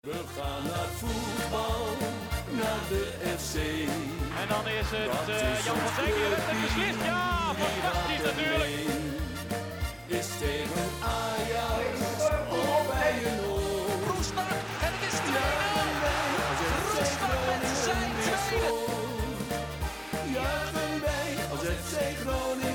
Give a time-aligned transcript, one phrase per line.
[0.00, 1.86] We gaan naar voetbal,
[2.50, 3.04] naar de
[3.38, 3.54] FC.
[4.40, 7.04] En dan is het eh, is Jan van Dijk die heeft het beslist.
[7.04, 8.74] Ja, fantastisch natuurlijk.
[10.06, 11.96] Is tegen Ajax
[12.50, 13.40] of bij een.
[14.08, 15.34] Roestak en het is 2-0.
[16.94, 18.72] Roestak met zijn tweede.
[20.34, 22.67] Juichen wij als FC Groningen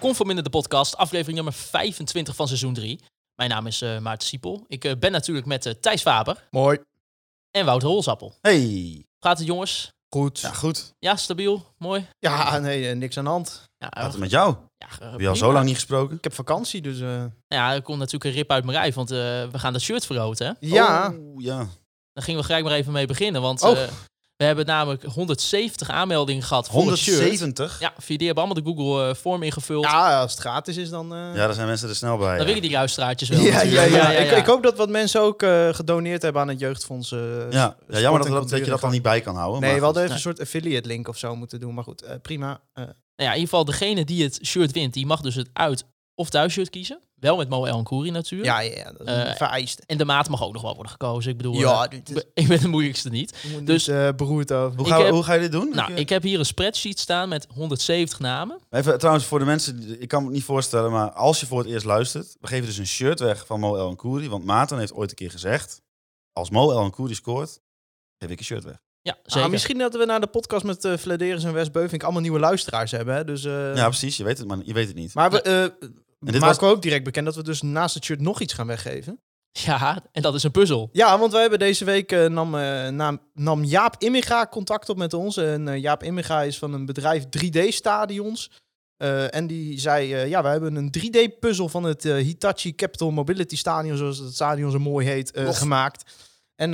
[0.00, 3.00] Conform in de podcast, aflevering nummer 25 van seizoen 3.
[3.34, 4.64] Mijn naam is eh, Maarten Siepel.
[4.68, 6.78] Ik eh, ben natuurlijk met eh, Thijs Faber Mooi.
[7.50, 8.34] en Wouter Holzappel.
[8.40, 9.04] Hey.
[9.18, 9.92] Gaat het jongens?
[10.08, 10.40] Goed.
[10.40, 10.94] Ja, Ja, goed.
[10.98, 11.66] Ja, stabiel?
[11.78, 12.06] Mooi?
[12.60, 13.68] nee, eh, niks aan de hand.
[13.78, 14.56] Ja, Gaat het met jou?
[14.76, 16.16] ja, Heb je al zo lang niet gesproken?
[16.16, 17.00] Ik heb vakantie, dus...
[17.00, 19.82] eh, Ja, er komt natuurlijk een rip uit mijn rijf, want eh, we gaan dat
[19.82, 20.46] shirt vergroten.
[20.46, 20.52] Hè?
[20.68, 21.14] ja.
[21.18, 21.56] Oh, ja.
[22.12, 23.78] Daar gingen we gelijk maar even mee beginnen, want Oh.
[24.40, 27.16] We hebben namelijk 170 aanmeldingen gehad voor het shirt.
[27.18, 27.80] 170?
[27.80, 29.84] Ja, via die hebben allemaal de Google eh, vorm ingevuld.
[29.84, 31.12] ja, als het gratis is, dan...
[31.14, 32.28] eh, Ja, daar zijn mensen er snel bij.
[32.28, 32.44] Dan ja.
[32.44, 33.40] willen die luisteraartjes wel.
[33.52, 34.10] ja, ja, ja.
[34.10, 37.12] Ik, ik hoop dat wat mensen ook eh, gedoneerd hebben aan het jeugdfonds.
[37.12, 37.18] eh,
[37.50, 39.60] Ja, jammer dat, dat, je dat dan niet bij kan houden.
[39.60, 41.74] Nee, maar we hadden even een soort affiliate link of zo moeten doen.
[41.74, 42.60] Maar goed, prima.
[42.72, 45.48] Eh, Nou ja, in ieder geval degene die het shirt wint, die mag dus het
[45.52, 45.84] uit-
[46.20, 47.00] of thuisshirt kiezen.
[47.14, 48.50] Wel met Mo El Kouri natuurlijk.
[48.50, 49.82] ja, ja, ja, dat is Eh, een vereiste.
[49.86, 51.30] En de maat mag ook nog wel worden gekozen.
[51.30, 53.32] Ik bedoel, Ja, eh, dit is- ik ben de moeilijkste niet.
[53.42, 54.78] Dus dus- uh, beroerd over.
[54.78, 55.70] Hoe ga, je- heb- hoe ga je dit doen?
[55.74, 58.58] Nou, ik heb hier een spreadsheet staan met 170 namen.
[58.70, 61.58] Even trouwens voor de mensen, ik kan me het niet voorstellen, maar als je voor
[61.58, 64.28] het eerst luistert, we geven dus een shirt weg van Mo El en Koeri.
[64.28, 65.80] Want Maarten heeft ooit een keer gezegd,
[66.32, 67.60] als Mo El en Koeri scoort,
[68.18, 68.80] geef ik een shirt weg.
[69.02, 69.50] Ja, Ah, zeker.
[69.50, 72.90] misschien dat we na de podcast met uh, Vladeris en West Beuvink allemaal nieuwe luisteraars
[72.90, 73.14] hebben.
[73.14, 73.24] Hè?
[73.24, 75.14] Dus, eh, ja, precies, je weet het, maar je weet het niet.
[75.14, 75.72] Maar we
[76.20, 78.52] eh dit maken we ook direct bekend dat we dus naast het shirt nog iets
[78.52, 79.20] gaan weggeven.
[79.52, 80.88] Ja, en dat is een puzzel.
[80.92, 84.96] Ja, want wij hebben deze week eh, nam, eh, nam, nam Jaap Immiga contact op
[84.96, 85.36] met ons.
[85.36, 88.50] En eh, Jaap Immiga is van een bedrijf 3D-stadions.
[88.96, 93.96] Eh, en die zei, ja, we hebben een 3D-puzzel van het Hitachi Capital Mobility Stadion,
[93.96, 96.12] zoals het stadion zo mooi heet, gemaakt.
[96.56, 96.70] En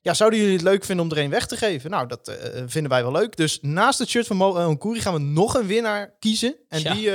[0.00, 1.90] ja, zouden jullie het leuk vinden om er een weg te geven?
[1.90, 3.36] Nou, dat vinden wij wel leuk.
[3.36, 6.56] Dus naast het shirt van Mo en gaan we nog een winnaar kiezen.
[6.68, 6.94] En Ja.
[6.94, 7.10] die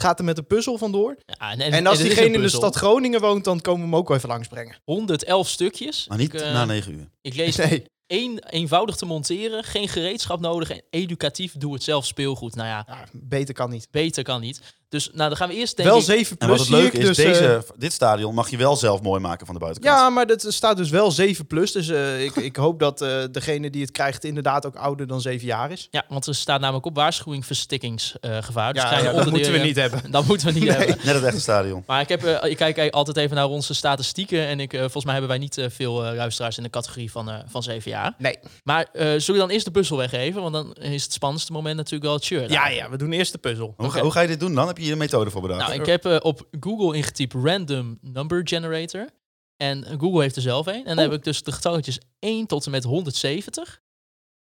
[0.00, 1.16] gaat er met de puzzel vandoor.
[1.26, 4.08] Ja, en, En, als diegene in de stad Groningen woont, dan komen we hem ook
[4.08, 4.76] wel even langsbrengen.
[4.84, 6.06] 111 stukjes.
[6.08, 7.08] Maar niet ik, eh, na negen uur.
[7.20, 7.84] ik lees Nee.
[8.06, 12.54] één eenvoudig te monteren, geen gereedschap nodig en educatief doe het zelf speelgoed.
[12.54, 13.88] Nou ja, Ja, beter kan niet.
[13.90, 14.60] beter kan niet.
[14.88, 16.04] Dus nou, dan gaan we eerst denk wel ik...
[16.04, 18.76] 7 En plus wat het leuke is, dus, deze, eh, dit stadion mag je wel
[18.76, 19.98] zelf mooi maken van de buitenkant.
[19.98, 21.72] ja, maar het staat dus wel 7 plus.
[21.72, 25.20] Dus eh, ik, ik hoop dat eh, degene die het krijgt inderdaad ook ouder dan
[25.20, 25.88] 7 jaar is.
[25.90, 28.72] Ja, want er staat namelijk op waarschuwing verstikkingsgevaar.
[28.72, 30.10] dus Ja, dat moeten we niet hebben.
[30.10, 30.76] Dat moeten we niet Nee.
[30.76, 30.96] hebben.
[31.04, 31.82] Net het echte stadion.
[31.86, 34.46] Maar ik, heb, eh, ik kijk altijd even naar onze statistieken.
[34.46, 37.36] En ik, volgens mij hebben wij niet eh, veel luisteraars in de categorie van, eh,
[37.46, 38.14] van 7 jaar.
[38.18, 38.38] Nee.
[38.64, 40.40] Maar eh zullen we dan eerst de puzzel weggeven?
[40.42, 42.50] Want dan is het spannendste moment natuurlijk wel het shirt.
[42.50, 43.74] Ja, ja, we doen eerst de puzzel.
[43.76, 44.66] Hoe, hoe ga je dit doen dan?
[44.66, 45.60] Heb je hier een methode voor bedacht?
[45.60, 49.08] Nou, ik heb eh, op Google ingetypt random number generator.
[49.56, 50.74] En Google heeft er zelf een.
[50.74, 51.10] En dan Oh.
[51.10, 53.82] heb ik dus de getalletjes 1 tot en met 170.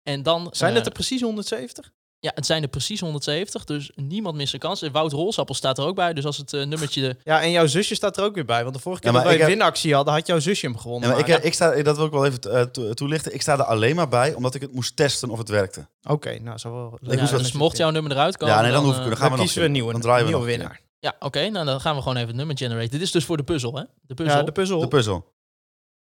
[0.03, 0.47] En dan...
[0.51, 1.91] Zijn eh, het er precies 170?
[2.19, 3.63] Ja, het zijn er precies 170.
[3.65, 4.81] Dus niemand mist een kans.
[4.81, 6.13] En Wout Rolsappel staat er ook bij.
[6.13, 7.01] Dus als het eh, nummertje...
[7.01, 8.63] De, Ja, en jouw zusje staat er ook weer bij.
[8.63, 10.77] Want de vorige keer Ja, dat wij een heb- winactie hadden, had jouw zusje hem
[10.77, 11.09] gewonnen.
[11.09, 13.33] Ja, maar ik, Maar- ik sta, dat wil ik wel even eh, to- toelichten.
[13.33, 15.87] Ik sta er alleen maar bij omdat ik het moest testen of het werkte.
[16.09, 16.85] Oké, nou, zo wel.
[16.85, 18.55] Ik moest ja, wel- dus mocht jouw nummer eruit komen...
[18.55, 19.91] ja, nee, dan, hoef ik, eh, dan gaan Dan we nog kiezen we een nieuwe,
[19.91, 20.81] Dan draaien we nieuwe nog winnaar.
[20.99, 21.49] Ja, oké.
[21.49, 22.89] nou, dan gaan we gewoon even het nummer genereren.
[22.89, 23.83] Dit is dus voor de puzzel, hè?
[24.01, 24.37] De puzzel.
[24.37, 24.79] Ja, de puzzel.
[24.79, 25.33] De puzzel.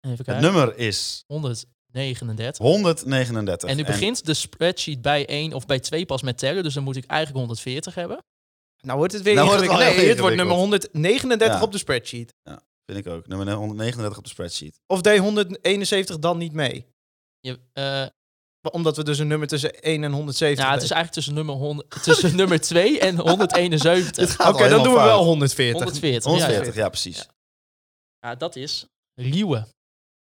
[0.00, 0.42] Even Het kijken.
[0.44, 1.24] nummer is
[1.92, 2.66] 139.
[2.66, 3.68] 139.
[3.68, 6.62] En nu begint de spreadsheet bij 1 of bij 2 pas met tellen.
[6.62, 8.24] Dus dan moet ik eigenlijk 141 hebben.
[8.80, 9.96] Nou wordt het weer Nou wordt het Nee, wordt
[10.36, 10.60] nummer ingewikkeld.
[10.92, 11.62] 139 Ja.
[11.62, 12.34] op de spreadsheet.
[12.86, 13.26] Vind ik ook.
[13.26, 14.80] Nummer 139 op de spreadsheet.
[14.86, 16.86] Of deed 171 dan niet mee?
[17.40, 18.06] Je, eh,
[18.72, 21.54] Omdat we dus een nummer tussen 1 en 170 ja, het is eigenlijk tussen nummer,
[21.54, 24.36] 100, tussen nummer 2 en 171.
[24.36, 25.24] gaat Oké, dan doen we wel fout.
[25.24, 25.74] 140.
[25.82, 26.24] 140.
[26.24, 27.16] 140, Ja, ja, precies.
[27.16, 27.24] Ja.
[28.28, 29.66] ja, dat is Liewe.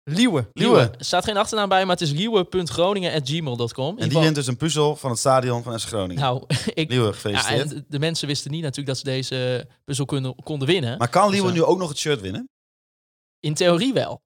[0.09, 0.49] Liewe.
[0.53, 0.81] Liewe.
[0.99, 3.99] Er staat geen achternaam bij, maar het is liewe.groningen.gmail.com.
[3.99, 6.23] En die wint dus een puzzel van het stadion van FC Groningen.
[6.23, 6.89] Nou, ik...
[6.91, 7.73] Liewe, Ja, gefeliciteerd.
[7.73, 10.99] en de, mensen wisten niet natuurlijk dat ze deze puzzel konden, konden winnen.
[10.99, 12.49] maar kan Liewe Dus, nu ook nog het shirt winnen?
[13.41, 14.21] In theorie wel.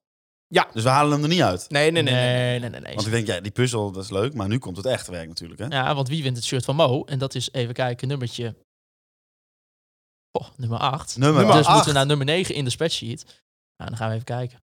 [0.47, 1.69] Dus we halen hem er niet uit.
[1.69, 2.13] Nee, nee, nee.
[2.13, 2.23] nee.
[2.23, 2.69] nee, nee.
[2.69, 2.93] nee, nee.
[2.95, 4.33] Want ik denk, ja, die puzzel, dat is leuk.
[4.33, 5.65] Maar nu komt het echte werk natuurlijk, hè?
[5.65, 7.03] Ja, want wie wint het shirt van Mo?
[7.03, 8.55] En dat is, even kijken, nummertje...
[10.31, 11.17] Oh, nummer 8.
[11.17, 11.69] Nummer dus acht.
[11.69, 13.23] moeten we naar nummer 9 in de spreadsheet.
[13.77, 14.62] Nou, dan gaan we even kijken.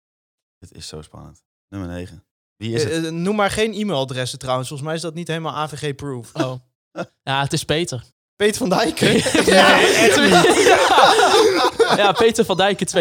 [0.69, 1.43] Het is zo spannend.
[1.69, 2.23] Nummer 9.
[2.57, 2.91] Wie is het?
[2.91, 4.67] Eh, eh, noem maar geen e-mailadressen trouwens.
[4.67, 6.31] Volgens mij is dat niet helemaal AVG-proof.
[6.33, 6.53] Oh.
[7.23, 8.03] ja, het is Peter.
[8.35, 8.99] Peter van Dijk.
[9.45, 11.95] ja, echt ja.
[11.95, 12.91] ja, Peter van Dijken 2-3.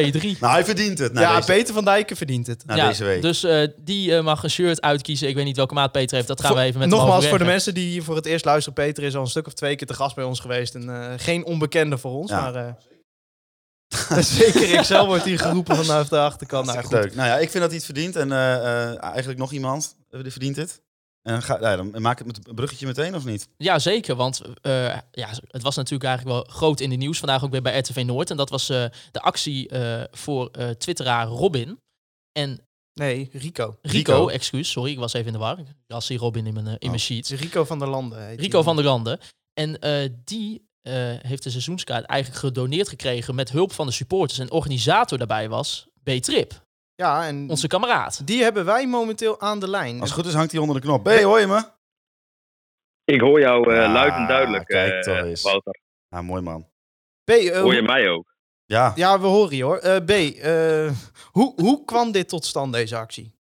[0.40, 1.12] Nou, hij verdient het.
[1.12, 2.66] Nou, ja, deze, Peter van Dijken verdient het.
[2.66, 3.22] nou, ja, deze week.
[3.22, 5.28] Dus eh, die eh, mag een shirt uitkiezen.
[5.28, 6.28] Ik weet niet welke maat Peter heeft.
[6.28, 8.44] Dat gaan we even met hem Nogmaals, voor de mensen die hier voor het eerst
[8.44, 8.74] luisteren.
[8.74, 10.74] Peter is al een stuk of twee keer te gast bij ons geweest.
[10.74, 12.30] En eh, geen onbekende voor ons.
[12.30, 12.50] Ja.
[12.50, 12.76] Maar
[14.20, 16.66] Zeker Excel wordt hier geroepen vanaf de achterkant.
[16.66, 16.92] Nou, goed.
[16.92, 17.14] leuk.
[17.14, 18.16] Nou ja, ik vind dat hij het verdient.
[18.16, 18.54] En eh,
[18.90, 20.82] eh, eigenlijk nog iemand eh, die verdient het.
[21.22, 23.48] En ga, ja, dan maak ik het bruggetje meteen, of niet?
[23.56, 24.14] Ja, zeker.
[24.14, 27.18] Want eh, ja, het was natuurlijk eigenlijk wel groot in de nieuws.
[27.18, 28.30] Vandaag ook weer bij RTV Noord.
[28.30, 31.80] En dat was eh, de actie eh, voor eh twitteraar Robin.
[32.32, 32.60] En
[32.94, 33.78] Nee, Rico.
[33.82, 34.28] Rico, Rico.
[34.28, 35.58] excuus, sorry, ik was even in de war.
[35.58, 35.66] Ik
[36.06, 37.30] die Robin in mijn, in mijn Het sheets.
[37.30, 38.26] is Rico van der Landen.
[38.26, 39.18] heet Rico die van der Landen.
[39.52, 44.38] En eh, die heeft de seizoenskaart eigenlijk gedoneerd gekregen met hulp van de supporters.
[44.38, 46.52] En organisator daarbij was B-Trip,
[46.94, 48.26] Ja, en onze kameraad.
[48.26, 50.00] die hebben wij momenteel aan de lijn.
[50.00, 51.04] Als het goed is, hangt hij onder de knop.
[51.04, 51.72] Hey, hoor je me?
[53.04, 55.42] Ik hoor jou eh, Ja, luid en duidelijk, kijk eh, toch eens.
[55.42, 55.80] Wouter.
[56.08, 56.62] Ja, mooi man.
[57.24, 58.32] B, eh, Hoor je mij ook?
[58.64, 59.76] Ja, Ja, we horen je hoor.
[59.78, 60.90] Eh, B, eh,
[61.30, 63.34] hoe, hoe kwam dit tot stand, deze actie?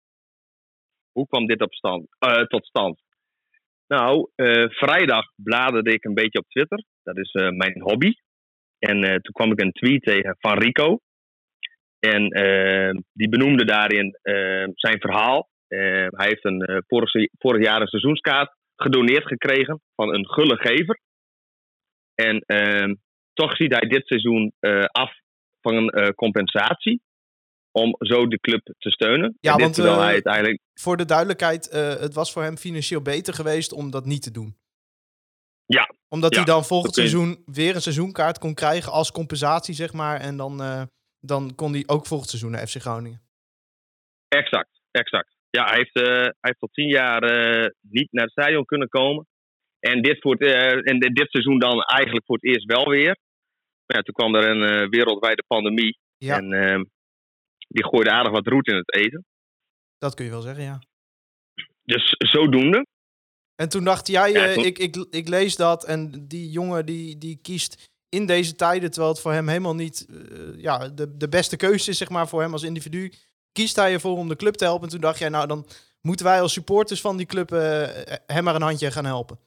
[1.13, 3.01] Hoe kwam dit op stand, eh, tot stand?
[3.87, 6.85] Nou, eh, vrijdag bladerde ik een beetje op Twitter.
[7.03, 8.13] Dat is eh, mijn hobby.
[8.79, 10.99] En eh, toen kwam ik een tweet tegen van Rico.
[11.99, 14.19] En eh, die benoemde daarin
[14.75, 15.49] zijn verhaal.
[15.69, 21.01] Hij heeft een, vorig, vorig jaar een seizoenskaart gedoneerd gekregen van een gulle gever.
[22.15, 22.45] En
[23.33, 24.53] toch ziet hij dit seizoen
[24.87, 25.13] af
[25.61, 27.01] van een compensatie.
[27.73, 29.37] Om zo de club te steunen.
[29.41, 31.71] Ja, En want, hij Voor de duidelijkheid,
[32.01, 34.57] het was voor hem financieel beter geweest om dat niet te doen.
[35.77, 35.95] Ja.
[36.09, 40.21] Omdat Ja, hij dan volgend seizoen weer een seizoenkaart kon krijgen als compensatie, zeg maar.
[40.21, 40.83] En dan, eh,
[41.21, 43.21] dan kon hij ook volgend seizoen naar FC Groningen.
[44.29, 45.37] Exact, exact.
[45.51, 48.89] Ja, hij heeft, eh, hij heeft al tien jaar eh, niet naar het stadion kunnen
[48.89, 49.27] komen.
[49.79, 53.17] En dit, voor het, en dit seizoen dan eigenlijk voor het eerst wel weer.
[53.87, 55.99] Maar ja, toen kwam er een wereldwijde pandemie.
[56.17, 56.37] Ja.
[56.37, 56.81] En eh,
[57.69, 59.25] die gooide aardig wat roet in het eten.
[59.99, 60.79] Dat kun je wel zeggen, ja.
[61.83, 62.87] Dus zodoende.
[63.61, 67.19] En toen dacht jij, Ja, toen- ik, ik, ik lees dat en die jongen die,
[67.19, 71.29] die kiest in deze tijden, terwijl het voor hem helemaal niet eh, ja, de, de
[71.29, 73.13] beste keuze is, zeg maar, voor hem als individu,
[73.53, 74.85] kiest hij ervoor om de club te helpen.
[74.85, 75.67] En toen dacht jij, nou, dan
[76.01, 77.89] moeten wij als supporters van die club eh,
[78.27, 79.39] hem maar een handje gaan helpen.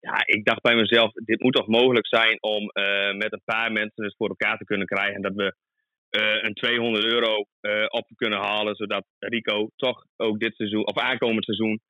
[0.00, 3.72] Ja, ik dacht bij mezelf, dit moet toch mogelijk zijn om eh, met een paar
[3.72, 5.14] mensen het voor elkaar te kunnen krijgen.
[5.14, 5.54] En dat we
[6.42, 7.46] een 200 euro
[7.88, 11.80] op kunnen halen, zodat Rico toch ook dit seizoen, of aankomend seizoen,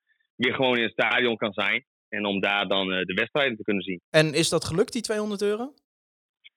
[0.41, 1.85] weer gewoon in het stadion kan zijn.
[2.09, 4.01] En om daar dan eh, de wedstrijden te kunnen zien.
[4.09, 5.73] En is dat gelukt, die 200 euro?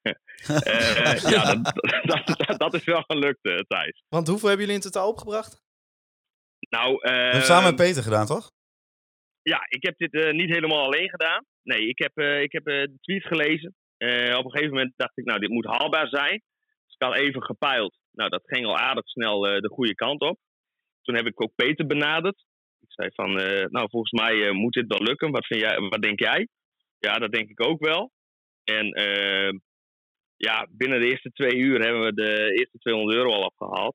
[0.46, 1.74] Eh, ja, dat,
[2.26, 4.04] dat, dat, dat is wel gelukt, eh, Thijs.
[4.08, 5.62] Want hoeveel hebben jullie in totaal opgebracht?
[6.70, 8.50] Nou, we eh, hebben het samen met Peter gedaan, toch?
[9.42, 11.44] ja, ik heb dit eh, niet helemaal alleen gedaan.
[11.62, 13.74] Nee, ik heb, eh, ik heb eh, de tweet gelezen.
[13.96, 16.42] Eh, op een gegeven moment dacht ik, nou, dit moet haalbaar zijn.
[16.84, 17.98] Dus ik had even gepeild.
[18.10, 20.38] Nou, dat ging al aardig snel eh, de goede kant op.
[21.02, 22.44] Toen heb ik ook Peter benaderd.
[22.94, 25.30] Zei van, eh, nou, volgens mij eh, moet dit wel lukken.
[25.30, 26.48] Wat, vind jij, wat denk jij?
[26.98, 28.10] Ja, dat denk ik ook wel.
[28.64, 29.58] En eh,
[30.36, 33.94] ja, binnen de eerste twee uur hebben we de eerste 200 euro al afgehaald.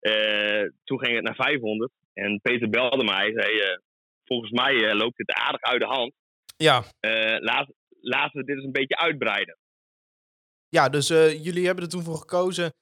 [0.00, 1.92] Eh, toen ging het naar 500.
[2.12, 3.32] En Peter belde mij.
[3.32, 3.78] Zei,
[4.24, 6.12] volgens mij loopt dit aardig uit de hand.
[6.56, 6.84] Ja.
[7.38, 9.56] Laat, laten we dit eens een beetje uitbreiden.
[10.68, 11.08] Ja, dus
[11.42, 12.72] jullie hebben er toen voor gekozen.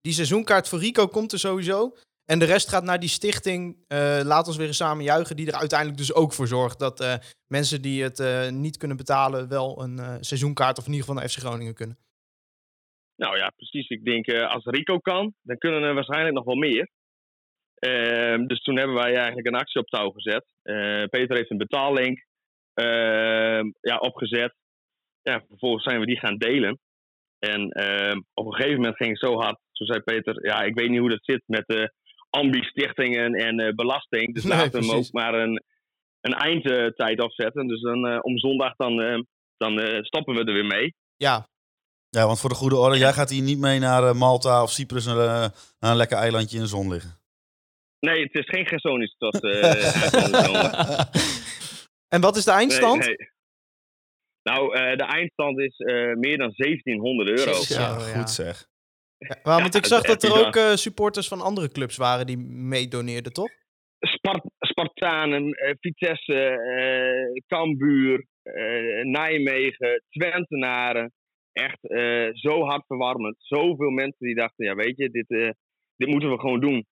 [0.00, 1.94] Die seizoenkaart voor Rico komt er sowieso.
[2.32, 3.84] En de rest gaat naar die stichting.
[3.88, 5.36] eh, Laat ons weer eens samen juichen.
[5.36, 7.14] Die er uiteindelijk dus ook voor zorgt dat eh,
[7.46, 9.48] mensen die het eh, niet kunnen betalen.
[9.48, 11.98] wel een seizoenkaart of in ieder geval naar FC Groningen kunnen.
[13.16, 13.88] Nou ja, precies.
[13.88, 16.90] Ik denk, als Rico kan, dan kunnen er waarschijnlijk nog wel meer.
[17.74, 20.44] Ehm, dus toen hebben wij eigenlijk een actie op touw gezet.
[21.10, 22.24] Peter heeft een betaallink
[22.74, 24.54] ehm, ja, opgezet.
[25.22, 26.78] Ja, vervolgens zijn we die gaan delen.
[27.38, 29.58] En ehm, op een gegeven moment ging het zo hard.
[29.72, 31.92] Toen zei Peter, ja, ik weet niet hoe dat zit met de
[32.30, 34.34] ambi-stichtingen en eh, belasting.
[34.34, 35.62] Dus laten we hem ook maar een,
[36.20, 37.66] een eindtijd opzetten.
[37.66, 39.18] Dus dan, eh, om zondag dan, eh,
[39.56, 40.94] dan eh, stoppen we er weer mee.
[41.16, 41.46] Ja,
[42.10, 45.06] Ja, want voor de goede orde, jij gaat hier niet mee naar Malta of Cyprus
[45.06, 45.16] naar,
[45.78, 47.16] naar een lekker eilandje in de zon liggen.
[48.00, 51.00] Nee, het is geen Gersonisch tot eh,
[52.08, 52.98] en wat is de eindstand?
[53.06, 53.30] Nee, nee.
[54.42, 57.50] Nou, eh, de eindstand is eh, meer dan 1700 euro.
[57.50, 57.98] Ja, Zo, ja.
[57.98, 58.66] goed zeg.
[59.18, 63.32] Ja, want ik zag dat er ook eh, supporters van andere clubs waren die meedoneerden,
[63.32, 63.50] toch?
[63.98, 68.26] Spart Spartanen, eh, Vitesse, eh Cambuur,
[69.02, 71.12] Nijmegen, Twentenaren.
[71.52, 71.78] Echt
[72.32, 73.36] zo hartverwarmend.
[73.38, 75.56] Zoveel mensen die dachten, ja weet je, dit,
[75.96, 76.86] dit moeten we gewoon doen.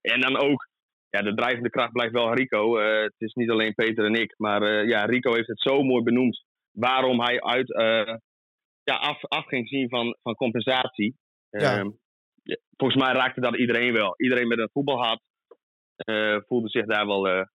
[0.00, 0.68] En dan ook,
[1.10, 2.78] ja, de drijvende kracht blijft wel Rico.
[2.78, 6.44] Het is niet alleen Peter en ik, maar ja, Rico heeft het zo mooi benoemd.
[6.70, 7.68] Waarom hij uit,
[8.82, 11.16] ja, af, af ging zien van, van compensatie.
[11.60, 11.78] Ja.
[11.78, 11.90] Ehm,
[12.42, 14.14] ja, volgens mij raakte dat iedereen wel.
[14.16, 15.20] Iedereen met een voetbalhart
[15.96, 17.46] eh, voelde zich daar wel eh,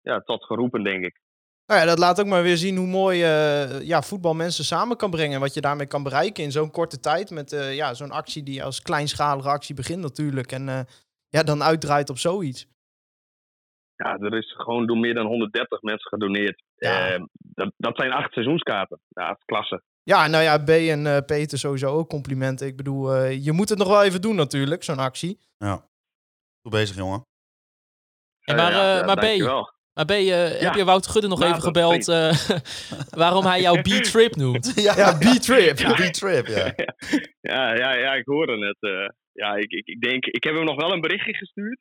[0.00, 1.20] ja, tot geroepen, denk ik.
[1.66, 4.96] Nou ja, dat laat ook maar weer zien hoe mooi eh, ja, voetbal mensen samen
[4.96, 5.40] kan brengen.
[5.40, 7.30] Wat je daarmee kan bereiken in zo'n korte tijd.
[7.30, 10.52] Met ja, zo'n actie die als kleinschalige actie begint natuurlijk.
[10.52, 10.86] En
[11.28, 12.66] ja, dan uitdraait op zoiets.
[13.96, 16.62] Ja, er is gewoon door meer dan 130 mensen gedoneerd.
[16.74, 17.08] Ja.
[17.08, 19.00] Eh, dat, dat zijn acht seizoenskaarten.
[19.08, 19.82] Ja, klasse.
[20.04, 22.66] Ja, nou ja, B en eh, Peter sowieso ook complimenten.
[22.66, 25.38] Ik bedoel, eh, je moet het nog wel even doen natuurlijk, zo'n actie.
[26.62, 27.22] Goed bezig, jongen.
[28.44, 29.38] En maar, Eh, ja, ja, maar B,
[29.94, 32.48] maar B eh, heb je Wouter Gudde nog Nou, even gebeld eh,
[33.22, 34.72] waarom hij jou B-Trip noemt?
[34.82, 35.76] Ja, B-Trip.
[35.96, 36.74] Die trip, ja.
[37.50, 38.76] Ja, ja, ja, ik hoorde het.
[38.92, 39.08] eh.
[39.32, 41.78] ja, ik, ik, ik denk, ik heb hem nog wel een berichtje gestuurd.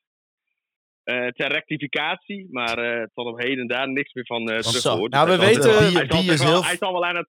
[1.03, 5.12] eh, ter rectificatie, maar eh, tot op heden daar niks meer van uh, teruggehoord.
[5.12, 6.63] Nou, we weten- hij zal wel- heel...
[6.63, 7.27] hij zal wel aan het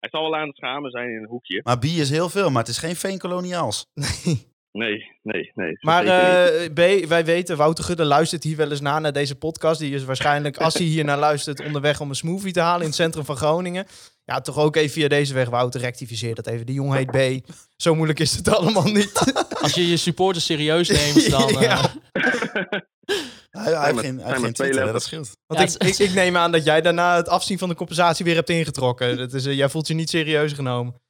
[0.00, 1.60] hij zal wel aan het schamen zijn in een hoekje.
[1.64, 3.86] Maar bier is heel veel, maar het is geen veenkoloniaals.
[4.76, 5.78] Nee, nee, nee.
[5.80, 6.78] Maar zeker niet.
[6.78, 9.80] eh, B, wij weten, Wouter Gudde luistert hier wel eens na naar deze podcast.
[9.80, 12.86] Die is waarschijnlijk, als hij hier naar luistert, onderweg om een smoothie te halen in
[12.86, 13.86] het centrum van Groningen.
[14.24, 16.66] Ja, toch ook even via deze weg, Wouter, rectificeer dat even.
[16.66, 17.48] Die jongen heet B.
[17.76, 19.34] Zo moeilijk is het allemaal niet.
[19.60, 21.48] Als je je supporters serieus neemt, dan...
[21.48, 21.80] eh, Ja.
[23.56, 25.30] Hij, hij heeft geen, hij heeft geen twee Twitter, hè, dat scheelt.
[25.46, 28.24] Want Ja, ik, ik, ik neem aan dat jij daarna het afzien van de compensatie
[28.24, 29.16] weer hebt ingetrokken.
[29.16, 30.94] Dat is, eh, jij voelt je niet serieus genomen.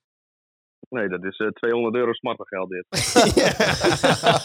[0.88, 2.86] Nee, dat is eh 200 euro smartengeld dit.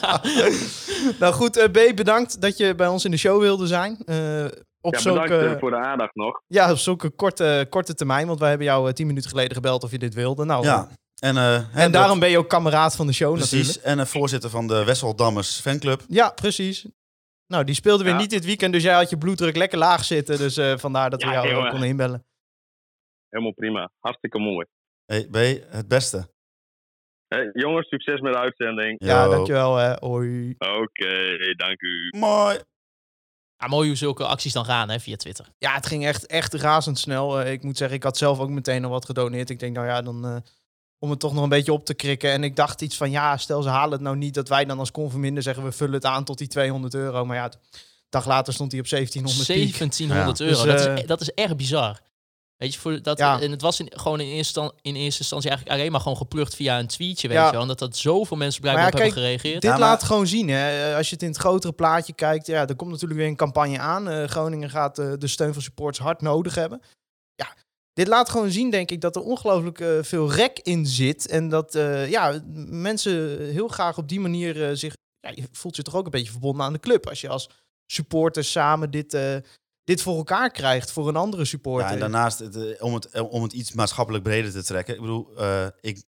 [1.19, 3.97] nou goed, eh, B, bedankt dat je bij ons in de show wilde zijn.
[4.05, 4.45] Eh,
[4.81, 6.41] op Ja, zulke, bedankt voor de aandacht nog.
[6.47, 9.91] ja, op zulke korte, korte termijn, want wij hebben jou tien minuten geleden gebeld of
[9.91, 10.45] je dit wilde.
[10.45, 10.87] Nou, Ja.
[11.19, 13.63] En, eh, En daarom ben je ook kameraad van de show natuurlijk.
[13.63, 13.81] Precies.
[13.81, 16.01] En een voorzitter van de Wesseldammers fanclub.
[16.07, 16.85] Ja, precies.
[17.51, 18.19] Nou, die speelde weer Ja.
[18.19, 20.37] niet dit weekend, dus jij had je bloeddruk lekker laag zitten.
[20.37, 22.25] Dus eh, vandaar dat we jou ook konden inbellen.
[23.29, 23.91] Helemaal prima.
[23.99, 24.65] Hartstikke mooi.
[25.05, 25.35] Hey, B,
[25.71, 26.29] het beste.
[27.53, 28.95] Jongens, succes met de uitzending.
[29.05, 29.29] Ja, Yo.
[29.31, 29.75] dankjewel.
[29.75, 29.93] Hè.
[29.99, 30.55] Hoi.
[30.57, 32.17] Oké, dank u.
[32.17, 32.59] Mooi.
[33.57, 35.45] Ja, mooi hoe zulke acties dan gaan hè, via Twitter.
[35.57, 37.39] Ja, het ging echt, echt razendsnel.
[37.39, 39.49] Eh, ik moet zeggen, ik had zelf ook meteen al wat gedoneerd.
[39.49, 40.35] Ik denk, nou ja, dan eh,
[41.03, 42.31] om het toch nog een beetje op te krikken.
[42.31, 44.79] En ik dacht iets van, ja, stel ze halen het nou niet, dat wij dan
[44.79, 47.25] als conforminder zeggen, we vullen het aan tot die 200 euro.
[47.25, 47.53] Maar ja, een
[48.09, 49.57] dag later stond hij op 1700 piek.
[49.77, 50.45] 1700 Ja.
[50.45, 50.63] euro.
[50.63, 51.99] Dus, dat, eh, is, dat is erg bizar.
[52.57, 53.39] Weet je, voor dat, Ja.
[53.41, 56.55] en het was in, gewoon in eerste, in eerste instantie eigenlijk alleen maar gewoon geplukt
[56.55, 57.45] via een tweetje, weet Ja.
[57.45, 57.61] je wel.
[57.61, 59.53] En dat dat zoveel mensen blijkbaar op hebben gereageerd.
[59.53, 60.89] Dit Ja, maar- laat gewoon zien, hè.
[60.89, 63.35] Eh, als je het in het grotere plaatje kijkt, ja, er komt natuurlijk weer een
[63.35, 64.09] campagne aan.
[64.09, 66.81] Eh, Groningen gaat de steun van supporters hard nodig hebben.
[67.35, 67.53] Ja,
[67.93, 71.27] dit laat gewoon zien, denk ik, dat er ongelooflijk eh, veel rek in zit.
[71.27, 74.93] En dat eh, ja, mensen heel graag op die manier eh, zich...
[75.19, 77.07] Ja, je voelt je toch ook een beetje verbonden aan de club.
[77.07, 77.49] Als je als
[77.85, 79.17] supporters samen dit,
[79.83, 81.87] dit voor elkaar krijgt voor een andere supporter.
[81.87, 84.93] Ja, en daarnaast, het, om, het, om het iets maatschappelijk breder te trekken.
[84.93, 85.33] Ik bedoel,
[85.81, 86.03] ik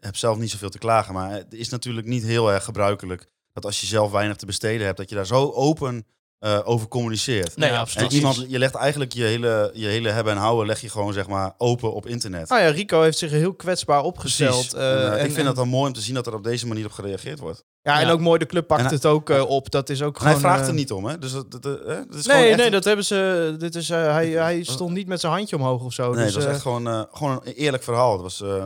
[0.00, 3.64] heb zelf niet zoveel te klagen, maar het is natuurlijk niet heel erg gebruikelijk dat
[3.64, 6.06] als je zelf weinig te besteden hebt, dat je daar zo open
[6.42, 7.56] eh, over communiceert.
[7.56, 8.12] Nee, Ja, En absoluut.
[8.12, 11.26] iemand, je legt eigenlijk je hele, je hele hebben en houden, leg je gewoon zeg
[11.28, 12.48] maar open op internet.
[12.48, 14.72] Nou ja, Rico heeft zich heel kwetsbaar opgesteld.
[14.74, 16.34] Eh, En, eh, en- ik vind en- het dan mooi om te zien dat er
[16.34, 17.64] op deze manier op gereageerd wordt.
[17.82, 18.12] Ja, en Ja.
[18.12, 19.70] ook mooi, de club pakt hij- het ook eh, op.
[19.70, 20.32] Dat is ook gewoon...
[20.32, 21.18] hij vraagt eh, er niet om, hè?
[21.18, 22.06] Dus dat, dat, dat, hè?
[22.06, 23.54] dat is gewoon Nee, echt nee, dat hebben ze.
[23.58, 26.12] Dit is, eh, hij, hij stond niet met zijn handje omhoog of zo.
[26.12, 28.12] Nee, dus, het was eh, echt gewoon, eh, gewoon een eerlijk verhaal.
[28.12, 28.64] Het was, eh,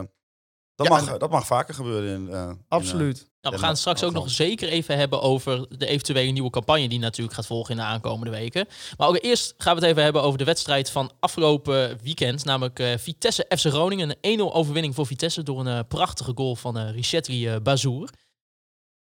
[0.77, 2.09] dat, Ja, mag, en- dat mag vaker gebeuren.
[2.13, 3.29] In, eh, in, absoluut.
[3.41, 6.89] Nou, we gaan het straks ook nog zeker even hebben over de eventuele nieuwe campagne
[6.89, 8.67] die natuurlijk gaat volgen in de aankomende weken.
[8.97, 12.45] Maar ook eerst gaan we het even hebben over de wedstrijd van afgelopen weekend.
[12.45, 14.17] Namelijk eh, Vitesse FC Groningen.
[14.21, 18.09] Een 1-0 overwinning voor Vitesse door een eh, prachtige goal van eh Richetri eh Bazour.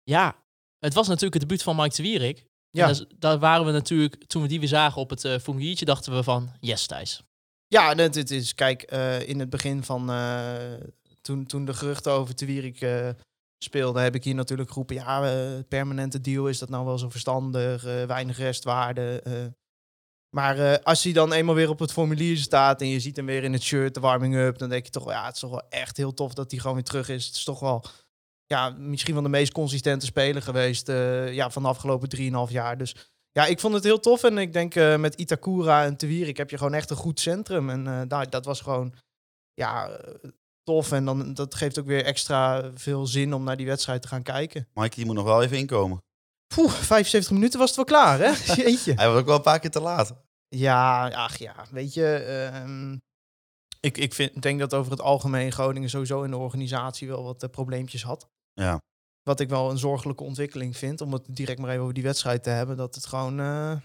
[0.02, 0.36] Ja,
[0.78, 2.44] het was natuurlijk het debuut van Mike de Wierik.
[2.70, 2.86] Ja.
[2.86, 6.14] Daar, daar waren we natuurlijk, toen we die weer zagen op het eh formuliertje, dachten
[6.14, 7.22] we van, yes Thijs.
[7.66, 10.10] Ja, het, het is, kijk, eh, in het begin van.
[10.10, 10.54] eh,
[11.28, 13.08] toen, toen de geruchten over Te Wierik eh,
[13.64, 14.96] speelden, heb ik hier natuurlijk geroepen.
[14.96, 17.84] Ja, eh, permanente deal, is dat nou wel zo verstandig?
[17.84, 19.22] eh, weinig restwaarde.
[20.36, 23.44] Maar als hij dan eenmaal weer op het formulier staat en je ziet hem weer
[23.44, 25.96] in het shirt, de warming-up, dan denk je toch, ja, het is toch wel echt
[25.96, 27.26] heel tof dat hij gewoon weer terug is.
[27.26, 27.84] Het is toch wel,
[28.46, 30.86] ja, misschien wel de meest consistente speler geweest
[31.30, 32.08] ja, van de afgelopen
[32.48, 32.78] 3,5 jaar.
[32.78, 32.94] Dus
[33.30, 34.22] ja, ik vond het heel tof.
[34.24, 37.70] En ik denk met Itakura en Te Wierik heb je gewoon echt een goed centrum.
[37.70, 38.94] En nou, dat was gewoon
[39.54, 40.00] ja,
[40.68, 40.92] tof.
[40.92, 44.22] En dan, dat geeft ook weer extra veel zin om naar die wedstrijd te gaan
[44.22, 44.68] kijken.
[44.74, 45.98] Mike, die moet nog wel even inkomen.
[46.54, 48.32] Poeh, 75 minuten was het wel klaar, hè?
[48.62, 48.92] Jeetje.
[48.94, 50.14] Hij was ook wel een paar keer te laat.
[50.48, 52.06] Ja, ach ja, weet je.
[52.52, 52.96] ehm,
[53.80, 57.42] ik ik vind, denk dat over het algemeen Groningen sowieso in de organisatie wel wat
[57.42, 58.28] eh, probleempjes had.
[58.52, 58.80] Ja.
[59.22, 62.42] Wat ik wel een zorgelijke ontwikkeling vind, om het direct maar even over die wedstrijd
[62.42, 62.76] te hebben.
[62.76, 63.40] Dat het gewoon.
[63.40, 63.76] eh,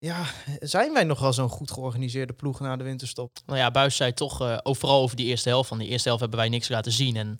[0.00, 0.24] ja,
[0.60, 3.38] zijn wij nog wel zo'n goed georganiseerde ploeg na de winterstop?
[3.46, 5.68] Nou ja, Buis zei toch eh, overal over die eerste helft.
[5.68, 7.16] Van die eerste helft hebben wij niks laten zien.
[7.16, 7.38] En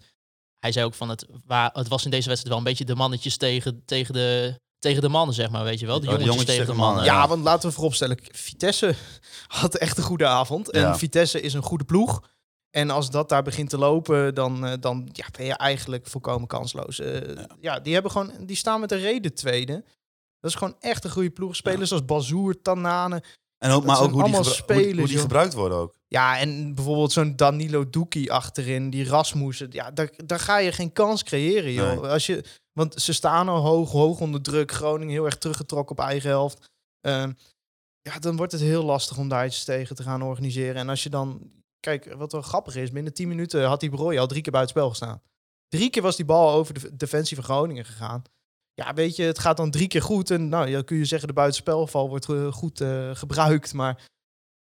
[0.59, 2.95] hij zei ook van het, waar, het was in deze wedstrijd wel een beetje de
[2.95, 6.01] mannetjes tegen, tegen, de, tegen de mannen, zeg maar, weet je wel.
[6.01, 7.05] De Oh, de jongetjes, tegen de mannen.
[7.05, 8.95] Ja, want laten we vooropstellen, Vitesse
[9.61, 10.71] had echt een goede avond.
[10.71, 10.97] En Ja.
[10.99, 12.29] Vitesse is een goede ploeg.
[12.71, 16.49] En als dat daar begint te lopen, dan, eh, dan ja, ben je eigenlijk volkomen
[16.49, 16.99] kansloos.
[16.99, 17.21] Eh,
[17.61, 17.81] ja.
[17.81, 19.85] die, hebben gewoon, die staan met een reden tweede.
[20.41, 21.57] Dat is gewoon echt een goede ploeg.
[21.57, 23.23] Spelers als Bazoer, Tanane.
[23.59, 25.21] En ook, Dat maar ook hoe die, gebru- hoe die- hoe spelers, die joh.
[25.23, 25.95] gebruikt worden ook.
[26.09, 29.69] Ja, en bijvoorbeeld zo'n Danilo Doekie achterin, die Rasmussen.
[29.71, 32.01] Ja, daar, daar ga je geen kans creëren, joh.
[32.03, 32.11] Nee.
[32.11, 34.73] Als je, want ze staan al hoog, hoog onder druk.
[34.73, 36.71] Groningen heel erg teruggetrokken op eigen helft.
[37.01, 37.33] Ehm,
[38.03, 40.75] ja, dan wordt het heel lastig om daar iets tegen te gaan organiseren.
[40.77, 41.51] En als je dan...
[41.81, 44.75] Kijk, wat wel grappig is, binnen 10 minuten had die Brooi al drie keer buiten
[44.77, 45.23] spel gestaan.
[45.69, 48.23] Drie keer was die bal over de defensie van Groningen gegaan.
[48.75, 50.31] Ja, weet je, het gaat dan drie keer goed.
[50.31, 53.73] En nou, dan kun je zeggen, de buitenspelval wordt eh, goed eh, gebruikt.
[53.73, 54.09] Maar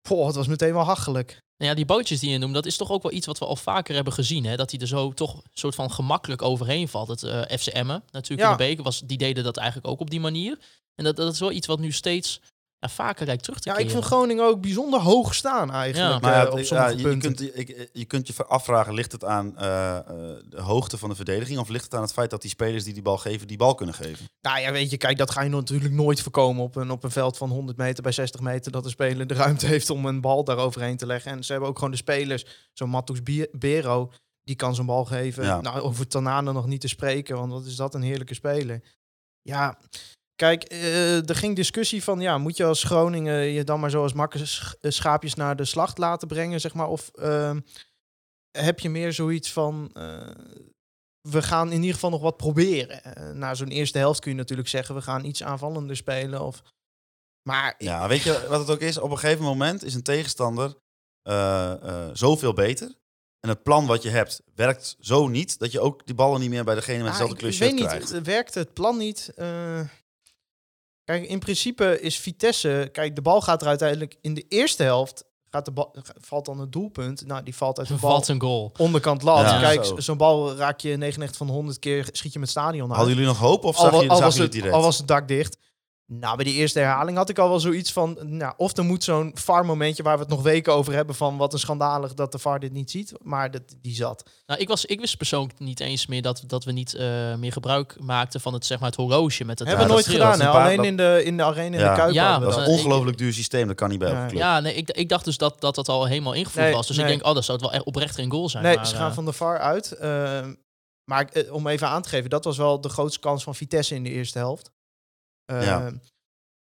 [0.09, 1.39] poh, het was meteen wel hachelijk.
[1.57, 3.45] Nou ja, die bootjes die je noemt, dat is toch ook wel iets wat we
[3.45, 4.45] al vaker hebben gezien.
[4.45, 4.57] Hè?
[4.57, 7.09] Dat hij er zo toch een soort van gemakkelijk overheen valt.
[7.09, 8.51] Het eh FC Emmen natuurlijk Ja.
[8.51, 10.59] in de beker, was, die deden dat eigenlijk ook op die manier.
[10.95, 12.41] En dat, dat is wel iets wat nu steeds
[12.81, 13.89] ja, vaker lijkt terug te Ja, keren.
[13.89, 16.13] ik vond Groningen ook bijzonder hoog staan eigenlijk.
[16.13, 16.19] Ja.
[16.19, 17.35] Maar eh, ja, op sommige ja, je, punten.
[17.35, 20.05] kunt, je, ik- je kunt je afvragen, ligt het aan eh, eh,
[20.49, 21.59] de hoogte van de verdediging...
[21.59, 23.75] of ligt het aan het feit dat die spelers die die bal geven, die bal
[23.75, 24.27] kunnen geven?
[24.41, 27.11] Nou ja, weet je, kijk, dat ga je natuurlijk nooit voorkomen op een, op een
[27.11, 28.73] veld van 100 meter bij 60 meter.
[28.73, 31.31] Dat de speler de ruimte heeft om een bal daar overheen te leggen.
[31.33, 35.45] En ze hebben ook gewoon de spelers, zo'n Matus Bero, die kan zo'n bal geven.
[35.45, 35.61] Ja.
[35.61, 38.83] Nou, over Tanane nog niet te spreken, want wat is dat een heerlijke speler.
[39.43, 39.79] Ja,
[40.39, 44.13] kijk, eh, er ging discussie van, ja, moet je als Groningen je dan maar zoals
[44.13, 46.89] makkers sch- eh, schaapjes naar de slacht laten brengen, zeg maar?
[46.89, 47.61] Of ehm,
[48.59, 50.29] heb je meer zoiets van, eh,
[51.21, 53.01] we gaan in ieder geval nog wat proberen.
[53.39, 56.41] Na zo'n eerste helft kun je natuurlijk zeggen, we gaan iets aanvallender spelen.
[56.41, 56.63] Of...
[57.49, 58.99] Maar Ja, weet je wat het ook is?
[58.99, 60.75] Op een gegeven moment is een tegenstander
[62.13, 62.97] zoveel beter.
[63.41, 66.51] En het plan wat je hebt werkt zo niet dat je ook die ballen niet
[66.51, 68.11] meer bij degene met Ah, hetzelfde ik klusje weet niet, krijgt.
[68.11, 69.33] het- werkt het plan niet?
[71.09, 72.89] Kijk, in principe is Vitesse...
[72.93, 75.25] Kijk, de bal gaat er uiteindelijk in de eerste helft...
[75.51, 77.27] Gaat de bal, valt dan het doelpunt.
[77.27, 78.73] Nou, die valt uit de bal valt een goal.
[78.79, 79.41] onderkant lat.
[79.51, 79.95] Ja, Kijk, zo.
[79.95, 82.09] zo- zo'n bal raak je 99 van de 100 keer...
[82.13, 82.97] schiet je met stadion uit.
[82.97, 84.75] Hadden jullie nog hoop of al, zag je, al zag was je het direct?
[84.75, 85.57] al was het dak dicht.
[86.11, 88.19] Nou, bij die eerste herhaling had ik al wel zoiets van...
[88.23, 91.15] Nou, of er moet zo'n VAR-momentje waar we het nog weken over hebben...
[91.15, 93.13] van wat een schandalig dat de VAR dit niet ziet.
[93.23, 94.31] Maar dat, die zat.
[94.47, 97.53] Nou, ik, was, ik wist persoonlijk niet eens meer dat, dat we niet eh, meer
[97.53, 100.41] gebruik maakten van het, zeg maar, het horloge met het hebben we dat nooit gedaan,
[100.41, 100.49] hè?
[100.49, 101.91] Alleen dat- in de, in de arena in Ja.
[101.95, 104.27] de Kuip Ja, we dat is een ongelooflijk duur systeem, dat kan niet bij elke
[104.27, 104.39] club.
[104.39, 106.87] Ja, nee, ik, ik dacht dus dat, dat dat al helemaal ingevoerd Nee, was.
[106.87, 107.05] Dus nee.
[107.07, 108.63] ik denk, oh, dat zou het wel echt oprecht geen goal zijn.
[108.63, 109.93] Nee, maar, ze gaan eh, van de VAR uit.
[109.93, 110.55] Ehm,
[111.05, 113.95] maar eh, om even aan te geven, dat was wel de grootste kans van Vitesse
[113.95, 114.71] in de eerste helft.
[115.49, 115.93] Ehm, Ja.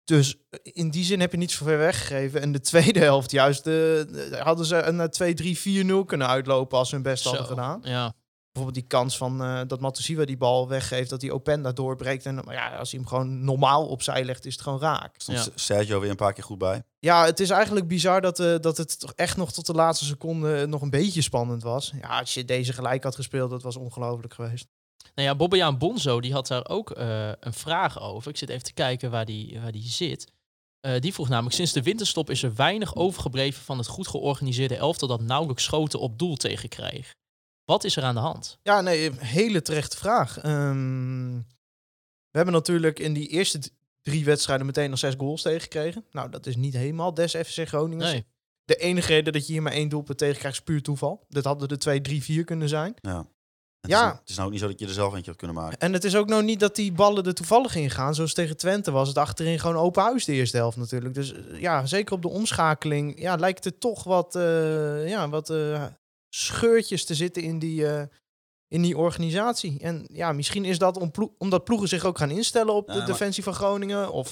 [0.05, 2.41] Dus in die zin heb je niet zo ver weggegeven.
[2.41, 4.01] En de tweede helft juist, eh,
[4.33, 7.81] eh, hadden ze een 2-3-4-0 kunnen uitlopen als ze hun best zo, hadden gedaan.
[7.85, 8.13] Ja.
[8.53, 12.27] Bijvoorbeeld die kans van eh, dat Matusiwa die bal weggeeft, dat die Openda doorbreekt.
[12.27, 15.15] En maar ja, als hij hem gewoon normaal opzij legt, is het gewoon raak.
[15.17, 15.51] Stond Ja.
[15.55, 16.83] Sergio weer een paar keer goed bij.
[16.99, 20.05] Ja, het is eigenlijk bizar dat, eh, dat het toch echt nog tot de laatste
[20.05, 21.93] seconde nog een beetje spannend was.
[22.01, 24.67] Ja, als je deze gelijk had gespeeld, dat was ongelooflijk geweest.
[25.15, 28.31] Nou ja, Bobbejaan Bonzo, die had daar ook eh, een vraag over.
[28.31, 30.33] Ik zit even te kijken waar die, waar die zit.
[30.81, 34.77] Eh, die vroeg namelijk, sinds de winterstop is er weinig overgebleven van het goed georganiseerde
[34.77, 37.15] elftal dat nauwelijks schoten op doel tegenkreeg.
[37.65, 38.59] Wat is er aan de hand?
[38.63, 40.39] Ja, nee, hele terechte vraag.
[40.39, 41.33] Ehm,
[42.31, 43.61] we hebben natuurlijk in die eerste
[44.03, 46.05] drie wedstrijden meteen nog zes goals tegengekregen.
[46.11, 48.07] Nou, dat is niet helemaal des FC Groningen.
[48.07, 48.27] Nee.
[48.65, 51.25] De enige reden dat je hier maar één doelpunt tegen krijgt is puur toeval.
[51.29, 52.95] Dit hadden er twee, drie, vier kunnen zijn.
[53.01, 53.27] Ja.
[53.81, 54.13] Het, Ja.
[54.13, 55.79] is, het is nou ook niet zo dat je er zelf eentje had kunnen maken.
[55.79, 58.15] En het is ook nou niet dat die ballen er toevallig in gaan.
[58.15, 61.15] Zoals tegen Twente was het achterin gewoon open huis de eerste helft natuurlijk.
[61.15, 65.51] Dus eh, ja, zeker op de omschakeling ja, lijkt er toch wat, eh, ja, wat
[65.51, 65.85] eh,
[66.35, 67.85] scheurtjes te zitten in die,
[68.69, 69.79] in die organisatie.
[69.81, 73.07] En ja, misschien is dat om omdat ploegen zich ook gaan instellen op de maar-
[73.07, 74.13] defensie van Groningen.
[74.13, 74.31] Of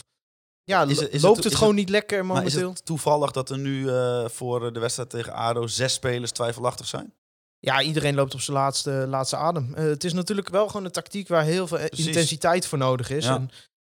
[0.64, 2.70] ja, Is het- is loopt het, gewoon het- niet lekker Maar is momenteel?
[2.70, 3.88] het toevallig dat er nu
[4.30, 7.12] voor de wedstrijd tegen ADO zes spelers twijfelachtig zijn?
[7.60, 9.74] Ja, iedereen loopt op zijn laatste, laatste adem.
[9.74, 12.06] Eh, het is natuurlijk wel gewoon een tactiek waar heel veel Precies.
[12.06, 13.24] intensiteit voor nodig is.
[13.24, 13.34] Ja.
[13.34, 13.50] En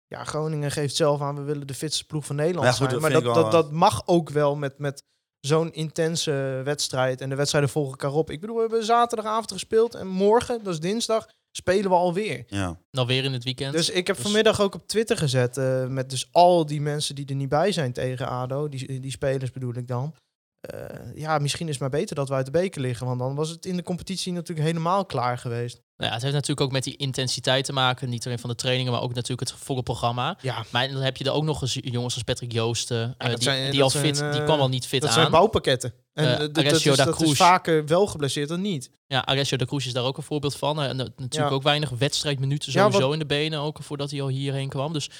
[0.07, 2.90] ja, Groningen geeft zelf aan, we willen de fitste ploeg van Nederland Ja, goed, zijn.
[2.90, 5.03] dat Maar dat, dat, wel, dat mag ook wel met, met
[5.40, 7.20] zo'n intense wedstrijd.
[7.20, 8.31] En de wedstrijden volgen elkaar op.
[8.31, 12.44] Ik bedoel, we hebben zaterdagavond gespeeld en morgen, dat is dinsdag, spelen we alweer.
[12.46, 12.79] Ja.
[12.90, 13.72] Nou, weer in het weekend.
[13.72, 17.14] Dus ik heb Dus- vanmiddag ook op Twitter gezet eh, met dus al die mensen
[17.14, 18.68] die er niet bij zijn tegen ADO.
[18.68, 20.14] Die, die spelers bedoel ik dan.
[20.62, 23.07] Eh, ja, misschien is het maar beter dat we uit de beker liggen.
[23.07, 25.81] Want dan was het in de competitie natuurlijk helemaal klaar geweest.
[25.96, 28.09] Nou ja, het heeft natuurlijk ook met die intensiteit te maken.
[28.09, 30.38] Niet alleen van de trainingen, maar ook natuurlijk het volle programma.
[30.40, 33.14] Ja, Maar dan heb je er ook nog eens jongens als Patrick Joosten.
[33.18, 35.11] eh, dat die, zijn- die dat al fit, die eh, kwam al niet fit dat
[35.11, 35.16] aan.
[35.16, 35.92] zijn bouwpakketten.
[36.12, 38.90] En dat- dat, Alessio is, da dat is vaker wel geblesseerd dan niet.
[39.07, 40.83] Ja, Alessio de Cruz is daar ook een voorbeeld van.
[40.83, 41.57] En dat- natuurlijk Ja.
[41.57, 44.92] ook weinig wedstrijdminuten Ja, sowieso wat- in de benen, ook voordat hij al hierheen kwam.
[44.92, 45.11] Dus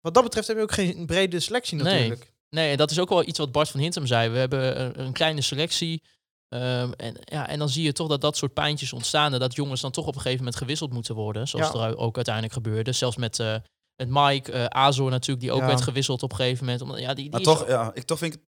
[0.00, 2.20] Wat dat betreft heb je ook geen brede selectie natuurlijk.
[2.20, 4.28] nee, en dat is ook wel iets wat Bart van Hintem zei.
[4.30, 6.02] We hebben een, een kleine selectie.
[6.48, 9.32] ehm, en, ja, en dan zie je toch dat dat soort pijntjes ontstaan.
[9.32, 11.48] En dat jongens dan toch op een gegeven moment gewisseld moeten worden.
[11.48, 11.80] Zoals Ja.
[11.86, 12.92] er ook uiteindelijk gebeurde.
[12.92, 13.54] Zelfs met, eh
[13.96, 15.66] met Mike, eh Azor natuurlijk, die ook Ja.
[15.66, 16.82] werd gewisseld op een gegeven moment.
[16.82, 18.48] Omdat, ja, die, die Maar toch, ook- ja, ik toch vind ik het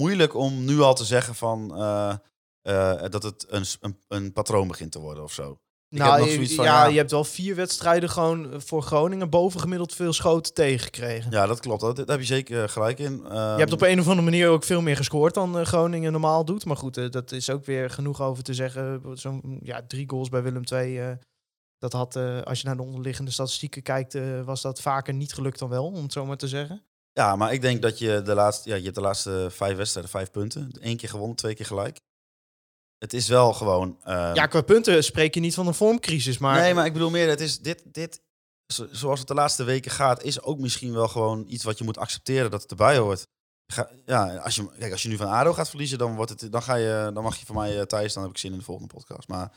[0.00, 2.14] moeilijk om nu al te zeggen van, eh,
[2.62, 5.58] eh, dat het een, een, een patroon begint te worden of zo.
[5.88, 6.90] Ik nou, je- van, ja, ja.
[6.90, 11.30] je hebt wel vier wedstrijden gewoon eh, voor Groningen bovengemiddeld veel schoten tegengekregen.
[11.30, 11.80] Ja, dat klopt.
[11.80, 13.16] Dat, daar heb je zeker eh, gelijk in.
[13.22, 16.12] Je Ehm, hebt op een of andere manier ook veel meer gescoord dan eh, Groningen
[16.12, 16.64] normaal doet.
[16.64, 19.02] Maar goed, dat is ook weer genoeg over te zeggen.
[19.12, 21.16] Zo'n ja, drie goals bij Willem II.
[21.78, 25.68] dat had, als je naar de onderliggende statistieken kijkt, was dat vaker niet gelukt dan
[25.68, 26.82] wel, om het zo maar te zeggen.
[27.12, 30.10] Ja, maar ik denk dat je de laatste, ja, je hebt de laatste vijf wedstrijden,
[30.12, 30.70] vijf punten.
[30.80, 31.96] Eén keer gewonnen, twee keer gelijk.
[32.98, 33.98] Het is wel gewoon.
[34.04, 36.60] ehm, ja, qua punten spreek je niet van een vormcrisis, maar...
[36.60, 38.20] nee, maar ik bedoel meer, het is dit, dit,
[38.72, 41.84] zo- zoals het de laatste weken gaat, is ook misschien wel gewoon iets wat je
[41.84, 43.22] moet accepteren dat het erbij hoort.
[43.72, 46.52] Ga, ja, als je, kijk, als je nu van ADO gaat verliezen, dan, wordt het,
[46.52, 48.58] dan, ga je, dan mag je van mij uh, thuis, dan heb ik zin in
[48.58, 49.28] de volgende podcast.
[49.28, 49.52] Maar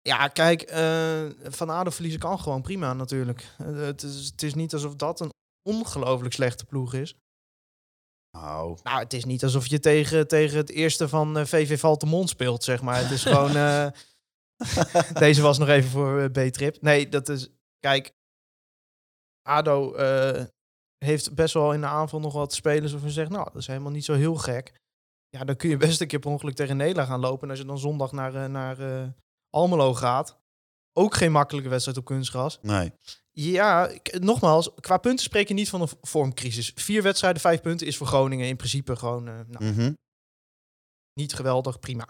[0.00, 3.54] Ja, kijk, eh, Van Ado verliezen kan gewoon prima natuurlijk.
[3.58, 5.30] Eh, het, is, het is niet alsof dat een
[5.68, 7.14] ongelooflijk slechte ploeg is.
[8.40, 12.28] Nou, Nou, het is niet alsof je tegen, tegen het eerste van eh, VV Valtemont
[12.28, 12.98] speelt, zeg maar.
[12.98, 13.56] Het is gewoon...
[13.56, 13.86] eh,
[15.12, 16.76] deze was nog even voor eh, B-trip.
[16.80, 17.48] Nee, dat is...
[17.78, 18.14] Kijk,
[19.48, 20.44] ADO eh,
[20.98, 23.30] heeft best wel in de aanval nog wat spelers waarvan je zegt...
[23.30, 24.72] Nou, dat is helemaal niet zo heel gek.
[25.28, 27.42] Ja, dan kun je best een keer per ongeluk tegen Nederland gaan lopen.
[27.42, 28.76] En als je dan zondag naar, naar
[29.50, 30.42] Almelo gaat...
[30.96, 32.58] Ook geen makkelijke wedstrijd op kunstgras.
[32.62, 32.92] nee.
[33.36, 36.72] Ja, nogmaals, qua punten spreek je niet van een vormcrisis.
[36.74, 39.92] Vier wedstrijden, vijf punten is voor Groningen in principe gewoon eh, nou, Mhm.
[41.12, 42.08] niet geweldig, prima.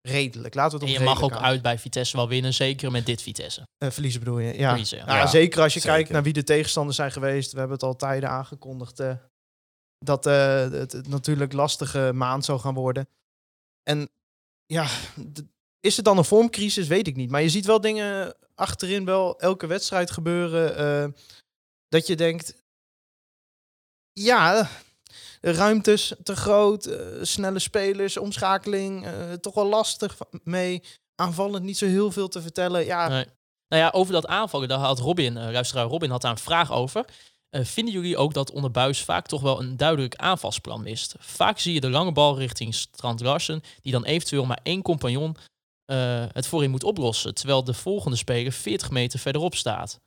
[0.00, 1.42] Redelijk, laten we en het je mag ook aan.
[1.42, 3.62] uit bij Vitesse wel winnen, zeker met dit Vitesse.
[3.78, 4.68] Eh, verliezen bedoel je, ja.
[4.68, 5.04] Verliezen, ja.
[5.06, 5.94] Ja, Ja, zeker als je zeker.
[5.96, 7.52] kijkt naar wie de tegenstanders zijn geweest.
[7.52, 9.14] We hebben het al tijden aangekondigd eh,
[9.98, 13.08] dat eh, het, het natuurlijk lastige maand zou gaan worden.
[13.82, 14.08] En
[14.66, 14.86] ja,
[15.80, 16.86] is het dan een vormcrisis?
[16.86, 17.30] Weet ik niet.
[17.30, 20.76] Maar je ziet wel dingen achterin wel elke wedstrijd gebeuren.
[20.76, 21.22] eh,
[21.88, 22.54] dat je denkt,
[24.12, 24.70] ja,
[25.40, 30.82] ruimtes te groot, eh, snelle spelers, omschakeling, eh, toch wel lastig mee.
[31.14, 32.84] Aanvallend niet zo heel veel te vertellen.
[32.84, 33.08] Ja.
[33.08, 36.72] Nou ja, over dat aanvallen, daar had Robin, uh, luisteraar Robin, had daar een vraag
[36.72, 37.04] over.
[37.50, 41.14] Vinden jullie ook dat onder Buis vaak toch wel een duidelijk aanvalsplan mist?
[41.18, 45.36] Vaak zie je de lange bal richting Strand Larsen, die dan eventueel maar één compagnon
[45.90, 50.00] uh, het voorin moet oplossen, terwijl de volgende speler 40 meter verderop staat.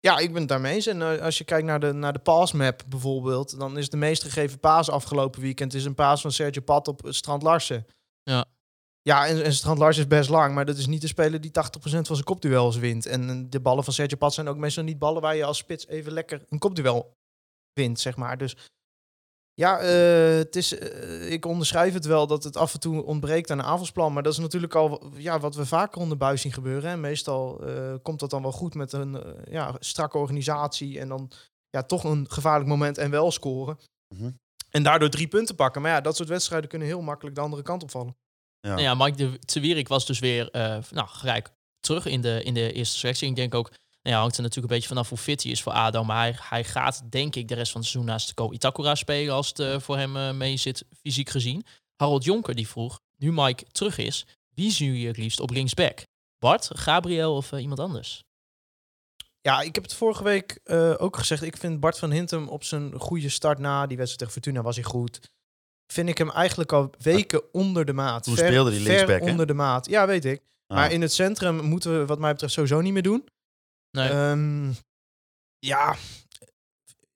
[0.00, 0.86] Ja, ik ben het daarmee eens.
[0.86, 4.22] En uh, als je kijkt naar de, naar de passmap bijvoorbeeld, dan is de meest
[4.22, 7.86] gegeven paas afgelopen weekend is een paas van Sergio Pat op Strand Larsen.
[8.22, 8.44] Ja.
[9.02, 11.50] Ja, en, en Strand Larsen is best lang, maar dat is niet de speler die
[11.50, 13.06] 80% van zijn kopduels wint.
[13.06, 15.86] En de ballen van Sergio Pat zijn ook meestal niet ballen waar je als spits
[15.86, 17.16] even lekker een kopduel
[17.72, 18.38] wint, zeg maar.
[18.38, 18.56] Dus
[19.60, 23.50] ja, uh, het is, uh, ik onderschrijf het wel dat het af en toe ontbreekt
[23.50, 24.12] aan een aanvalsplan.
[24.12, 26.90] Maar dat is natuurlijk al ja, wat we vaker onder buis zien gebeuren.
[26.90, 31.00] En meestal uh, komt dat dan wel goed met een ja, strakke organisatie.
[31.00, 31.30] En dan
[31.70, 33.78] ja, toch een gevaarlijk moment en wel scoren.
[34.14, 34.38] Mm -hmm.
[34.70, 35.82] En daardoor drie punten pakken.
[35.82, 38.16] Maar ja, dat soort wedstrijden kunnen heel makkelijk de andere kant opvallen.
[38.60, 40.48] Ja, nou ja Mike de Tewierik was dus weer
[40.90, 43.28] nou, gelijk terug in de, in de eerste selectie.
[43.28, 43.72] Ik denk ook
[44.06, 46.04] nou ja, hangt er natuurlijk een beetje vanaf hoe fit hij is voor ADO.
[46.04, 49.34] Maar hij, hij gaat, denk ik, de rest van het seizoen naast Ko Itakura spelen
[49.34, 51.64] als het uh, voor hem uh, mee zit, fysiek gezien.
[51.96, 56.02] Harold Jonker die vroeg, nu Mike terug is, wie zien jullie het liefst op linksback?
[56.38, 58.24] Bart, Gabriel of uh, iemand anders?
[59.40, 60.60] Ja, ik heb het vorige week
[60.98, 61.42] ook gezegd.
[61.42, 64.76] Ik vind Bart van Hintem op zijn goede start na die wedstrijd tegen Fortuna was
[64.76, 65.20] hij goed.
[65.92, 68.22] Vind ik hem eigenlijk al weken onder de maat.
[68.22, 69.86] Toen ver, speelde hij linksback, ver onder de maat.
[69.86, 70.42] Ja, weet ik.
[70.66, 70.76] Ah.
[70.76, 73.28] Maar in het centrum moeten we wat mij betreft sowieso niet meer doen.
[73.96, 74.30] Nee.
[74.30, 74.76] Um,
[75.58, 75.96] ja,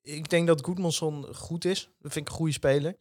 [0.02, 1.90] ik denk dat Goedmanson goed is.
[1.98, 2.98] Dat vind ik een goede speler.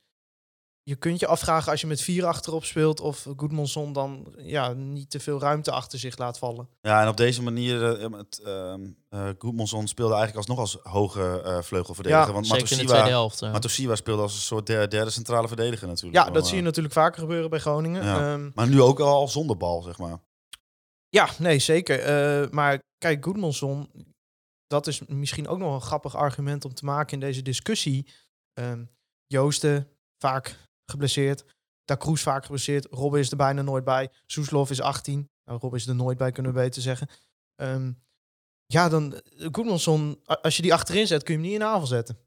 [0.84, 5.10] Je kunt je afvragen als je met vier achterop speelt of Goedmanson dan ja, niet
[5.10, 6.70] te veel ruimte achter zich laat vallen.
[6.82, 8.74] Ja, en op deze manier, uh, met, uh,
[9.10, 12.28] uh, Goedmanson speelde eigenlijk alsnog als hoge uh, vleugelverdediger.
[12.28, 13.42] Ja, want zeker in de tweede helft.
[13.42, 13.52] Uh.
[13.52, 16.26] Matosiwa speelde als een soort derde, derde centrale verdediger natuurlijk.
[16.26, 18.04] Ja, dat zie je natuurlijk vaker gebeuren bij Groningen.
[18.04, 18.34] Ja.
[18.34, 20.20] Um, maar nu ook al zonder bal, zeg maar.
[21.10, 22.00] Ja, nee, zeker.
[22.44, 23.90] Uh, maar kijk, Goedmanson,
[24.68, 28.08] dat is misschien ook nog een grappig argument om te maken in deze discussie.
[28.60, 28.90] Um,
[29.26, 29.88] Joosten,
[30.24, 30.58] vaak
[30.92, 31.46] geblesseerd.
[31.84, 32.86] Da Cruz vaak geblesseerd.
[32.90, 34.10] Robben is er bijna nooit bij.
[34.26, 35.30] Soeslof is 18.
[35.44, 37.08] Nou, Robben is er nooit bij, kunnen we beter zeggen.
[37.56, 37.92] Ehm,
[38.66, 41.72] ja, dan Goedmanson, a- als je die achterin zet, kun je hem niet in de
[41.72, 42.18] aanval zetten.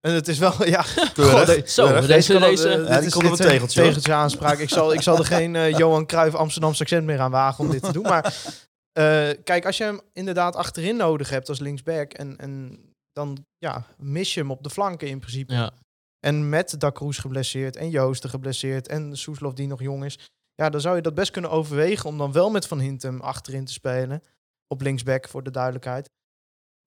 [0.00, 0.84] En het is wel, ja...
[1.14, 1.44] Keurig.
[1.46, 2.06] de- Zo, Keurig.
[2.06, 3.88] deze, kan deze, Ja, dit komt op een tegeltje, hoor.
[3.88, 4.58] tegeltje aanspraak.
[4.58, 7.70] Ik zal, ik zal er geen eh, Johan Cruijff Amsterdamse accent meer aan wagen om
[7.70, 8.02] dit te doen.
[8.02, 8.24] Maar
[8.92, 12.12] eh, kijk, als je hem inderdaad achterin nodig hebt als linksback...
[12.12, 12.78] en, en
[13.12, 15.52] dan ja, mis je hem op de flanken in principe.
[15.54, 15.70] ja.
[16.20, 20.18] En met Dakroes geblesseerd en Joosten geblesseerd en Soeslof die nog jong is.
[20.54, 23.64] Ja, dan zou je dat best kunnen overwegen om dan wel met Van Hintem achterin
[23.64, 24.22] te spelen.
[24.68, 26.08] Op linksback, voor de duidelijkheid.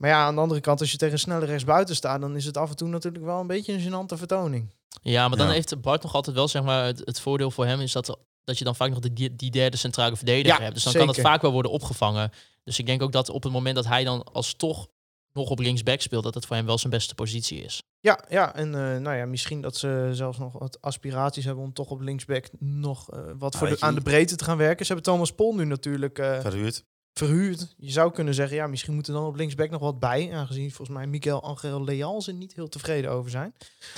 [0.03, 2.45] Maar ja, aan de andere kant, als je tegen een snelle rechtsbuiten staat, dan is
[2.45, 4.73] het af en toe natuurlijk wel een beetje een gênante vertoning.
[5.01, 5.53] Ja, maar dan Ja.
[5.53, 8.57] heeft Bart nog altijd wel, zeg maar, het, het voordeel voor hem is dat, dat
[8.57, 10.73] je dan vaak nog de, die, derde centrale verdediger Ja, hebt.
[10.73, 12.31] Dus dan kan dat vaak wel worden opgevangen.
[12.63, 14.87] Dus ik denk ook dat op het moment dat hij dan als toch
[15.33, 17.83] nog op linksback speelt, dat het voor hem wel zijn beste positie is.
[17.99, 21.73] Ja, ja en eh, nou ja, misschien dat ze zelfs nog wat aspiraties hebben om
[21.73, 24.85] toch op linksback nog eh, wat voor de, je aan de breedte te gaan werken.
[24.85, 26.83] Ze hebben Thomas Pol nu natuurlijk eh, Verhuurd.
[27.13, 27.73] Verhuurd.
[27.77, 30.33] Je zou kunnen zeggen, ja, misschien moet er dan op linksback nog wat bij.
[30.33, 33.55] Aangezien volgens mij Miguel Angel Leal er niet heel tevreden over zijn.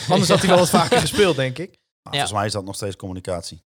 [0.10, 1.70] Anders had hij wel wat vaker gespeeld, denk ik.
[1.70, 2.20] Maar Ja.
[2.20, 3.64] Volgens mij is dat nog steeds communicatie.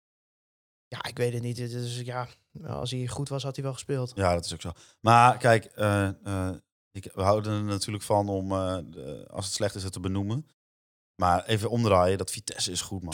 [0.88, 1.58] Ja, ik weet het niet.
[1.58, 2.28] Het is, ja,
[2.66, 4.12] als hij goed was, had hij wel gespeeld.
[4.16, 4.72] Ja, dat is ook zo.
[5.00, 6.56] Maar kijk, eh, eh,
[6.92, 10.00] ik, we houden er natuurlijk van om, eh, de- als het slecht is, het te
[10.00, 10.48] benoemen.
[11.22, 13.14] Maar even omdraaien, dat Vitesse is goed, man.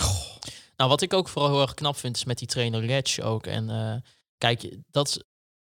[0.77, 3.45] Nou, wat ik ook vooral heel erg knap vind, is met die trainer Letch ook.
[3.47, 3.95] En eh,
[4.37, 5.23] kijk, dat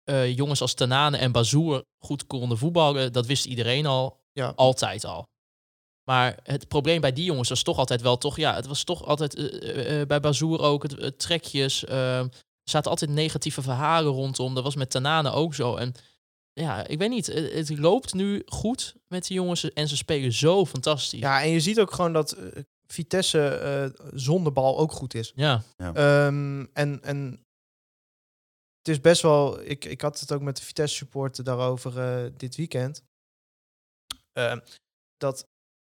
[0.04, 4.52] eh, jongens als Tanane en Bazoer goed konden voetballen, dat wist iedereen al, Ja.
[4.56, 5.24] altijd al.
[6.10, 9.04] Maar het probleem bij die jongens was toch altijd wel toch, ja, het was toch
[9.04, 11.84] altijd eh, eh, bij Bazoer ook het, het trekjes.
[11.84, 14.54] eh, er zaten altijd negatieve verhalen rondom.
[14.54, 15.76] Dat was met Tanane ook zo.
[15.76, 15.94] En
[16.52, 20.32] ja, ik weet niet, het, het loopt nu goed met die jongens en ze spelen
[20.32, 21.20] zo fantastisch.
[21.20, 22.36] Ja, en je ziet ook gewoon dat
[22.86, 25.32] Vitesse eh, zonder bal ook goed is.
[25.34, 25.62] ja.
[25.76, 27.43] Ehm, en, en
[28.84, 29.60] het is best wel...
[29.60, 33.02] Ik, ik had het ook met de Vitesse supporter daarover eh, dit weekend.
[34.32, 34.60] Ehm,
[35.16, 35.46] dat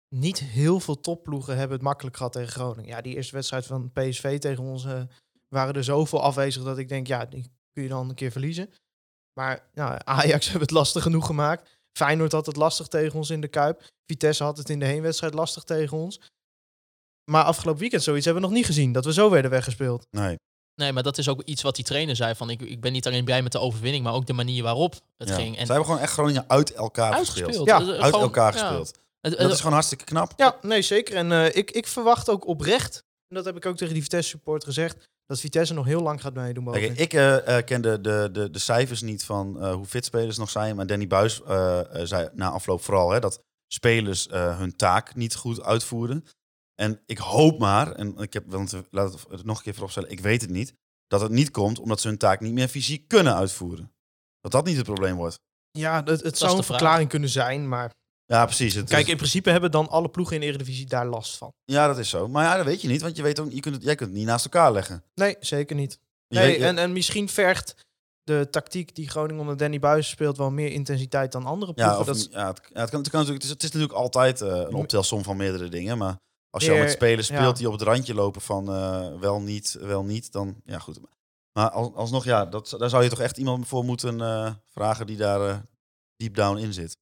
[0.08, 2.90] niet heel veel topploegen hebben het makkelijk gehad tegen Groningen.
[2.90, 5.02] Ja, die eerste wedstrijd van PSV tegen ons eh,
[5.48, 8.70] waren er zoveel afwezig dat ik denk, ja, die kun je dan een keer verliezen.
[9.32, 11.80] Maar nou, Ajax hebben het lastig genoeg gemaakt.
[11.98, 13.90] Feyenoord had het lastig tegen ons in de Kuip.
[14.06, 16.20] Vitesse had het in de heenwedstrijd lastig tegen ons.
[17.30, 18.92] Maar afgelopen weekend zoiets hebben we nog niet gezien.
[18.92, 20.06] Dat we zo werden weggespeeld.
[20.10, 20.36] Nee.
[20.74, 22.34] Nee, maar dat is ook iets wat die trainer zei.
[22.34, 24.94] Van ik, ik ben niet alleen blij met de overwinning, maar ook de manier waarop
[25.16, 25.34] het Ja.
[25.34, 25.56] ging.
[25.58, 27.46] En Ze hebben gewoon echt Groningen uit elkaar uitgespeeld.
[27.46, 27.68] gespeeld.
[27.68, 28.98] Ja, Dus, eh, Uit gewoon- elkaar gespeeld.
[29.20, 30.32] Dat is gewoon hartstikke knap.
[30.36, 31.16] Ja, nee, zeker.
[31.16, 34.28] En eh, ik, ik verwacht ook oprecht, en dat heb ik ook tegen die Vitesse
[34.30, 36.64] support gezegd, dat Vitesse nog heel lang gaat meedoen.
[36.64, 36.88] bovenin.
[36.94, 40.04] Kijk, ik eh, eh, ken de, de, de, de cijfers niet van eh, hoe fit
[40.04, 40.76] spelers nog zijn.
[40.76, 45.14] Maar Danny Buis eh, eh, zei na afloop vooral hè, dat spelers eh, hun taak
[45.14, 46.24] niet goed uitvoeren.
[46.74, 50.20] En ik hoop maar, en ik heb, want laat het nog een keer vooropstellen, ik
[50.20, 50.74] weet het niet,
[51.06, 53.92] dat het niet komt omdat ze hun taak niet meer fysiek kunnen uitvoeren.
[54.40, 55.38] Dat dat niet het probleem wordt.
[55.70, 56.66] Ja, het, zou een vraag.
[56.66, 57.92] verklaring kunnen zijn, maar
[58.26, 58.74] Ja, precies.
[58.74, 61.52] Het kijk, is- in principe hebben dan alle ploegen in de Eredivisie daar last van.
[61.64, 62.28] ja, dat is zo.
[62.28, 64.08] Maar ja, dat weet je niet, want je weet ook, je kunt het, jij kunt
[64.10, 65.04] het niet naast elkaar leggen.
[65.14, 65.98] Nee, zeker niet.
[66.26, 67.74] Je Nee, weet- en, en misschien vergt
[68.22, 71.94] de tactiek die Groningen onder Danny Buis speelt wel meer intensiteit dan andere ploegen.
[71.94, 73.62] Ja, of, Dat is- ja, het, ja, het, kan, het, kan natuurlijk, het, is, het
[73.62, 75.98] is natuurlijk altijd eh, een optelsom van meerdere dingen.
[75.98, 76.16] Maar
[76.54, 77.52] als je al met spelers speelt ja.
[77.52, 80.98] die op het randje lopen van eh, wel niet, wel niet, dan ja goed.
[81.52, 85.06] Maar als, alsnog, ja, dat, daar zou je toch echt iemand voor moeten eh, vragen
[85.06, 85.56] die daar eh,
[86.16, 86.96] deep down in zit.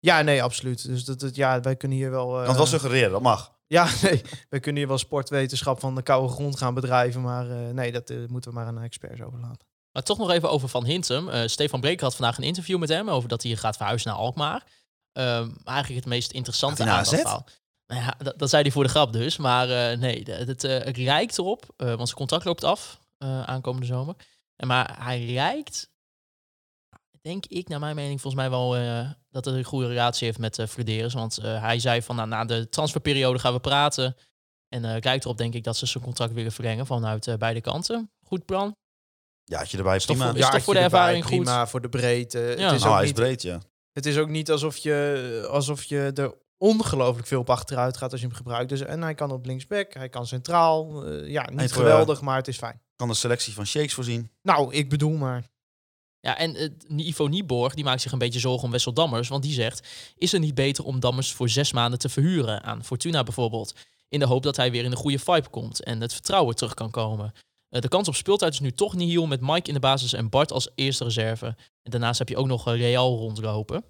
[0.00, 0.86] ja, nee, absoluut.
[0.86, 2.28] Dus dat, dat, ja, wij kunnen hier wel...
[2.28, 3.50] Eh, kan het wel suggereren, dat mag.
[3.66, 7.70] Ja, nee, wij kunnen hier wel sportwetenschap van de koude grond gaan bedrijven, maar eh,
[7.70, 9.66] nee, dat moeten we maar aan de experts overlaten.
[9.92, 11.28] Maar toch nog even over Van Hintem.
[11.28, 14.18] Eh, Stefan Breker had vandaag een interview met hem over dat hij gaat verhuizen naar
[14.18, 14.66] Alkmaar.
[15.12, 17.46] Ehm, eigenlijk het meest interessante aan dat verhaal.
[17.92, 19.36] Nou ja, dat, dat zei hij voor de grap dus.
[19.36, 23.42] Maar eh, nee, het, eh, het lijkt erop, eh, want zijn contract loopt af eh,
[23.42, 24.14] aankomende zomer.
[24.56, 25.90] En maar hij lijkt,
[27.20, 30.38] denk ik, naar mijn mening, volgens mij wel eh, dat hij een goede relatie heeft
[30.38, 31.12] met uh, Flederis.
[31.14, 34.16] Want eh, hij zei van, nou, na de transferperiode gaan we praten.
[34.68, 37.60] En eh, lijkt erop, denk ik, dat ze zijn contract willen verlengen vanuit eh, beide
[37.60, 38.10] kanten.
[38.26, 38.76] Goed plan.
[39.44, 40.24] Ja, had je erbij toch prima.
[40.26, 41.36] voor- is Ja, toch voor de ervaring goed?
[41.36, 42.38] prima, voor de breedte.
[42.38, 42.44] Ja.
[42.48, 43.60] Het, is nou, ook hij is niet, breed, ja.
[43.92, 48.20] het is ook niet alsof je, alsof je er ongelooflijk veel op achteruit gaat als
[48.20, 48.68] je hem gebruikt.
[48.68, 51.06] Dus, en hij kan op linksback, hij kan centraal.
[51.06, 52.80] eh, ja, niet heeft, eh, geweldig, maar het is fijn.
[52.96, 54.30] Kan de selectie van shakes voorzien.
[54.42, 55.50] Nou, ik bedoel maar.
[56.20, 59.28] Ja, en uh, Ivo Nieborg die maakt zich een beetje zorgen om Wessel Dammers.
[59.28, 62.84] Want die zegt, is het niet beter om Dammers voor zes maanden te verhuren aan
[62.84, 63.74] Fortuna bijvoorbeeld?
[64.08, 66.74] In de hoop dat hij weer in een goede vibe komt en het vertrouwen terug
[66.74, 67.32] kan komen.
[67.70, 70.12] Uh, de kans op speeltijd is nu toch niet heel met Mike in de basis
[70.12, 71.46] en Bart als eerste reserve.
[71.82, 73.84] En daarnaast heb je ook nog uh, Real rondlopen.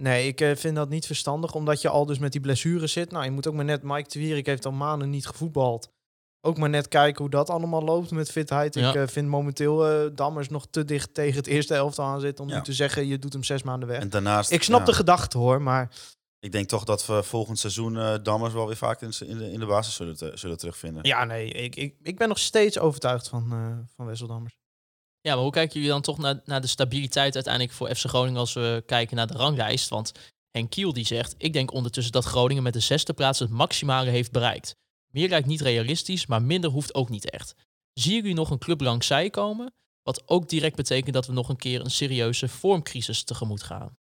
[0.00, 3.10] Nee, ik uh, vind dat niet verstandig, omdat je al dus met die blessures zit.
[3.10, 3.82] Nou, je moet ook maar net...
[3.82, 5.90] Mike de Wierik heeft al maanden niet gevoetbald.
[6.40, 8.74] ook maar net kijken hoe dat allemaal loopt met fitheid.
[8.74, 8.88] Ja.
[8.88, 12.44] Ik eh, vind momenteel eh Dammers nog te dicht tegen het eerste elftal aan zitten
[12.44, 12.56] om Ja.
[12.56, 14.00] nu te zeggen, je doet hem zes maanden weg.
[14.00, 15.90] En daarnaast, Ik snap ja, de gedachte hoor, maar
[16.38, 19.52] ik denk toch dat we volgend seizoen eh, Dammers wel weer vaak in, in, de,
[19.52, 21.04] in de basis zullen, te- zullen terugvinden.
[21.06, 24.56] ja, nee, ik, ik, ik ben nog steeds overtuigd van, eh van Wessel Dammers.
[25.26, 28.40] Ja, maar hoe kijken jullie dan toch naar, naar de stabiliteit uiteindelijk voor FC Groningen
[28.40, 29.88] als we kijken naar de ranglijst?
[29.88, 30.12] Want
[30.50, 34.10] Henk Kiel die zegt, ik denk ondertussen dat Groningen met de zesde plaats het maximale
[34.10, 34.76] heeft bereikt.
[35.12, 37.54] Meer lijkt niet realistisch, maar minder hoeft ook niet echt.
[37.92, 39.74] Zie jullie nog een club langs zij komen?
[40.02, 43.96] Wat ook direct betekent dat we nog een keer een serieuze vormcrisis tegemoet gaan.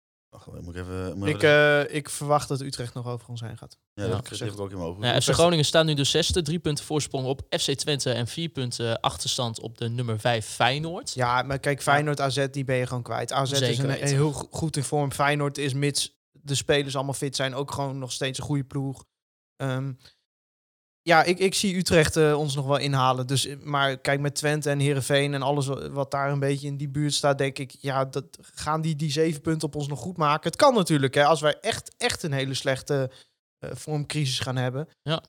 [0.61, 1.17] Moet ik even...
[1.17, 3.77] Moet Ik, even eh, ik verwacht dat Utrecht nog over ons heen gaat.
[3.93, 5.01] ja, ja, dat heb ik ook in mijn ogen.
[5.01, 8.49] Nou, FC Groningen staat nu de zesde, drie punten voorsprong op FC Twente en vier
[8.49, 11.13] punten achterstand op de nummer vijf Feyenoord.
[11.13, 13.31] Ja, maar kijk, Feyenoord, AZ, die ben je gewoon kwijt.
[13.31, 15.11] AZ is een, heel go- goed in vorm.
[15.11, 19.05] Feyenoord is, mits de spelers allemaal fit zijn, ook gewoon nog steeds een goede ploeg.
[19.55, 19.93] Ehm,
[21.07, 23.27] ja, ik, ik zie Utrecht eh, ons nog wel inhalen.
[23.27, 26.67] Dus, eh, maar kijk, met Twente en Herenveen en alles wa- wat daar een beetje
[26.67, 29.87] in die buurt staat, denk ik, ja, dat, gaan die die zeven punten op ons
[29.87, 30.49] nog goed maken?
[30.49, 33.11] Het kan natuurlijk, hè, als wij echt, echt een hele slechte
[33.59, 34.87] eh, vormcrisis gaan hebben.
[35.01, 35.23] Ja.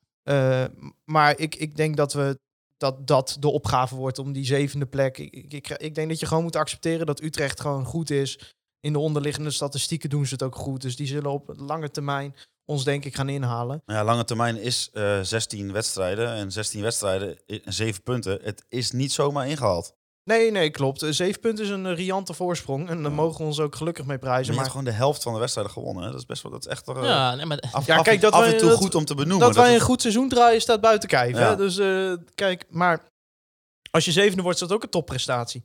[1.04, 2.38] Maar ik, ik denk dat we
[2.76, 5.18] dat dat de opgave wordt om die zevende plek.
[5.18, 8.54] Ik, ik, ik, ik denk dat je gewoon moet accepteren dat Utrecht gewoon goed is.
[8.80, 10.82] In de onderliggende statistieken doen ze het ook goed.
[10.82, 12.34] Dus die zullen op lange termijn
[12.66, 13.82] ons denk ik gaan inhalen.
[13.86, 16.28] Nou ja, lange termijn is eh 16 wedstrijden.
[16.28, 18.38] En 16 wedstrijden, i- 7 punten.
[18.42, 19.94] Het is niet zomaar ingehaald.
[20.24, 21.02] Nee, nee, klopt.
[21.02, 22.88] Eh, Zeven punten is een eh, riante voorsprong.
[22.88, 23.16] En daar Ja.
[23.16, 24.44] mogen we ons ook gelukkig mee Maar prijzen.
[24.44, 26.02] je hebt Maar gewoon de helft van de wedstrijden gewonnen.
[26.04, 26.10] Hè?
[26.10, 28.20] Dat is best wel, dat is echt toch, eh, Ja, nee, maar af, Ja, kijk,
[28.20, 29.46] dat af wij- en toe dat- goed om te benoemen.
[29.46, 31.36] dat wij een goed seizoen draaien staat buiten kijf.
[31.38, 31.48] Ja.
[31.50, 31.56] Hè?
[31.56, 33.04] Dus eh, kijk, maar
[33.90, 35.62] als je zevende wordt, is dat ook een topprestatie.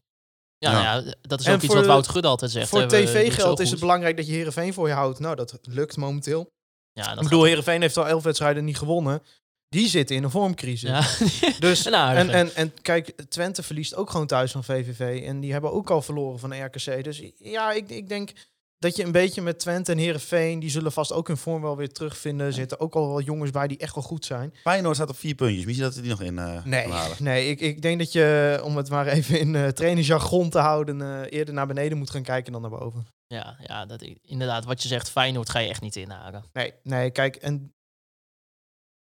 [0.57, 0.81] ja, Ja.
[0.83, 2.69] nou ja, dat is En ook iets wat Wout Gudde altijd zegt.
[2.69, 5.19] Voor tv-geld is het belangrijk dat je Herenveen voor je houdt.
[5.19, 6.47] Nou, dat lukt momenteel.
[6.93, 9.23] Ja, dat ik bedoel, Herenveen heeft al elf wedstrijden niet gewonnen.
[9.69, 10.89] Die zitten in een vormcrisis.
[10.89, 11.01] Ja.
[11.59, 15.23] Dus, en, en, en kijk, Twente verliest ook gewoon thuis van VVV.
[15.25, 17.03] En die hebben ook al verloren van RKC.
[17.03, 18.31] Dus ja, ik, ik denk
[18.81, 20.59] dat je een beetje met Twente en Herenveen...
[20.59, 22.45] die zullen vast ook hun vorm wel weer terugvinden.
[22.47, 24.53] Er zitten ook al wel jongens bij die echt wel goed zijn.
[24.61, 25.65] Feyenoord staat op vier puntjes.
[25.65, 27.17] Misschien dat we die nog in eh Nee, halen.
[27.19, 31.01] nee ik, ik denk dat je, om het maar even in eh trainingsjargon te houden...
[31.01, 33.07] eh, eerder naar beneden moet gaan kijken dan naar boven.
[33.27, 36.43] Ja, ja dat, inderdaad, wat je zegt, Feyenoord ga je echt niet inhalen.
[36.53, 37.73] Nee, nee, kijk, en...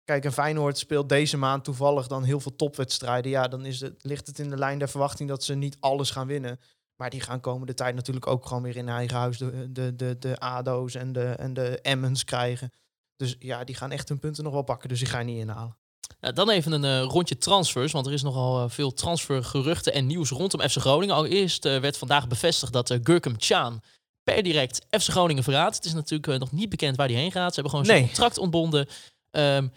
[0.05, 3.31] Kijk, en Feyenoord speelt deze maand toevallig dan heel veel topwedstrijden.
[3.31, 6.11] Ja, dan is het, ligt het in de lijn der verwachting dat ze niet alles
[6.11, 6.61] gaan winnen.
[7.01, 10.17] Maar die gaan komende tijd natuurlijk ook gewoon weer in eigen huis de, de, de,
[10.19, 12.73] de ADO's en de, en de Emmens krijgen.
[13.17, 14.89] Dus ja, die gaan echt hun punten nog wel pakken.
[14.89, 15.77] Dus die ga je niet inhalen.
[16.19, 20.31] Dan even een eh, rondje transfers, want er is nogal eh, veel transfergeruchten en nieuws
[20.31, 21.15] rondom FC Groningen.
[21.15, 23.83] Allereerst eh, werd vandaag bevestigd dat Gurkum Chan
[24.23, 25.77] per direct FC Groningen verraadt.
[25.77, 27.55] Het is natuurlijk nog niet bekend waar hij heen gaat.
[27.55, 28.07] Ze hebben gewoon zijn Nee.
[28.07, 28.89] contract ontbonden.
[29.31, 29.69] Ehm,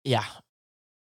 [0.00, 0.42] ja,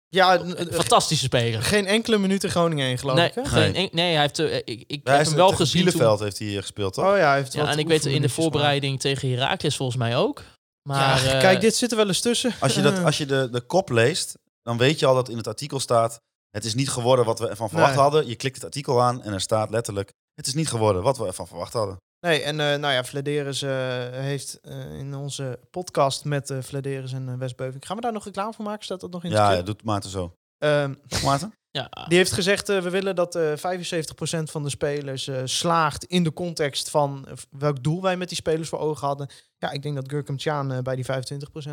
[0.10, 1.62] Ja, een fantastische speler.
[1.64, 3.34] geen enkele minuut in Groningen heen, geloof Nee, ik.
[3.36, 3.46] Hè?
[3.46, 3.90] geen, Nee.
[3.90, 6.38] en- nee, hij heeft, eh, ik, ik hij heb hem wel gezien toen- Bielefeld heeft
[6.40, 7.06] hij hier gespeeld, toch?
[7.06, 9.98] Oh ja, hij heeft Ja, wat en ik weet in de voorbereiding tegen Heracles volgens
[9.98, 10.44] mij ook.
[10.90, 12.54] Maar ja, eh, kijk, dit zit er wel eens tussen.
[12.60, 15.38] Als je, dat, als je de, de kop leest, dan weet je al dat in
[15.38, 16.20] het artikel staat...
[16.50, 18.02] Het is niet geworden wat we ervan verwacht Nee.
[18.02, 18.28] hadden.
[18.28, 20.12] Je klikt het artikel aan en er staat letterlijk...
[20.34, 21.98] Het is niet geworden wat we ervan verwacht hadden.
[22.20, 23.72] Nee, en eh, nou ja, Vladeris eh,
[24.12, 27.86] heeft eh, in onze podcast met uh, Vladeris en uh, Westbeuving...
[27.86, 28.84] Gaan we daar nog reclame voor maken?
[28.84, 30.34] Staat dat nog in het Ja, doet Maarten zo.
[30.58, 31.54] Ehm, Toch Maarten?
[31.72, 36.04] ja, die heeft gezegd, eh, we willen dat eh 75% van de spelers eh, slaagt
[36.04, 39.30] in de context van welk doel wij met die spelers voor ogen hadden.
[39.58, 41.08] Ja, ik denk dat Gurkum Tjaan eh, bij die 25%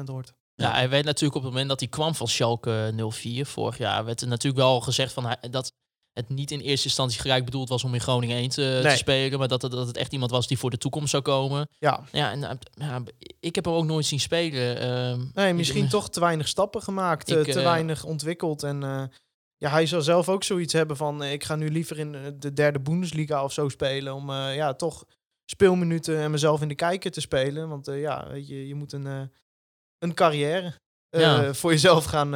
[0.05, 0.33] hoort.
[0.55, 4.05] Ja, hij weet natuurlijk op het moment dat hij kwam van Schalke 04 vorig jaar,
[4.05, 5.73] werd er natuurlijk wel gezegd van hij, dat
[6.15, 9.49] het niet in eerste instantie gelijk bedoeld was om in Groningen 1 te, spelen, maar
[9.49, 11.69] dat het, dat het echt iemand was die voor de toekomst zou komen.
[11.79, 13.03] Ja, Ja, en, eh, ja,
[13.41, 14.79] ik heb hem ook nooit zien spelen.
[14.81, 18.63] ehm, nee, misschien ik- toch te weinig stappen gemaakt, Ik, eh, te eh, weinig ontwikkeld.
[18.63, 19.03] En eh,
[19.57, 22.81] ja, hij zal zelf ook zoiets hebben van, ik ga nu liever in de derde
[22.81, 24.15] Bundesliga of zo spelen.
[24.15, 25.05] Om ja, toch
[25.45, 27.69] speelminuten en mezelf in de kijker te spelen.
[27.69, 29.31] Want ja, weet je, je moet een,
[29.99, 30.75] een carrière
[31.11, 31.55] Ja.
[31.55, 32.35] voor jezelf gaan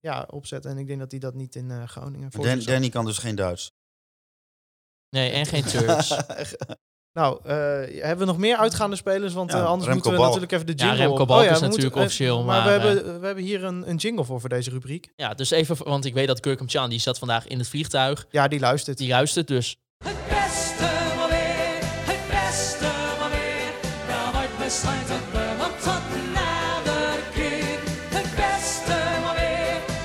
[0.00, 0.70] ja, opzetten.
[0.70, 3.18] En ik denk dat hij dat niet in eh, Groningen voor Dan, Danny kan dus
[3.18, 3.72] geen Duits.
[5.10, 6.14] Nee, en geen Turks.
[7.12, 7.54] Nou, eh,
[8.02, 9.32] hebben we nog meer uitgaande spelers?
[9.34, 10.26] Want Ja, eh, anders Remco moeten we Balk.
[10.34, 11.06] natuurlijk even de Ja, jingle...
[11.06, 13.64] Remco op- Balk ja, is natuurlijk moeten- officieel, Maar, maar, we, hebben, we hebben hier
[13.64, 15.12] een, een jingle voor, voor deze rubriek.
[15.16, 18.26] ja, dus even, want ik weet dat Gurkum Chan, die zat vandaag in het vliegtuig.
[18.30, 18.98] Ja, die luistert.
[18.98, 19.76] Die luistert dus.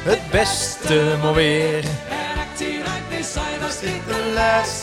[0.03, 1.83] Het beste maar weer.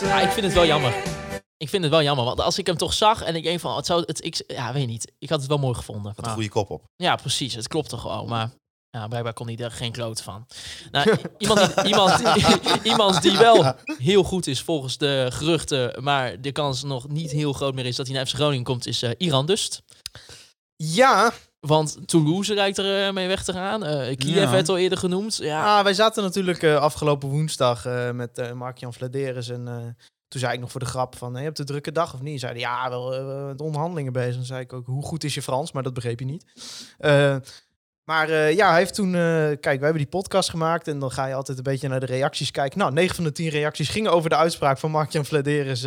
[0.03, 0.95] Ja, ik vind het wel jammer.
[1.57, 3.77] Ik vind het wel jammer, want als ik hem toch zag en ik denk van,
[3.77, 6.13] het zou, het, ik, ja, weet niet, ik had het wel mooi gevonden.
[6.17, 6.83] Had een goede kop op.
[6.97, 8.51] ja, precies, het klopte gewoon, maar
[8.91, 10.47] Ja, blijkbaar kon hij er geen kloot van.
[10.91, 12.23] Nou, iemand, die, iemand,
[12.93, 17.53] iemand die wel heel goed is volgens de geruchten, maar de kans nog niet heel
[17.53, 19.83] groot meer is dat hij naar FC Groningen komt, is eh, Iran Dust.
[20.77, 23.85] Ja, Want Toulouse lijkt er eh, mee weg te gaan.
[23.85, 24.51] Eh Kiev Ja.
[24.51, 25.37] werd al eerder genoemd.
[25.37, 29.49] Ja, Ah, wij zaten natuurlijk eh, afgelopen woensdag met Mark-Jan Vladeres.
[29.49, 29.97] En
[30.29, 32.21] toen zei ik nog voor de grap van, "Hey, je hebt een drukke dag of
[32.23, 32.41] niet?
[32.41, 34.35] Zeiden ja, wel met onderhandelingen bezig.
[34.35, 35.73] Dan zei ik ook, hoe goed is je Frans?
[35.73, 36.45] Maar dat begreep je niet.
[38.05, 39.13] Maar ja, hij heeft toen...
[39.13, 42.07] kijk, wij hebben die podcast gemaakt en dan ga je altijd een beetje naar de
[42.07, 42.79] reacties kijken.
[42.79, 45.83] Nou, 9 van de 10 reacties gingen over de uitspraak van Mark-Jan Vladeres.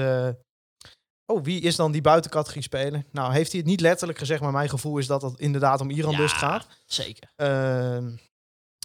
[1.34, 3.04] Oh, wie is dan die buitencategorie speler?
[3.12, 5.90] Nou, heeft hij het niet letterlijk gezegd, maar mijn gevoel is dat het inderdaad om
[5.90, 6.18] Iran Ja.
[6.18, 6.68] dus gaat.
[6.86, 7.32] zeker.
[7.36, 8.16] Ehm,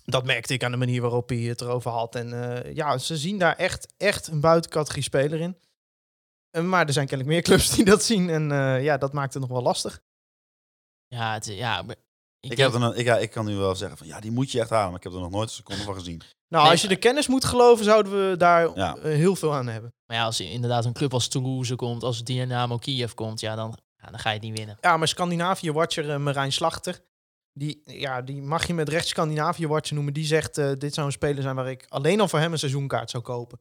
[0.05, 2.15] dat merkte ik aan de manier waarop hij het erover had.
[2.15, 5.59] En eh, ja, ze zien daar echt, echt een buitencategorie speler in.
[6.51, 8.31] Eh, maar er zijn kennelijk meer clubs die dat zien.
[8.31, 10.01] En eh, ja, dat maakt het nog wel lastig.
[11.07, 11.85] Ja, het, ja
[12.51, 14.51] ik heb er, een- ik, ja, ik kan nu wel zeggen van ja, die moet
[14.53, 14.87] je echt halen.
[14.89, 16.21] Maar ik heb er nog nooit een seconde van gezien.
[16.49, 18.97] Nou, Nee, als je de kennis moet geloven, zouden we daar Ja.
[18.97, 19.95] eh, heel veel aan hebben.
[20.07, 23.55] Maar ja, als er inderdaad een club als Toulouse komt, als Dynamo Kiev komt, ja,
[23.55, 24.79] dan, ja, dan ga je het niet winnen.
[24.81, 27.07] Ja, maar Scandinavië-watcher eh, Marijn Slachter...
[27.53, 30.13] Die, ja, die mag je met recht Scandinavië-watcher noemen.
[30.15, 32.59] Die zegt, eh, dit zou een speler zijn waar ik alleen al voor hem een
[32.59, 33.61] seizoenkaart zou kopen.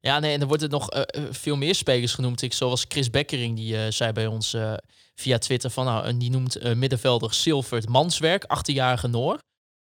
[0.00, 0.88] Ja, nee, en er worden nog
[1.30, 2.42] veel meer spelers genoemd.
[2.42, 4.74] Ik, zoals Chris Bekkering, die eh, zei bij ons eh,
[5.20, 9.38] via Twitter van, nou, en die noemt eh, middenvelder Silvert Manswerk, 18-jarige Noor.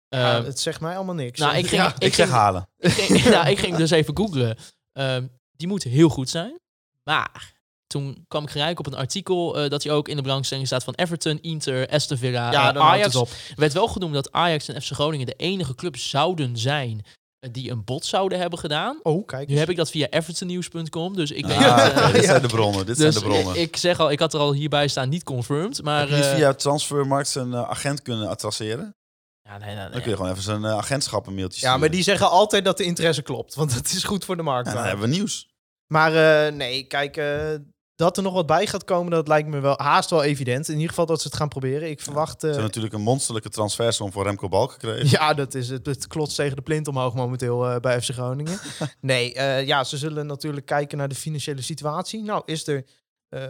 [0.07, 1.39] Ja, Ehm, het zegt mij allemaal niks.
[1.39, 1.87] nou, ik ging, Ja.
[1.95, 2.67] ik Ik zeg ging, halen.
[2.77, 4.57] ik ging, nou, ik ging dus even googlen.
[4.91, 6.59] Ehm, die moet heel goed zijn.
[7.03, 7.53] Maar
[7.87, 10.83] toen kwam ik gelijk op een artikel eh, dat hij ook in de belangstelling staat
[10.83, 13.05] van Everton, Inter, Aston Villa, ja, houdt Ajax.
[13.05, 13.29] het op.
[13.55, 17.05] werd wel genoemd dat Ajax en FC Groningen de enige club zouden zijn
[17.51, 18.99] die een bod zouden hebben gedaan.
[19.03, 21.51] Oh, kijk Nu heb ik dat via evertonnieuws.com, dus ik Ah,
[21.87, 22.27] eh, oké, dit ja.
[22.27, 22.85] zijn de bronnen.
[22.85, 23.61] Dit dus zijn de bronnen.
[23.61, 26.35] ik zeg al, ik had er al hierbij staan niet confirmed, maar heb je eh,
[26.35, 28.95] via Transfermarkt zijn eh, agent kunnen attraceren?
[29.43, 29.89] ja, nee, nee, nee.
[29.89, 31.79] Dan kun je gewoon even zijn eh, agentschap een mailtje Ja, sturen.
[31.79, 33.55] maar die zeggen altijd dat de interesse klopt.
[33.55, 34.67] Want het is goed voor de markt.
[34.67, 35.49] Ja, dan hebben we nieuws.
[35.87, 37.49] Maar eh, nee, kijk, eh,
[37.95, 40.67] dat er nog wat bij gaat komen, dat lijkt me wel haast wel evident.
[40.67, 41.89] In ieder geval dat ze het gaan proberen.
[41.89, 42.39] Ik verwacht...
[42.39, 45.09] Ze eh, hebben natuurlijk een monsterlijke transfersom voor Remco Balk gekregen.
[45.09, 45.85] ja, dat is het.
[45.85, 48.59] Het klotst tegen de plint omhoog momenteel eh, bij FC Groningen.
[49.01, 52.23] nee, eh, ja, ze zullen natuurlijk kijken naar de financiële situatie.
[52.23, 52.85] Nou, is er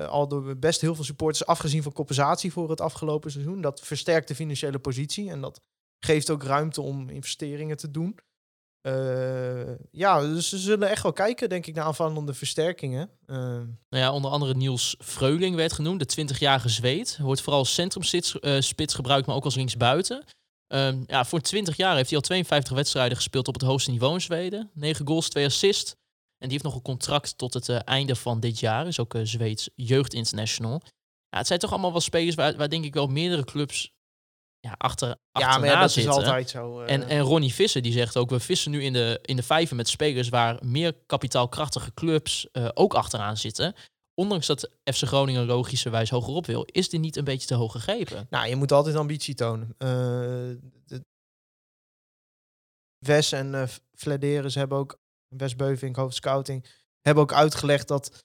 [0.09, 3.61] al door best heel veel supporters afgezien van compensatie voor het afgelopen seizoen.
[3.61, 5.61] Dat versterkt de financiële positie en dat
[5.99, 8.19] geeft ook ruimte om investeringen te doen.
[8.83, 13.09] Eh, ja, dus ze zullen echt wel kijken, denk ik, naar aanvallende versterkingen.
[13.25, 17.17] Eh, Nou ja, onder andere Niels Freuling werd genoemd, de 20-jarige Zweed.
[17.21, 20.23] Wordt vooral als centrumspits eh, gebruikt, maar ook als linksbuiten.
[20.67, 24.13] Ehm ja, voor 20 jaar heeft hij al 52 wedstrijden gespeeld op het hoogste niveau
[24.13, 24.69] in Zweden.
[24.73, 25.91] 9 goals, 2 assists.
[26.37, 28.87] En die heeft nog een contract tot het eh, einde van dit jaar.
[28.87, 30.81] Is ook uh, Zweeds jeugd international.
[31.29, 33.93] Ja, het zijn toch allemaal wel spelers waar, waar denk ik wel meerdere clubs
[34.63, 36.11] ja, achter, ja, achterna maar ja, dat zitten.
[36.11, 36.81] is altijd zo.
[36.81, 36.93] eh.
[36.93, 39.75] En, en Ronnie Visser die zegt ook, we vissen nu in de, in de vijver
[39.75, 43.75] met spelers waar meer kapitaalkrachtige clubs eh, ook achteraan zitten.
[44.13, 48.27] Ondanks dat FC Groningen logischerwijs hogerop wil, is dit niet een beetje te hoog gegrepen?
[48.29, 49.75] Nou, je moet altijd ambitie tonen.
[49.77, 49.87] Eh,
[50.85, 51.05] de-
[52.97, 56.65] Wes en Flederis hebben ook, Wes Beuving, hoofdscouting,
[57.01, 58.23] hebben ook uitgelegd dat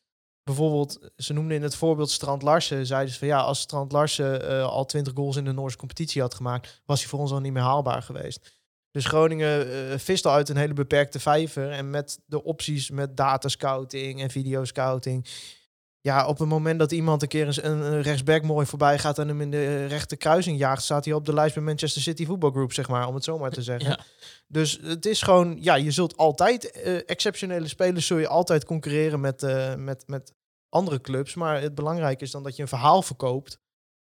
[0.48, 4.48] bijvoorbeeld, ze noemden in het voorbeeld Strand Larsen, zeiden ze van ja, als Strand Larsen
[4.48, 7.40] eh, al 20 goals in de Noorse competitie had gemaakt, was hij voor ons al
[7.40, 8.56] niet meer haalbaar geweest.
[8.90, 13.16] Dus Groningen eh vist al uit een hele beperkte vijver en met de opties met
[13.16, 15.26] datascouting en videoscouting
[16.00, 19.18] ja, op het moment dat iemand een keer eens een, een rechtsback mooi voorbij gaat
[19.18, 22.26] en hem in de rechte kruising jaagt, staat hij op de lijst bij Manchester City
[22.26, 23.90] Football Group, zeg maar, om het zo maar te zeggen.
[23.90, 23.98] Ja.
[24.46, 29.20] Dus het is gewoon, ja, je zult altijd, eh, exceptionele spelers zul je altijd concurreren
[29.20, 29.42] met,
[29.76, 30.32] met, met
[30.68, 31.34] andere clubs.
[31.34, 33.58] Maar het belangrijke is dan dat je een verhaal verkoopt.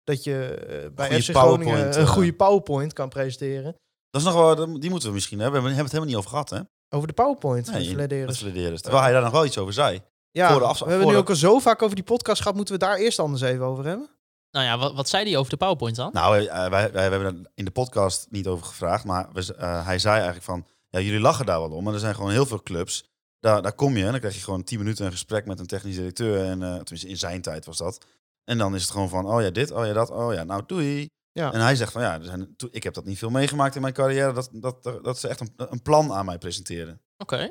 [0.04, 2.10] Dat je eh, bij Goeie FC Groningen PowerPoint, een eh.
[2.10, 3.76] goede PowerPoint kan presenteren.
[4.10, 5.62] Dat is nog wel, die moeten we misschien hebben.
[5.62, 6.60] We hebben het helemaal niet over gehad, hè?
[6.90, 7.72] Over de PowerPoint.
[7.72, 7.94] Nee, van
[8.34, 8.82] Flederis.
[8.82, 10.02] Terwijl hij daar nog wel iets over zei.
[10.32, 12.04] Ja, voor de afs- we hebben voor nu de- ook al zo vaak over die
[12.04, 12.56] podcast gehad.
[12.56, 14.10] Moeten we daar eerst anders even over hebben?
[14.52, 16.10] Nou ja, wat, wat zei hij over de PowerPoint dan?
[16.14, 19.06] Nou, eh, wij, wij, wij hebben er in de podcast niet over gevraagd.
[19.06, 20.66] Maar we, eh, hij zei eigenlijk van...
[20.90, 21.84] Ja, jullie lachen daar wel om.
[21.84, 23.11] Maar er zijn gewoon heel veel clubs.
[23.42, 25.66] Daar, daar kom je en dan krijg je gewoon 10 minuten een gesprek met een
[25.68, 26.46] technisch directeur.
[26.46, 28.06] En eh, tenminste, in zijn tijd was dat.
[28.44, 30.64] En dan is het gewoon van, oh ja, dit, oh ja, dat, oh ja, nou
[30.66, 31.08] doei.
[31.32, 31.54] Ja.
[31.54, 33.94] En hij zegt van, ja, er zijn, ik heb dat niet veel meegemaakt in mijn
[33.94, 34.34] carrière.
[34.34, 37.02] Dat, dat, dat ze echt een, een plan aan mij presenteren.
[37.18, 37.50] Oké.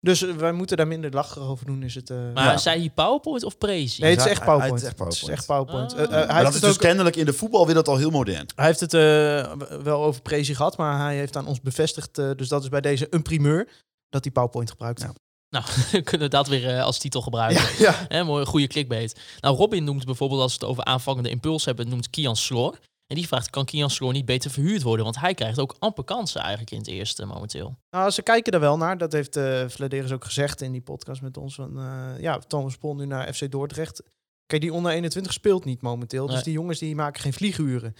[0.00, 1.82] Dus eh, wij moeten daar minder lacherig over doen.
[1.82, 2.56] Is het, eh, Maar Ja.
[2.56, 4.00] zei hij PowerPoint of Prezi?
[4.00, 4.82] Nee, het is hij- echt hij- hij- PowerPoint.
[4.82, 5.92] het is echt Het is echt PowerPoint.
[5.92, 5.98] Ah.
[5.98, 8.10] Hij, Maar heeft dat is dus ook, kennelijk in de voetbal weer dat al heel
[8.10, 8.46] modern.
[8.54, 12.18] hij heeft het eh, wel over Prezi gehad, maar hij heeft aan ons bevestigd.
[12.18, 13.68] eh, dus dat is bij deze een primeur
[14.08, 15.00] dat hij PowerPoint gebruikt.
[15.00, 15.12] Ja.
[15.50, 15.64] Nou,
[16.02, 17.84] kunnen we dat weer eh, als titel gebruiken.
[17.84, 18.24] Ja, ja.
[18.24, 19.20] Mooi, goede clickbait.
[19.40, 22.78] Nou, Robin noemt bijvoorbeeld, als we het over aanvangende impuls hebben, noemt Kian Sloor.
[23.06, 25.04] En die vraagt, kan Kian Sloor niet beter verhuurd worden?
[25.04, 27.76] Want hij krijgt ook amper kansen eigenlijk in het eerste momenteel.
[27.90, 28.98] Nou, ze kijken er wel naar.
[28.98, 31.54] Dat heeft eh Vladeris ook gezegd in die podcast met ons.
[31.54, 34.02] Van, eh, ja, Thomas Pol nu naar FC Dordrecht.
[34.46, 36.26] Kijk, die onder 21 speelt niet momenteel.
[36.26, 36.44] Dus Nee.
[36.44, 37.94] die jongens die maken geen vlieguren.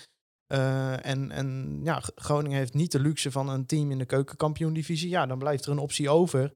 [0.49, 5.09] Eh, en, en ja, Groningen heeft niet de luxe van een team in de keukenkampioen-divisie.
[5.09, 6.53] Ja, dan blijft er een optie over.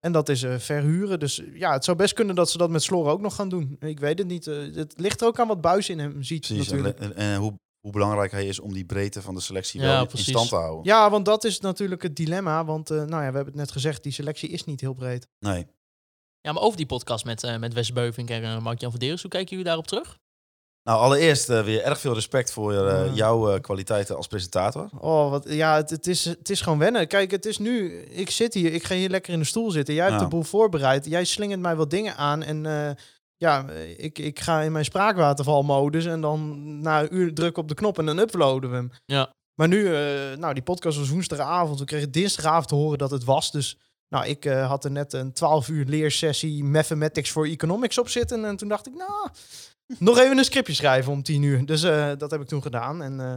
[0.00, 1.18] En dat is eh, verhuren.
[1.18, 3.48] Dus eh, ja, het zou best kunnen dat ze dat met Slor ook nog gaan
[3.48, 3.76] doen.
[3.80, 4.44] Ik weet het niet.
[4.44, 6.70] Het ligt er ook aan wat Buis in hem ziet Precies.
[6.70, 6.98] En, natuurlijk.
[7.00, 10.00] en, en hoe, hoe belangrijk hij is om die breedte van de selectie Ja, wel
[10.00, 10.28] in precies.
[10.28, 10.84] stand te houden.
[10.84, 12.64] Ja, want dat is natuurlijk het dilemma.
[12.64, 15.28] Want eh, nou ja, we hebben het net gezegd, die selectie is niet heel breed.
[15.38, 15.66] Nee.
[16.40, 19.30] Ja, maar over die podcast met, eh met Wes Beuving en uh, Mark-Jan Verderes, hoe
[19.30, 20.18] kijken jullie daarop terug?
[20.86, 23.12] Nou, allereerst eh, weer erg veel respect voor eh, Ja.
[23.12, 24.88] jouw eh, kwaliteiten als presentator.
[24.98, 27.06] Oh, wat, ja, het, het, is, het is gewoon wennen.
[27.06, 29.94] Kijk, het is nu, ik zit hier, ik ga hier lekker in de stoel zitten.
[29.94, 30.22] Jij hebt Ja.
[30.22, 31.06] de boel voorbereid.
[31.06, 32.90] Jij slingert mij wat dingen aan en eh,
[33.36, 37.74] ja, ik, ik ga in mijn spraakwatervalmodus en dan na een uur druk op de
[37.74, 38.90] knop en dan uploaden we hem.
[39.04, 39.32] Ja.
[39.54, 41.78] Maar nu, eh, nou, die podcast was woensdagavond.
[41.78, 43.50] We kregen dinsdagavond te horen dat het was.
[43.50, 43.78] Dus
[44.08, 48.44] nou, ik eh, had er net een 12 uur leersessie Mathematics for Economics op zitten.
[48.44, 49.28] En toen dacht ik, nou,
[49.98, 51.66] nog even een scriptje schrijven om 10 uur.
[51.66, 53.02] Dus eh, dat heb ik toen gedaan.
[53.02, 53.34] En eh,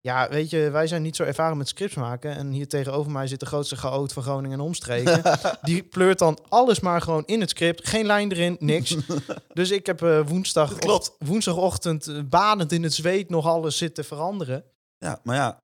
[0.00, 2.36] ja, weet je, wij zijn niet zo ervaren met scripts maken.
[2.36, 5.22] En hier tegenover mij zit de grootste chaot van Groningen en omstreken.
[5.62, 7.88] Die pleurt dan alles maar gewoon in het script.
[7.88, 8.96] Geen lijn erin, niks.
[9.52, 11.16] dus ik heb eh, woensdag, Klopt.
[11.18, 14.64] woensdagochtend badend in het zweet nog alles zitten veranderen.
[14.98, 15.58] Ja, maar ja,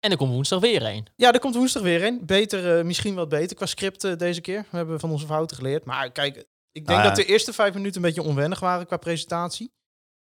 [0.00, 1.06] En er komt woensdag weer een.
[1.16, 2.20] Ja, er komt woensdag weer een.
[2.26, 4.64] Beter, eh, misschien wat beter qua script deze keer.
[4.70, 5.84] We hebben van onze fouten geleerd.
[5.84, 7.06] Maar kijk, ik denk ja.
[7.06, 9.72] dat de eerste vijf minuten een beetje onwennig waren qua presentatie.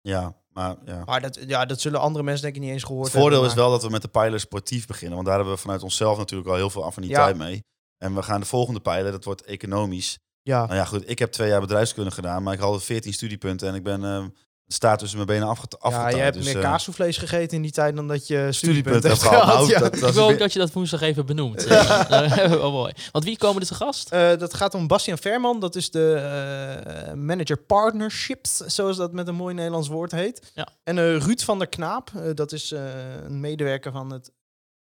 [0.01, 1.03] ja, maar ja.
[1.05, 3.45] Maar dat, ja, dat zullen andere mensen denk ik niet eens gehoord Het voordeel is
[3.45, 3.63] hebben.
[3.63, 5.15] wel dat we met de pijler sportief beginnen.
[5.15, 7.63] Want daar hebben we vanuit onszelf natuurlijk al heel veel affiniteit mee.
[7.97, 10.19] En we gaan de volgende pijler, dat wordt economisch.
[10.41, 10.65] Ja.
[10.65, 13.75] Nou ja, goed, ik heb twee jaar bedrijfskunde gedaan, maar ik had 14 studiepunten en
[13.75, 14.31] ik ben eh, de
[14.67, 16.13] staat tussen mijn benen afget ja, afgetouwd.
[16.15, 19.21] je hebt dus, meer eh, kaasvlees gegeten in die tijd dan dat je heb hebt.
[19.23, 19.79] Nou, ja.
[19.79, 21.63] dat, dat Ik is wil ook weer- dat je dat woensdag even benoemt.
[21.69, 22.49] Ja.
[22.49, 22.93] wel mooi.
[23.11, 24.09] Want wie komen er te gast?
[24.11, 25.59] Eh, dat gaat om Bastiaan Verman.
[25.59, 30.51] Dat is de eh, manager partnerships, zoals dat met een mooi Nederlands woord heet.
[30.53, 30.67] Ja.
[30.83, 32.81] En eh, Ruud van der Knaap, dat is eh,
[33.23, 34.31] een medewerker van het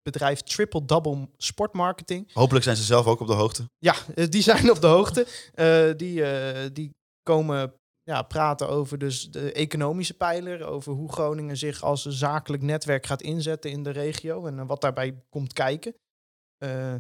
[0.03, 2.31] bedrijf Triple Double Sportmarketing.
[2.33, 3.71] Hopelijk zijn ze zelf ook op de hoogte.
[3.79, 3.95] Ja,
[4.29, 5.27] die zijn op de hoogte.
[5.55, 6.91] Eh, die, eh, die
[7.23, 7.73] komen
[8.05, 10.65] ja, praten over dus de economische pijler.
[10.65, 14.47] Over hoe Groningen zich als zakelijk netwerk gaat inzetten in de regio.
[14.47, 15.95] En eh, wat daarbij komt kijken.
[16.59, 16.95] Eh,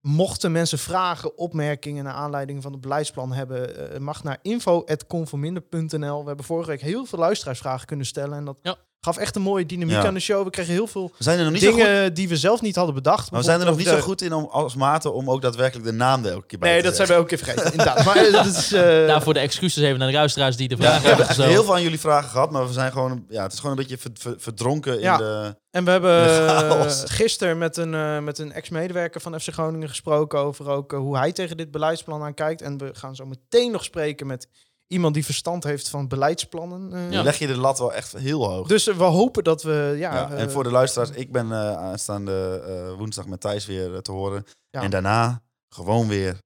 [0.00, 6.20] mochten mensen vragen, opmerkingen naar aanleiding van het beleidsplan hebben, eh, mag naar info.conforminder.nl.
[6.20, 8.36] We hebben vorige week heel veel luisteraarsvragen kunnen stellen.
[8.36, 8.88] En dat.
[9.00, 10.06] Gaf echt een mooie dynamiek Ja.
[10.06, 10.44] aan de show.
[10.44, 12.60] We kregen heel veel We zijn er nog niet zo goed, dingen die we zelf
[12.60, 13.30] niet hadden bedacht.
[13.30, 15.86] maar we zijn er nog niet zo goed in om als mate om ook daadwerkelijk
[15.86, 17.70] de naam er elke keer bij Nee, te dat zijn we ook even vergeten.
[17.70, 18.04] Inderdaad.
[18.04, 20.82] Maar eh, dat is, eh, Daarvoor de excuses even naar de luisteraars die de Ja,
[20.82, 23.42] vraag we hebben echt heel veel aan jullie vragen gehad, maar we zijn gewoon, ja,
[23.42, 25.12] het is gewoon een beetje ver- ver- verdronken Ja.
[25.12, 25.56] in de...
[25.70, 30.68] En we hebben eh, gisteren met een, met een ex-medewerker van FC Groningen gesproken over
[30.68, 32.62] ook hoe hij tegen dit beleidsplan aankijkt.
[32.62, 34.48] En we gaan zo meteen nog spreken met
[34.92, 37.12] iemand die verstand heeft van beleidsplannen.
[37.12, 37.22] eh.
[37.22, 38.66] Leg je de lat wel echt heel hoog.
[38.68, 40.14] Dus eh, we hopen dat we, ja...
[40.14, 44.02] Ja, en eh, voor de luisteraars, ik ben eh, aanstaande eh, woensdag met Thijs weer
[44.02, 44.44] te horen.
[44.70, 44.82] Ja.
[44.82, 45.42] En daarna
[45.74, 46.38] gewoon weer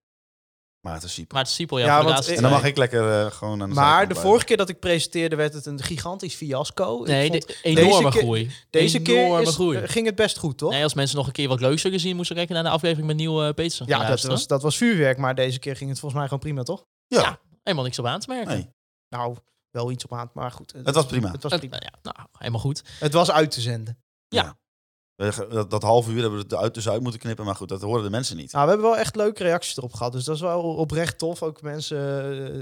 [0.86, 1.32] Maarten Siepel.
[1.34, 3.30] Maar het is Siepel, ja, Ja, voor de want- laatste En dan mag ik lekker
[3.32, 4.28] gewoon aan de maar de blijven.
[4.28, 7.00] vorige keer dat ik presenteerde werd het een gigantisch fiasco.
[7.02, 8.50] Ik Nee, vond- de enorme groei.
[8.70, 9.88] deze keer enorme is, groei.
[9.88, 10.70] ging het best goed, toch?
[10.70, 12.76] Nee, als mensen nog een keer wat leuks willen zien, moesten ze kijken naar de
[12.76, 13.86] aflevering met Nieuw uh, Petersen.
[13.86, 16.62] ja, dat was, dat was vuurwerk, maar deze keer ging het volgens mij gewoon prima,
[16.62, 16.84] toch?
[17.06, 17.38] Ja, Ja.
[17.64, 18.54] Helemaal niks op aan te merken.
[18.54, 18.68] nee.
[19.08, 19.36] Nou,
[19.70, 20.72] wel iets op aan, maar goed.
[20.72, 21.30] Het was prima.
[21.30, 21.76] Het was Het- prima.
[21.80, 22.82] ja, nou, helemaal goed.
[23.00, 23.98] Het was uit te zenden.
[24.28, 27.82] We- Dat, dat half uur hebben we er uit, tussenuit moeten knippen, maar goed, dat
[27.82, 28.52] horen de mensen niet.
[28.52, 30.12] Nou, we hebben wel echt leuke reacties erop gehad.
[30.12, 31.42] Dus dat is wel oprecht tof.
[31.42, 31.98] Ook mensen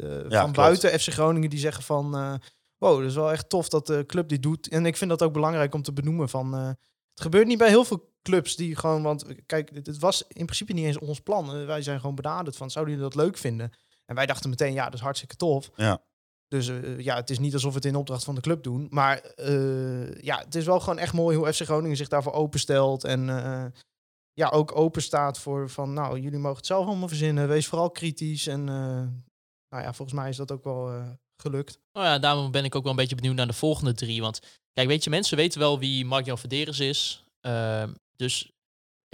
[0.03, 0.57] eh, Ja, van klopt.
[0.57, 2.17] buiten FC Groningen die zeggen van...
[2.17, 2.35] eh,
[2.79, 4.69] wow, dat is wel echt tof dat de club dit doet.
[4.69, 6.55] En ik vind dat ook belangrijk om te benoemen van...
[6.55, 6.67] eh,
[7.13, 9.03] het gebeurt niet bij heel veel clubs die gewoon...
[9.03, 11.55] Want kijk, dit, het was in principe niet eens ons plan.
[11.57, 13.73] Eh, wij zijn gewoon benaderd van, zouden jullie dat leuk vinden?
[14.05, 15.71] En wij dachten meteen, ja, dat is hartstikke tof.
[15.77, 16.03] Ja.
[16.49, 18.87] Dus eh, ja, het is niet alsof we het in opdracht van de club doen.
[18.91, 23.05] Maar eh, ja, het is wel gewoon echt mooi hoe FC Groningen zich daarvoor openstelt.
[23.05, 23.65] En eh,
[24.33, 27.49] ja, ook open staat voor van, nou, jullie mogen het zelf allemaal verzinnen.
[27.49, 28.47] Wees vooral kritisch.
[28.47, 28.75] En eh,
[29.69, 31.79] nou ja, volgens mij is dat ook wel eh, gelukt.
[31.93, 34.21] Nou ja, daarom ben ik ook wel een beetje benieuwd naar de volgende drie.
[34.21, 34.41] Want
[34.73, 37.25] kijk, weet je, mensen weten wel wie Mark-Jan Verderes is.
[37.41, 38.53] Ehm, dus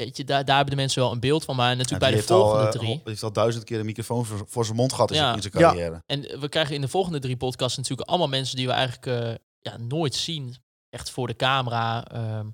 [0.05, 1.57] weet je, daar, daar hebben de mensen wel een beeld van.
[1.57, 2.89] Maar natuurlijk bij de al, volgende eh, drie.
[2.89, 5.23] al- die heeft al duizend keer een microfoon voor, voor zijn mond gehad in, Ja.
[5.23, 5.69] zijn- in zijn Ja.
[5.69, 6.03] carrière.
[6.07, 9.35] En we krijgen in de volgende drie podcasts natuurlijk allemaal mensen die we eigenlijk eh,
[9.59, 10.57] ja, nooit zien.
[10.91, 12.07] Echt voor de camera.
[12.07, 12.47] Ehm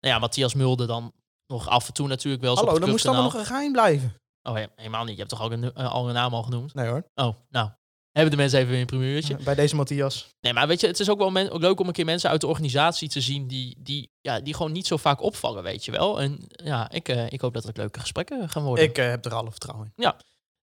[0.00, 1.12] nou ja, Matthias Mulder dan
[1.46, 3.46] nog af en toe natuurlijk wel Hallo, dan moest allemaal clubkanaal.
[3.46, 4.14] nog een geheim blijven.
[4.42, 5.12] Oh, he- helemaal niet.
[5.12, 6.74] Je hebt toch al een, eh, al een naam al genoemd?
[6.74, 7.04] Nee hoor.
[7.14, 7.70] Oh, nou.
[8.18, 9.36] Hebben de mensen even weer een primeurtje.
[9.44, 10.34] Bij deze Matthias.
[10.40, 12.30] Nee, maar weet je, het is ook wel men- ook leuk om een keer mensen
[12.30, 15.84] uit de organisatie te zien die, die, ja, die gewoon niet zo vaak opvallen, weet
[15.84, 16.20] je wel.
[16.20, 18.84] En ja, ik, eh, ik hoop dat het leuke gesprekken gaan worden.
[18.84, 20.12] Ik eh, heb er alle vertrouwen in.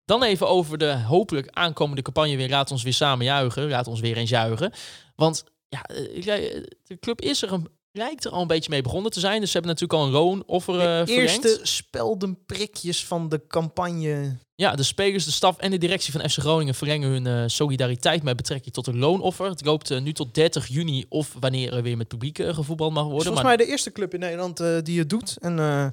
[0.06, 2.50] Dan even over de hopelijk aankomende campagne weer.
[2.50, 3.70] Laat ons weer samen juichen.
[3.70, 4.72] Laat ons weer eens juichen.
[5.16, 9.12] Want ja, eh, de club is er een, lijkt er al een beetje mee begonnen
[9.12, 9.40] te zijn.
[9.40, 11.44] Dus ze hebben natuurlijk al een loonoffer eh de verlengd.
[11.46, 14.38] eerste speldenprikjes van de campagne.
[14.56, 18.24] Ja, de spelers, de staf en de directie van FC Groningen verlengen hun eh, solidariteit
[18.24, 19.50] met betrekking tot een loonoffer.
[19.50, 22.94] Het loopt eh, nu tot 30 juni of wanneer er weer met publiek eh, gevoetbald
[22.94, 23.24] mag worden.
[23.26, 25.38] volgens mij de eerste club in Nederland eh, die het doet.
[25.40, 25.88] En eh,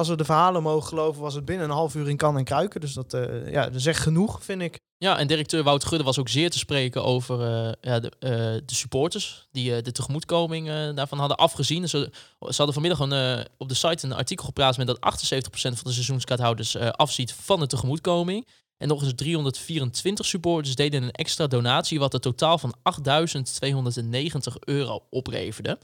[0.00, 2.44] als we de verhalen mogen geloven, was het binnen een half uur in kan en
[2.44, 2.80] kruiken.
[2.80, 4.78] Dus dat, eh, ja, dat zegt genoeg, vind ik.
[4.96, 8.30] Ja, en directeur Wout Gudde was ook zeer te spreken over eh, ja, de, eh,
[8.66, 11.88] de supporters die de tegemoetkoming daarvan hadden afgezien.
[11.88, 15.72] Ze, ze hadden vanmiddag een, op de site een artikel geplaatst met dat 78% van
[15.82, 18.46] de seizoenskaarthouders afziet van de tegemoetkoming.
[18.76, 25.06] En nog eens 324 supporters deden een extra donatie, wat een totaal van 8.290 euro
[25.10, 25.78] opleverde.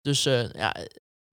[0.00, 0.22] Dus
[0.52, 0.76] ja,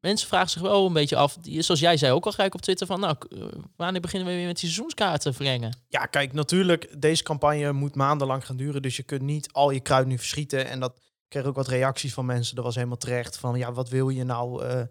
[0.08, 2.62] mensen vragen zich wel een beetje af, die- zoals jij zei ook al gelijk op
[2.62, 3.46] Twitter, van nou, eh,
[3.76, 5.78] wanneer beginnen we weer met die seizoenskaarten verlengen?
[5.88, 8.82] Ja, kijk, natuurlijk, deze campagne moet maandenlang gaan duren.
[8.82, 10.68] Dus je kunt niet al je kruid nu verschieten.
[10.68, 12.56] En dat kreeg ook wat reacties van mensen.
[12.56, 13.38] Dat was helemaal terecht.
[13.38, 14.64] Van ja, wat wil je nou?
[14.66, 14.82] eh,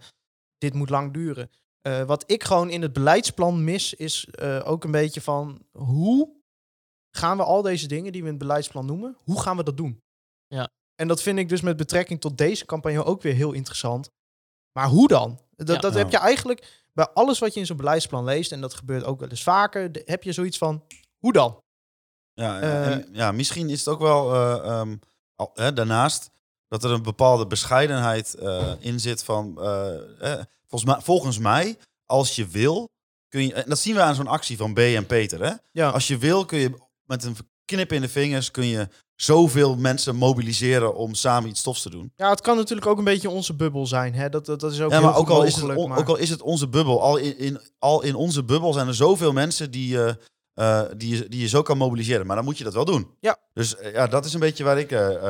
[0.59, 1.51] dit moet lang duren.
[1.81, 6.35] Eh, wat ik gewoon in het beleidsplan mis, is ook een beetje van hoe
[7.17, 9.77] gaan we al deze dingen die we in het beleidsplan noemen, hoe gaan we dat
[9.77, 10.01] doen?
[10.47, 10.69] Ja.
[10.95, 14.11] En dat vind ik dus met betrekking tot deze campagne ook weer heel interessant.
[14.77, 15.41] Maar hoe dan?
[15.57, 15.81] Dat, Ja.
[15.81, 19.05] dat heb je eigenlijk bij alles wat je in zo'n beleidsplan leest, en dat gebeurt
[19.05, 20.85] ook wel eens vaker, heb je zoiets van,
[21.19, 21.63] hoe dan?
[22.33, 24.97] Ja, Eh, en, ja, misschien is het ook wel eh, ehm,
[25.35, 26.31] al, hè, daarnaast
[26.69, 31.79] dat er een bepaalde bescheidenheid eh, in zit van, eh, eh, volgens, mij, volgens mij,
[32.07, 32.89] als je wil,
[33.29, 35.53] kun je, en dat zien we aan zo'n actie van B en Peter, hè?
[35.73, 35.91] Ja.
[35.91, 37.37] Als je wil, kun je met een
[37.67, 42.13] knip in de vingers, kun je zoveel mensen mobiliseren om samen iets stofs te doen.
[42.17, 44.15] Ja, het kan natuurlijk ook een beetje onze bubbel zijn.
[44.15, 44.29] Hè?
[44.29, 46.09] Dat, dat, dat is ook Ja, maar ook al, is het mogelijk, on- maar- ook
[46.09, 49.33] al is het onze bubbel, al in, in, al in onze bubbel zijn er zoveel
[49.33, 50.15] mensen die, eh,
[50.55, 52.27] eh, die, je, die je zo kan mobiliseren.
[52.27, 53.11] Maar dan moet je dat wel doen.
[53.21, 53.37] Ja.
[53.53, 54.89] Dus eh, ja, dat is een beetje waar ik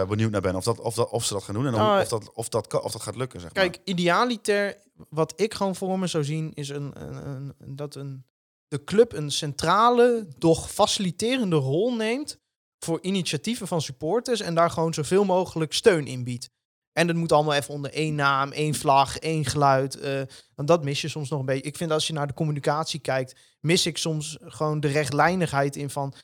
[0.08, 0.54] benieuwd naar ben.
[0.54, 2.48] Of, dat, of, dat, of ze dat gaan doen en Nou, of, of, dat, of,
[2.48, 3.40] dat, of dat gaat lukken.
[3.40, 3.62] Zeg maar.
[3.68, 4.76] Kijk, idealiter,
[5.08, 7.26] wat ik gewoon voor me zou zien, is een, een,
[7.58, 8.24] een- dat een,
[8.68, 12.38] de club een centrale, doch faciliterende rol neemt
[12.78, 16.50] voor initiatieven van supporters en daar gewoon zoveel mogelijk steun in biedt.
[16.92, 19.98] En dat moet allemaal even onder één naam, één vlag, één geluid.
[20.00, 20.22] eh,
[20.54, 21.68] want dat mis je soms nog een beetje.
[21.68, 25.90] Ik vind als je naar de communicatie kijkt, mis ik soms gewoon de rechtlijnigheid in
[25.90, 26.14] van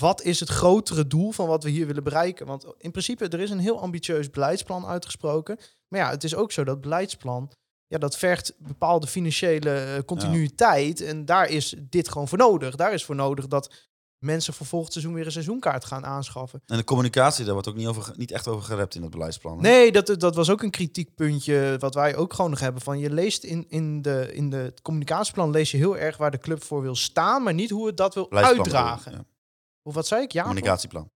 [0.00, 2.46] wat is het grotere doel van wat we hier willen bereiken?
[2.46, 5.58] Want in principe, er is een heel ambitieus beleidsplan uitgesproken.
[5.88, 7.52] Maar ja, het is ook zo dat beleidsplan,
[7.90, 11.00] ja, dat vergt bepaalde financiële eh, continuïteit.
[11.00, 12.76] En daar is dit gewoon voor nodig.
[12.76, 13.74] Daar is voor nodig dat
[14.18, 16.62] mensen voor volgend seizoen weer een seizoenkaart gaan aanschaffen.
[16.66, 19.56] En de communicatie, daar wordt ook niet, over, niet echt over gerept in het beleidsplan.
[19.56, 19.60] hè?
[19.62, 22.82] Nee, dat, dat was ook een kritiekpuntje wat wij ook gewoon nog hebben.
[22.82, 26.30] Van je leest in, in, de, in de het communicatieplan lees je heel erg waar
[26.30, 29.12] de club voor wil staan, maar niet hoe het dat wil uitdragen.
[29.12, 29.24] ja.
[29.82, 30.32] Of wat zei ik?
[30.32, 30.42] Ja.
[30.42, 31.10] Communicatieplan.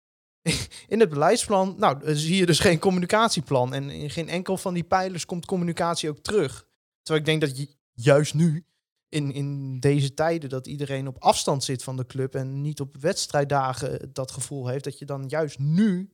[0.88, 3.74] In het beleidsplan, nou, zie je dus geen communicatieplan.
[3.74, 6.68] En in geen enkel van die pijlers komt communicatie ook terug.
[7.02, 8.66] Terwijl ik denk dat je juist nu,
[9.10, 12.98] in, in deze tijden, dat iedereen op afstand zit van de club en niet op
[13.00, 16.14] wedstrijddagen dat gevoel heeft, dat je dan juist nu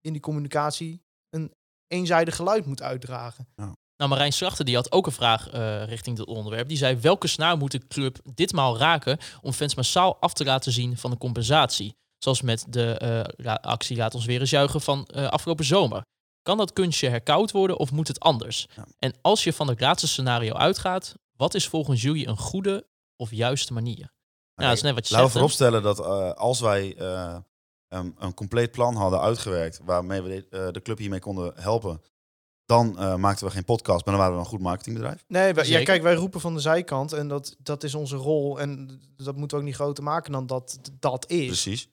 [0.00, 1.52] in die communicatie een
[1.86, 3.48] eenzijdig geluid moet uitdragen.
[3.96, 6.68] Nou, Marijn Slachter die had ook een vraag eh, richting dit onderwerp.
[6.68, 10.72] Die zei, welke snaar moet de club ditmaal raken om fans massaal af te laten
[10.72, 11.96] zien van de compensatie?
[12.18, 12.98] Zoals met de
[13.38, 16.02] eh, actie Laat ons weer eens juichen van eh, afgelopen zomer.
[16.42, 18.66] Kan dat kunstje herkoud worden of moet het anders?
[18.76, 18.86] Ja.
[18.98, 23.30] En als je van het laatste scenario uitgaat, wat is volgens jullie een goede of
[23.30, 24.12] juiste manier?
[24.54, 27.36] Ja, dat is net wat je Laten we vooropstellen dat eh, als wij eh,
[27.88, 32.02] een, een compleet plan hadden uitgewerkt, waarmee we de, eh, de club hiermee konden helpen,
[32.64, 35.24] dan eh, maakten we geen podcast, maar dan waren we een goed marketingbedrijf.
[35.28, 38.60] Nee, wij- ja, kijk, wij roepen van de zijkant en dat, dat is onze rol.
[38.60, 41.46] En dat moeten we ook niet groter maken dan dat dat is.
[41.46, 41.88] Precies.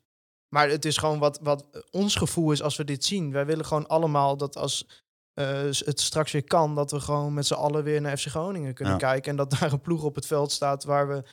[0.55, 3.31] Maar het is gewoon wat, wat ons gevoel is als we dit zien.
[3.31, 5.03] Wij willen gewoon allemaal dat als
[5.33, 8.73] eh, het straks weer kan, dat we gewoon met z'n allen weer naar FC Groningen
[8.73, 8.99] kunnen Ja.
[8.99, 9.31] kijken.
[9.31, 11.23] En dat daar een ploeg op het veld staat waar we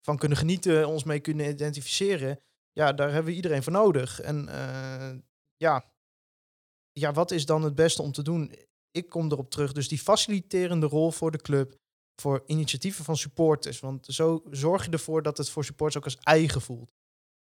[0.00, 2.40] van kunnen genieten, ons mee kunnen identificeren.
[2.72, 4.20] Ja, daar hebben we iedereen voor nodig.
[4.20, 5.18] En eh,
[5.56, 5.84] ja.
[6.92, 8.54] ja, wat is dan het beste om te doen?
[8.90, 9.72] Ik kom erop terug.
[9.72, 11.76] Dus die faciliterende rol voor de club,
[12.20, 13.80] voor initiatieven van supporters.
[13.80, 16.92] Want zo zorg je ervoor dat het voor supporters ook als eigen voelt.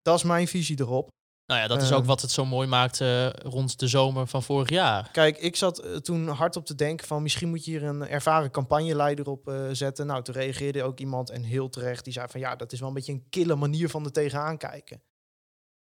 [0.02, 1.10] Dat is mijn visie erop.
[1.46, 4.42] Nou ja, dat is ook wat het zo mooi maakt eh, rond de zomer van
[4.42, 5.10] vorig jaar.
[5.12, 8.08] Kijk, ik zat eh, toen hard op te denken van misschien moet je hier een
[8.08, 10.06] ervaren campagneleider op eh, zetten.
[10.06, 12.88] Nou, toen reageerde ook iemand en heel terecht die zei van ja, dat is wel
[12.88, 15.02] een beetje een kille manier van er tegenaan kijken.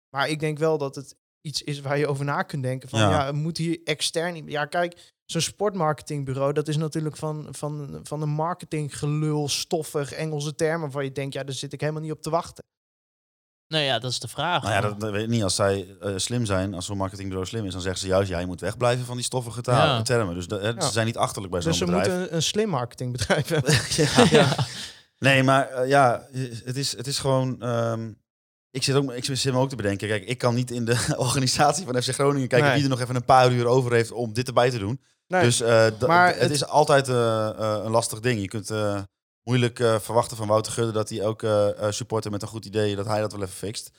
[0.09, 2.89] Maar ik denk wel dat het iets is waar je over na kunt denken.
[2.89, 3.09] Van Ja.
[3.09, 4.47] ja, moet hier extern...
[4.47, 10.81] Ja, kijk, zo'n sportmarketingbureau, dat is natuurlijk van, van, van een marketinggelul, stoffig, Engelse termen,
[10.81, 12.63] waarvan je denkt, ja, daar zit ik helemaal niet op te wachten.
[13.67, 14.61] Nou ja, dat is de vraag.
[14.61, 15.43] Nou ja, dat, dat weet ik niet.
[15.43, 18.39] Als zij eh, slim zijn, als zo'n marketingbureau slim is, dan zeggen ze juist, ja,
[18.39, 20.01] je moet wegblijven van die stoffige taal, Ja.
[20.01, 20.35] termen.
[20.35, 20.81] Dus dat- hè, Ja.
[20.81, 22.07] ze zijn niet achterlijk bij zo'n Dus ze bedrijf.
[22.07, 23.73] moeten een, een slim marketingbedrijf hebben.
[24.39, 24.55] ja.
[25.19, 26.25] Nee, maar eh, ja,
[26.65, 27.61] het is, het is gewoon.
[27.61, 28.11] ehm,
[28.71, 30.07] ik zit, ook, ik zit me ook te bedenken.
[30.07, 32.75] Kijk, ik kan niet in de organisatie van FC Groningen kijken Nee.
[32.75, 35.01] wie er nog even een paar uur over heeft om dit erbij te doen.
[35.27, 38.41] Nee, Dus eh, maar het, het- is altijd een lastig ding.
[38.41, 39.01] Je kunt eh,
[39.49, 42.95] moeilijk eh, verwachten van Wouter Gudde dat hij elke eh, supporter met een goed idee
[42.95, 43.91] dat hij dat wel even fixt.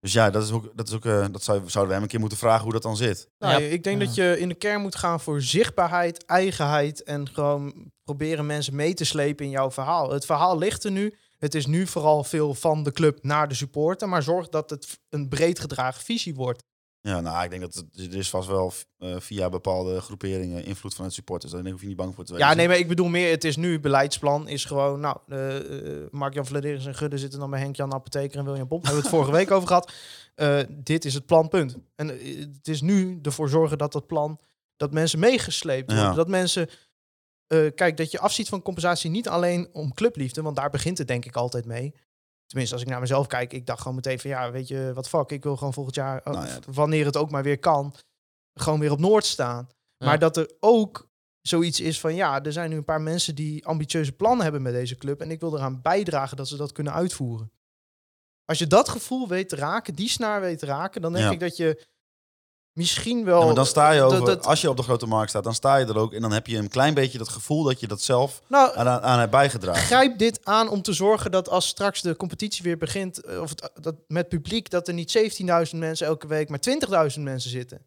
[0.00, 2.08] Dus ja, dat is ook, dat is ook, eh, dat zou, zouden we hem een
[2.08, 3.28] keer moeten vragen hoe dat dan zit.
[3.38, 3.68] Nou, Ja.
[3.68, 4.06] ik denk Ja.
[4.06, 8.94] dat je in de kern moet gaan voor zichtbaarheid, eigenheid en gewoon proberen mensen mee
[8.94, 10.10] te slepen in jouw verhaal.
[10.10, 11.14] Het verhaal ligt er nu.
[11.38, 14.98] Het is nu vooral veel van de club naar de supporter, maar zorg dat het
[15.08, 16.62] een breed gedragen visie wordt.
[17.00, 20.94] Ja, nou, ik denk dat het, er is vast wel eh, via bepaalde groeperingen invloed
[20.94, 21.52] van het supporters.
[21.52, 22.56] Daar hoef je niet bang voor te Ja, wezen.
[22.56, 26.46] nee, maar ik bedoel meer, het is nu, beleidsplan is gewoon, nou, eh, eh, Mark-Jan
[26.46, 28.82] Vladeris en Gudde zitten dan bij Henk-Jan Apotheker en William Bob.
[28.82, 29.92] Daar hebben we het vorige week over gehad.
[30.34, 31.76] Eh, dit is het planpunt.
[31.94, 34.40] En het is nu ervoor zorgen dat dat plan,
[34.76, 36.08] dat mensen meegesleept worden.
[36.08, 36.14] Ja.
[36.14, 36.68] Dat mensen,
[37.74, 41.24] kijk, dat je afziet van compensatie niet alleen om clubliefde, want daar begint het denk
[41.24, 41.94] ik altijd mee.
[42.48, 45.08] Tenminste, als ik naar mezelf kijk, ik dacht gewoon meteen van, ja, weet je, wat
[45.08, 47.58] fuck, ik wil gewoon volgend jaar, eh, Nou ja, dat- wanneer het ook maar weer
[47.58, 47.94] kan,
[48.54, 49.68] gewoon weer op Noord staan.
[49.96, 50.06] Ja.
[50.06, 51.08] Maar dat er ook
[51.40, 54.72] zoiets is van ja, er zijn nu een paar mensen die ambitieuze plannen hebben met
[54.72, 55.20] deze club.
[55.20, 57.52] En ik wil eraan bijdragen dat ze dat kunnen uitvoeren.
[58.44, 61.30] Als je dat gevoel weet te raken, die snaar weet te raken, dan denk Ja.
[61.30, 61.86] ik dat je
[62.78, 63.38] misschien wel.
[63.40, 65.54] Ja, maar dan sta je over, dat- als je op de grote markt staat, dan
[65.54, 66.12] sta je er ook.
[66.12, 68.88] En dan heb je een klein beetje dat gevoel dat je dat zelf nou, aan,
[68.88, 69.82] aan hebt bijgedragen.
[69.82, 73.48] grijp dit aan om te zorgen dat als straks de competitie weer begint, eh, of
[73.50, 77.86] het, dat met publiek, dat er niet 17.000 mensen elke week, maar 20.000 mensen zitten.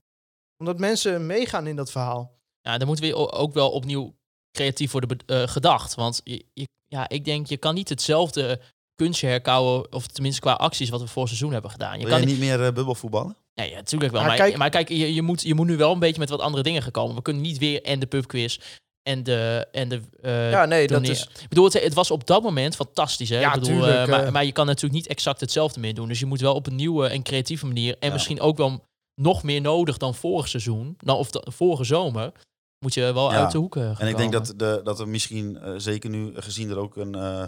[0.58, 2.40] Omdat mensen meegaan in dat verhaal.
[2.62, 4.16] Ja, dan moeten we ook wel opnieuw
[4.52, 5.96] creatief worden eh, gedacht.
[5.96, 8.60] Want je, je- ja, ik denk, je kan niet hetzelfde
[8.96, 11.94] kunstje herkauwen, of tenminste qua acties wat we voor seizoen hebben gedaan.
[11.94, 13.36] Je Wil kan je niet, meer eh, bubbelvoetballen?
[13.54, 14.22] Ja, ja, natuurlijk wel.
[14.22, 16.30] Maar Maar, kijk- maar kijk, je, je, moet, je moet nu wel een beetje met
[16.30, 17.16] wat andere dingen gaan komen.
[17.16, 18.58] We kunnen niet weer en de pubquiz
[19.04, 19.68] en de...
[19.72, 21.22] En de eh, Ja, nee, dat is.
[21.22, 23.30] Ik bedoel, het, het was op dat moment fantastisch.
[23.30, 23.40] Hè?
[23.40, 24.32] Ja, ik bedoel, tuurlijk, eh, maar, eh.
[24.32, 26.08] maar je kan natuurlijk niet exact hetzelfde meer doen.
[26.08, 27.96] Dus je moet wel op een nieuwe en creatieve manier.
[28.00, 28.14] En Ja.
[28.14, 28.86] misschien ook wel
[29.22, 30.96] nog meer nodig dan vorig seizoen.
[30.98, 32.32] Dan, of de, vorige zomer.
[32.80, 33.38] Moet je wel Ja.
[33.38, 36.78] uit de hoeken En ik denk dat, de, dat er misschien, zeker nu gezien er
[36.78, 37.44] ook een, eh,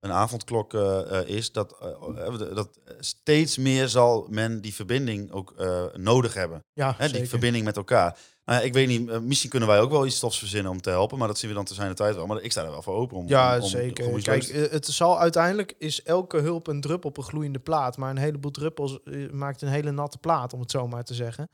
[0.00, 5.54] een avondklok eh, eh, is, dat, eh, dat steeds meer zal men die verbinding ook
[5.58, 6.64] eh, nodig hebben.
[6.72, 8.18] Ja, Hè, die verbinding met elkaar.
[8.44, 10.90] Nou ja, ik weet niet, misschien kunnen wij ook wel iets stofs verzinnen om te
[10.90, 12.26] helpen, maar dat zien we dan te zijn de tijd wel.
[12.26, 13.28] Maar ik sta er wel voor open om.
[13.28, 14.22] Ja, om, om zeker.
[14.22, 17.96] Kijk, het zal uiteindelijk is elke hulp een drup op een gloeiende plaat.
[17.96, 18.98] Maar een heleboel druppels
[19.30, 21.48] maakt een hele natte plaat, om het zo maar te zeggen.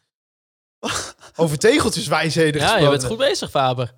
[1.36, 2.99] Over tegeltjes wijsheden Ja, je gesproken.
[2.99, 3.92] bent goed bezig, Faber.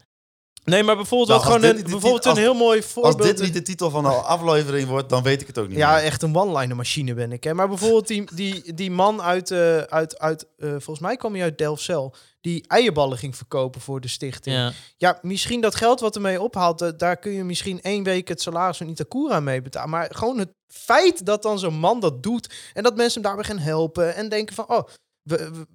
[0.66, 3.22] Nee, maar bijvoorbeeld, Nou, wat als gewoon dit een, bijvoorbeeld een heel mooi Als voorbeeld.
[3.22, 5.94] dit niet de titel van de aflevering wordt, dan weet ik het ook niet Ja,
[5.94, 6.02] meer.
[6.04, 7.44] echt een one-liner machine ben ik.
[7.44, 7.54] Hè.
[7.54, 11.42] Maar bijvoorbeeld die, die, die man uit, eh, uit, uit eh, volgens mij kwam hij
[11.42, 14.56] uit Delfzijl, die eierballen ging verkopen voor de stichting.
[14.56, 14.72] Ja.
[14.96, 18.40] Ja, misschien dat geld wat ermee ophaalt, eh, daar kun je misschien één week het
[18.42, 19.90] salaris van Itakura mee betalen.
[19.90, 23.54] Maar gewoon het feit dat dan zo'n man dat doet en dat mensen hem daarbij
[23.54, 24.82] gaan helpen en denken van, oh,
[25.22, 25.66] we, we-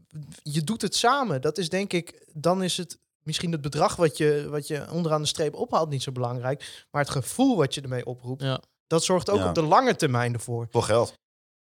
[0.43, 1.41] je doet het samen.
[1.41, 5.22] Dat is denk ik, dan is het misschien het bedrag wat je, wat je onderaan
[5.22, 6.86] de streep ophaalt niet zo belangrijk.
[6.91, 8.61] Maar het gevoel wat je ermee oproept, Ja.
[8.88, 9.47] dat zorgt ook Ja.
[9.49, 10.67] op de lange termijn ervoor.
[10.72, 11.13] Voor geld.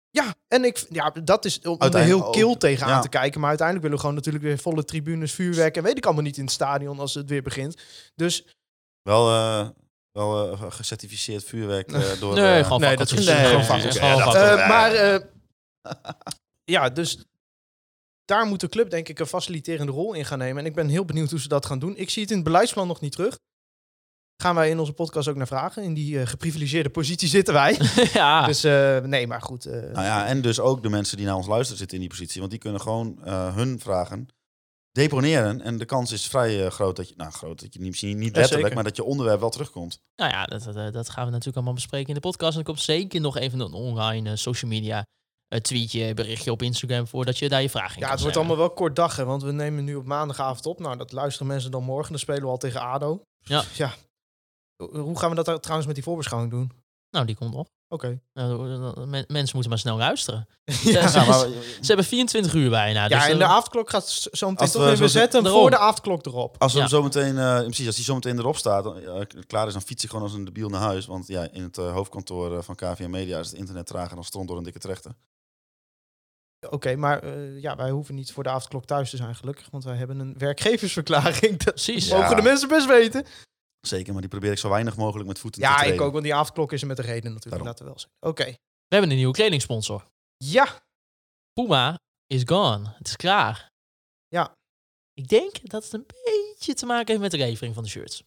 [0.10, 3.00] Ja, en ik, ja, dat is om er heel kil tegenaan ja.
[3.00, 3.40] te kijken.
[3.40, 6.38] Maar uiteindelijk willen we gewoon natuurlijk weer volle tribunes, vuurwerk en weet ik allemaal niet
[6.38, 7.82] in het stadion als het weer begint.
[8.16, 8.46] Dus
[9.02, 9.68] Wel, eh,
[10.12, 12.34] wel eh, gecertificeerd vuurwerk eh, door...
[12.40, 14.36] Nee, gewoon nee, dat is- nee, Gewoon.
[14.36, 15.20] Eh, maar eh,
[16.76, 17.26] ja, dus
[18.26, 20.62] daar moet de club denk ik een faciliterende rol in gaan nemen.
[20.62, 21.98] En ik ben heel benieuwd hoe ze dat gaan doen.
[21.98, 23.38] Ik zie het in het beleidsplan nog niet terug.
[24.44, 25.84] Gaan wij in onze podcast ook naar vragen.
[25.84, 27.80] In die eh, geprivilegeerde positie zitten wij.
[28.14, 29.66] ja, Dus eh, nee, maar goed.
[29.66, 32.12] eh, Nou ja, en dus ook de mensen die naar ons luisteren zitten in die
[32.12, 32.40] positie.
[32.40, 34.28] Want die kunnen gewoon eh, hun vragen
[34.92, 35.62] deponeren.
[35.62, 38.36] En de kans is vrij groot dat je, nou groot, dat je niet, misschien niet
[38.36, 40.00] letterlijk, maar dat je onderwerp wel terugkomt.
[40.16, 42.54] nou ja dat, dat, dat gaan we natuurlijk allemaal bespreken in de podcast.
[42.54, 45.04] En er komt zeker nog even een online social media
[45.62, 48.38] tweetje, berichtje op Instagram voor dat je daar je vraag in Ja, kan het wordt
[48.38, 50.80] allemaal wel kort dag, hè, want we nemen nu op maandagavond op.
[50.80, 52.12] Nou, dat luisteren mensen dan morgen.
[52.12, 53.22] Dan spelen we al tegen ADO.
[53.44, 53.64] Ja.
[53.74, 53.94] ja.
[54.92, 56.72] Hoe gaan we dat trouwens met die voorbeschouwing doen?
[57.10, 57.68] Nou, die komt op.
[57.88, 58.22] Oké.
[58.34, 58.68] Nou,
[59.08, 60.48] men- mensen moeten maar snel luisteren.
[60.84, 63.02] Ja, Ze, Ja, hebben 24 uur bijna.
[63.08, 66.26] ja, dus, en de eh, avondklok gaat zo meteen Als toch zetten voor de avondklok
[66.26, 66.56] erop.
[66.62, 66.84] als we Ja.
[66.86, 69.74] hem zo meteen, eh, precies, als hij zo meteen erop staat, dan, ja, klaar is,
[69.74, 71.06] dan fiets ik gewoon als een debiel naar huis.
[71.06, 74.48] Want ja, in het eh, hoofdkantoor van KVM Media is het internet trager dan stront
[74.48, 75.12] door een dikke trechter.
[76.70, 79.70] Oké, maar eh, ja, wij hoeven niet voor de avondklok thuis te zijn, gelukkig.
[79.70, 81.58] Want wij hebben een werkgeversverklaring.
[81.64, 82.08] Dat Precies.
[82.08, 82.18] Ja.
[82.18, 83.26] mogen de mensen best weten.
[83.82, 86.24] Zeker, maar die probeer ik zo weinig mogelijk met voeten te Ja, ik ook, want
[86.24, 87.50] die avondklok is er met een reden natuurlijk.
[87.50, 87.68] Daarom.
[87.68, 88.20] Laten we wel zeggen.
[88.30, 88.46] Oké.
[88.88, 90.08] We hebben een nieuwe kledingsponsor.
[90.38, 90.84] Ja,
[91.54, 92.94] Puma is gone.
[92.98, 93.72] Het is klaar.
[94.28, 94.52] Ja.
[95.14, 98.24] Ik denk dat het een beetje te maken heeft met de levering van de shirts.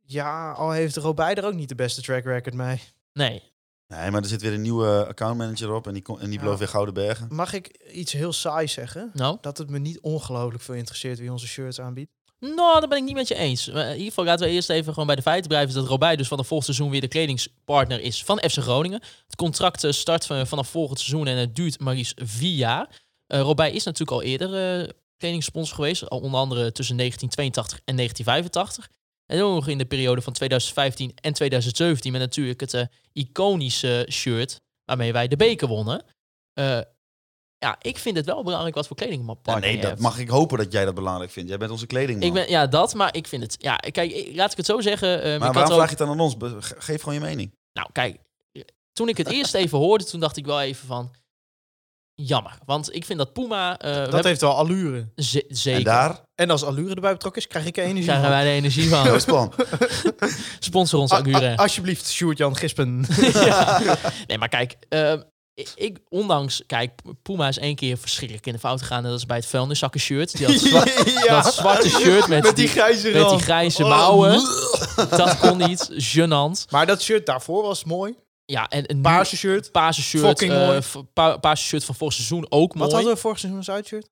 [0.00, 2.80] ja, al heeft Robij er ook niet de beste track record mee.
[3.12, 3.51] Nee.
[4.00, 6.40] Nee, maar er zit weer een nieuwe accountmanager op en die, kon- en die Ja.
[6.40, 7.26] belooft weer gouden bergen.
[7.30, 9.10] Mag ik iets heel saais zeggen?
[9.14, 9.38] Nou?
[9.40, 12.10] Dat het me niet ongelooflijk veel interesseert wie onze shirts aanbiedt.
[12.40, 13.68] Nou, daar ben ik niet met je eens.
[13.68, 15.74] In ieder geval laten we eerst even gewoon bij de feiten blijven.
[15.74, 19.02] Dat Robij dus vanaf volgend seizoen weer de kledingspartner is van FC Groningen.
[19.26, 23.00] Het contract eh, start van, vanaf volgend seizoen en het duurt maar liefst vier jaar.
[23.26, 26.08] Eh Robij is natuurlijk al eerder eh kledingsponsor geweest.
[26.08, 28.88] Al onder andere tussen 1982 en 1985.
[29.32, 34.06] En ook nog in de periode van 2015 en 2017 met natuurlijk het eh, iconische
[34.10, 36.04] shirt waarmee wij de beker wonnen.
[36.52, 36.80] Eh,
[37.58, 40.58] ja, ik vind het wel belangrijk wat voor kledingpartner Ja, nee, dat mag ik hopen
[40.58, 41.48] dat jij dat belangrijk vindt.
[41.48, 42.28] Jij bent onze kledingman.
[42.28, 43.56] Ik ben, ja, dat, maar ik vind het...
[43.58, 45.18] Ja, kijk, laat ik het zo zeggen.
[45.18, 46.36] ik maar waarom ook- vraag je het dan aan ons?
[46.58, 47.54] Geef gewoon je mening.
[47.72, 48.18] Nou, kijk,
[48.92, 51.10] toen ik het eerst even hoorde, toen dacht ik wel even van...
[52.24, 53.78] Jammer, want ik vind dat Puma...
[53.78, 55.08] eh, Dat heeft wel allure.
[55.16, 55.78] ze- zeker.
[55.78, 58.32] En daar, En als allure erbij betrokken is, krijg ik er energie krijgen van.
[58.32, 59.52] wij de energie van.
[60.58, 61.46] Sponsor ons, A- Agure.
[61.50, 63.04] a- alsjeblieft, Sjoerd-Jan Gispen.
[63.32, 63.80] Ja.
[64.26, 65.20] Nee, maar kijk, ehm,
[65.74, 66.92] ik, ondanks, kijk,
[67.22, 69.04] Puma is één keer verschrikkelijk in de fout gegaan.
[69.04, 70.36] En dat is bij het vuilniszakken shirt.
[70.36, 70.84] Die had zwa-
[71.26, 71.42] ja.
[71.42, 73.88] dat zwarte shirt met, Met die grijze met die grijze Oh.
[73.88, 74.42] mouwen.
[75.10, 75.90] Dat kon niet.
[75.92, 76.70] Gênant.
[76.70, 78.14] Maar dat shirt daarvoor was mooi.
[78.52, 79.70] Ja, en een Paarse shirt.
[79.72, 80.24] paarse shirt.
[80.24, 80.78] Fucking eh,
[81.12, 82.84] pa- paarse shirt van vorig seizoen ook mooi.
[82.84, 84.08] Wat hadden we vorig seizoen als uitshirt?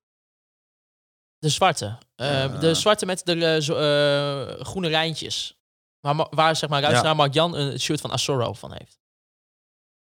[1.37, 1.97] De zwarte.
[2.15, 2.47] Eh, Ja.
[2.47, 3.33] De zwarte met de
[4.57, 5.57] eh, groene lijntjes.
[5.99, 8.99] Waar, ma- waar zeg maar, luisteraar Mark Jan een shirt van Asoro van heeft.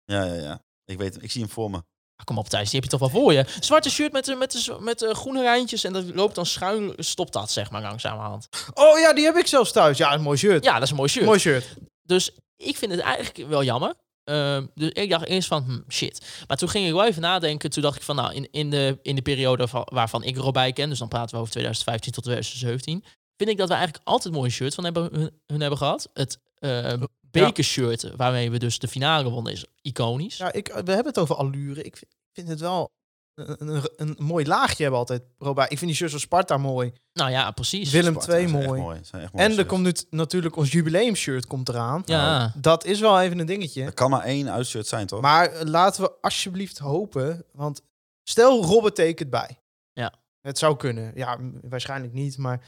[0.03, 0.63] Ja, ja, ja.
[0.85, 1.77] Ik weet ik zie hem voor me.
[2.15, 3.45] Ah, kom op Thijs, die heb je toch wel voor je.
[3.59, 7.33] Zwarte shirt met, de- met, met de groene lijntjes en dat loopt dan schuin, stopt
[7.33, 8.47] dat zeg maar langzamerhand.
[8.73, 9.97] Oh ja, die heb ik zelfs thuis.
[9.97, 10.63] Ja, een mooi shirt.
[10.63, 11.25] Ja, dat is een mooi shirt.
[11.25, 11.73] Mooi shirt.
[12.03, 13.93] Dus ik vind het eigenlijk wel jammer.
[14.23, 16.43] Ehm, dus ik dacht eerst van, hm, shit.
[16.47, 17.69] Maar toen ging ik wel even nadenken.
[17.69, 20.73] Toen dacht ik van, nou, in, in, de, in de periode van, waarvan ik Robij
[20.73, 23.03] ken, dus dan praten we over 2015 tot 2017,
[23.37, 26.09] vind ik dat we eigenlijk altijd mooie shirts van hebben, hun, hun hebben gehad.
[26.13, 26.93] Het eh
[27.31, 30.37] bekershirt, waarmee we dus de finale wonnen, is iconisch.
[30.37, 31.81] Ja, ik, we hebben het over allure.
[31.81, 32.91] Ik vind, vind het wel
[33.35, 35.23] een, een, een mooi laagje hebben altijd.
[35.37, 35.63] Robij.
[35.63, 36.93] Ik vind die shirts van Sparta mooi.
[37.13, 37.91] Nou ja, precies.
[37.91, 38.81] Willem Sparta 2 zijn echt mooi.
[38.81, 38.99] mooi.
[39.03, 42.01] Zijn echt mooie En er komt nu natuurlijk ons jubileumshirt komt eraan.
[42.05, 43.83] Ja, Dat is wel even een dingetje.
[43.83, 45.21] Er kan maar één uitshirt zijn, toch?
[45.21, 47.45] Maar eh, laten we alsjeblieft hopen.
[47.53, 47.81] Want
[48.23, 49.57] stel Robert tekent bij.
[49.93, 50.13] Ja.
[50.41, 51.11] Het zou kunnen.
[51.15, 52.37] Ja, waarschijnlijk niet.
[52.37, 52.65] Maar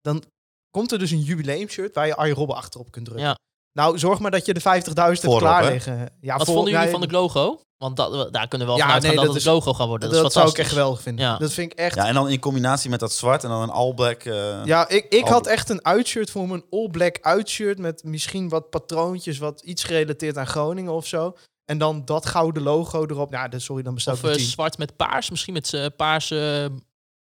[0.00, 0.22] dan
[0.70, 3.26] komt er dus een jubileumshirt waar je Arjen Robben achterop kunt drukken.
[3.26, 3.38] Ja.
[3.78, 4.64] Nou, zorg maar dat je de 50.000
[4.94, 5.70] hebt Voorop, klaar hè?
[5.70, 6.10] liggen.
[6.20, 7.60] Ja, wat voor- vonden jullie van het logo?
[7.76, 9.86] Want dat, daar kunnen we wel Ja, vanuit gaan dat, dat het is- logo gaat
[9.86, 10.08] worden.
[10.10, 11.24] Dat, Dat, is zou ik echt geweldig vinden.
[11.24, 11.36] Ja.
[11.36, 11.94] Dat vind ik echt...
[11.94, 14.22] Ja, en dan in combinatie met dat zwart en dan een all black.
[14.22, 16.54] eh, Ja, ik, ik had echt een uitshirt voor me.
[16.54, 21.36] Een all-black uitshirt met misschien wat patroontjes, wat iets gerelateerd aan Groningen of zo.
[21.64, 23.30] En dan dat gouden logo erop.
[23.30, 24.46] Nou, dus sorry, dan bestaat Of het team.
[24.48, 26.70] zwart met paars, misschien met eh, paarse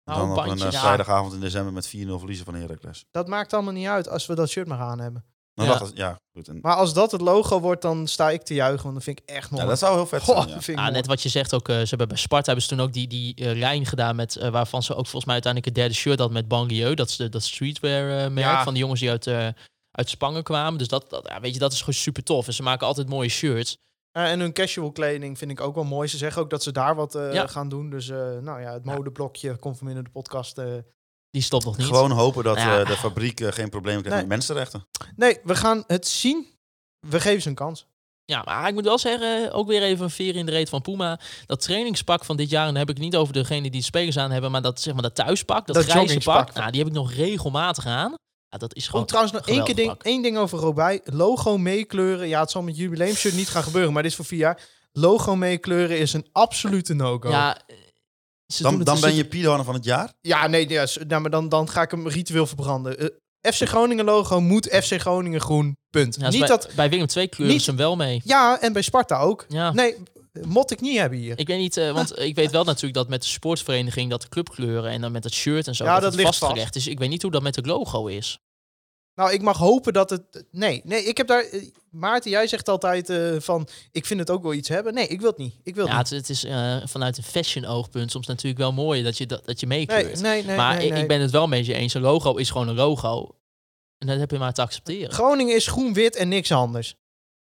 [0.03, 0.79] dan nou, op een Ja.
[0.79, 3.05] vrijdagavond in december met 4-0 verliezen van Heracles.
[3.11, 5.25] Dat maakt allemaal niet uit als we dat shirt maar aan hebben.
[5.59, 5.87] Dan Ja.
[5.93, 6.47] ja, goed.
[6.47, 8.83] En, Maar als dat het logo wordt, dan sta ik te juichen.
[8.83, 9.63] Want dat vind ik echt mooi.
[9.63, 10.47] ja, dat zou heel vet Goh, zijn.
[10.49, 10.61] Ja.
[10.61, 12.79] vind ik net wat je zegt ook, eh, ze hebben bij Sparta hebben ze toen
[12.81, 15.83] ook die, die eh, lijn gedaan met, eh, waarvan ze ook volgens mij uiteindelijk het
[15.83, 16.95] derde shirt had met Banlieue.
[16.95, 18.63] Dat is de, dat streetwear eh, merk Ja.
[18.63, 19.47] van die jongens die uit, eh,
[19.91, 20.77] uit Spangen kwamen.
[20.79, 22.47] Dus dat, dat, ja, weet je, dat is gewoon super tof.
[22.47, 23.77] En ze maken altijd mooie shirts.
[24.11, 26.07] En hun casual kleding vind ik ook wel mooi.
[26.07, 27.47] Ze zeggen ook dat ze daar wat eh, Ja.
[27.47, 27.89] gaan doen.
[27.89, 30.57] Dus eh, nou ja, het modeblokje komt van binnen de podcast.
[31.31, 31.85] Die stopt nog niet.
[31.87, 32.79] Gewoon hopen dat Ja.
[32.79, 34.27] eh, de fabriek eh, geen problemen krijgt Nee.
[34.27, 34.87] met mensenrechten.
[35.15, 36.47] Nee, we gaan het zien.
[37.07, 37.85] We geven ze een kans.
[38.25, 40.81] Ja, maar ik moet wel zeggen, ook weer even een veer in de reet van
[40.81, 41.19] Puma.
[41.45, 43.81] Dat trainingspak van dit jaar, en dan heb ik het niet over degene die de
[43.81, 46.79] spelers aan hebben, maar dat, zeg maar, dat thuispak, dat, Dat grijze pak, nou, die
[46.79, 48.13] heb ik nog regelmatig aan.
[48.49, 50.03] Ja, dat is gewoon Oh, trouwens, nog één, keer ding, pak.
[50.03, 51.01] één ding over Robij.
[51.03, 52.27] Logo meekleuren.
[52.27, 54.61] Ja, het zal met jubileumshirt niet gaan gebeuren, maar dit is voor vier jaar.
[54.91, 57.29] Logo meekleuren is een absolute no-go.
[57.29, 57.57] Ja,
[58.53, 60.13] ze Dan, dan ben je Piedhoorn van het jaar.
[60.49, 62.97] nee, ja, nou, maar dan, dan ga ik hem ritueel verbranden.
[62.99, 65.77] Eh, FC Groningen logo moet FC Groningen groen.
[65.89, 66.15] Punt.
[66.15, 66.69] Ja, dus niet bij, dat...
[66.75, 68.21] bij Willem 2 kleuren niet- ze hem wel mee.
[68.23, 69.45] Ja, en bij Sparta ook.
[69.47, 69.71] Ja.
[69.71, 69.95] Nee,
[70.41, 71.39] mot ik niet hebben hier.
[71.39, 74.29] Ik weet niet, eh, want ik weet wel natuurlijk dat met de sportvereniging dat de
[74.29, 76.87] clubkleuren en dan met het shirt en zo Ja, dat, dat ligt vastgelegd is.
[76.87, 78.39] Ik weet niet hoe dat met het logo is.
[79.19, 80.45] Nou, ik mag hopen dat het...
[80.51, 81.43] Nee, nee, ik heb daar...
[81.43, 83.67] eh, Maarten, jij zegt altijd eh, van...
[83.91, 84.93] Ik vind het ook wel iets hebben.
[84.93, 85.55] Nee, ik wil het niet.
[85.63, 86.09] Ik wil het Ja, niet.
[86.09, 89.45] het, het is eh, vanuit een fashion oogpunt soms natuurlijk wel mooi dat je, dat,
[89.45, 90.21] dat je Nee, meekleurt.
[90.21, 90.55] nee, nee.
[90.55, 91.01] maar nee, ik, nee.
[91.01, 91.93] ik ben het wel met je eens.
[91.93, 93.35] Een logo is gewoon een logo.
[93.97, 95.11] En dat heb je maar te accepteren.
[95.13, 96.95] Groningen is groen-wit en niks anders.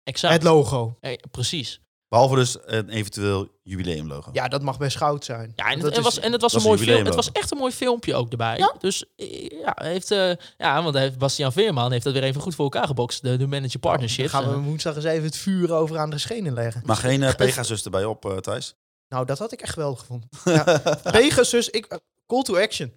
[0.04, 0.34] Exact.
[0.34, 0.98] Het logo.
[1.02, 1.82] Eh, precies.
[2.10, 4.30] Behalve dus een eventueel jubileumlogo.
[4.34, 5.54] Ja, dat mag best goud zijn.
[5.56, 7.06] Ja, en, Dat het, is- was, en het was een mooi film.
[7.06, 8.72] Het was echt een mooi filmpje ook erbij.
[8.80, 12.42] Dus eh, ja, heeft, eh, ja, want hij heeft Bastiaan Veerman heeft dat weer even
[12.42, 13.22] goed voor elkaar gebokst.
[13.22, 14.32] De, de manager partnership.
[14.32, 16.82] Dan gaan we woensdag eens even het vuur over aan de schenen leggen.
[16.86, 18.76] Maar geen eh, Pegasus erbij op, eh, Thijs?
[19.08, 20.30] Nou, dat had ik echt wel gevonden.
[20.44, 20.80] Ja.
[21.12, 22.94] Pegasus, ik, call to action.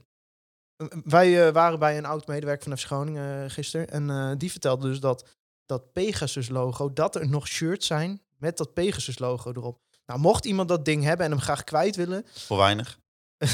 [1.05, 3.91] Wij waren bij een oud medewerker van FC Groningen eh, gisteren.
[3.91, 5.25] En eh, die vertelde dus dat
[5.67, 9.79] dat Pegasus-logo, dat er nog shirts zijn met dat Pegasus-logo erop.
[10.07, 12.99] Nou, mocht iemand dat ding hebben en hem graag kwijt willen, Voor weinig.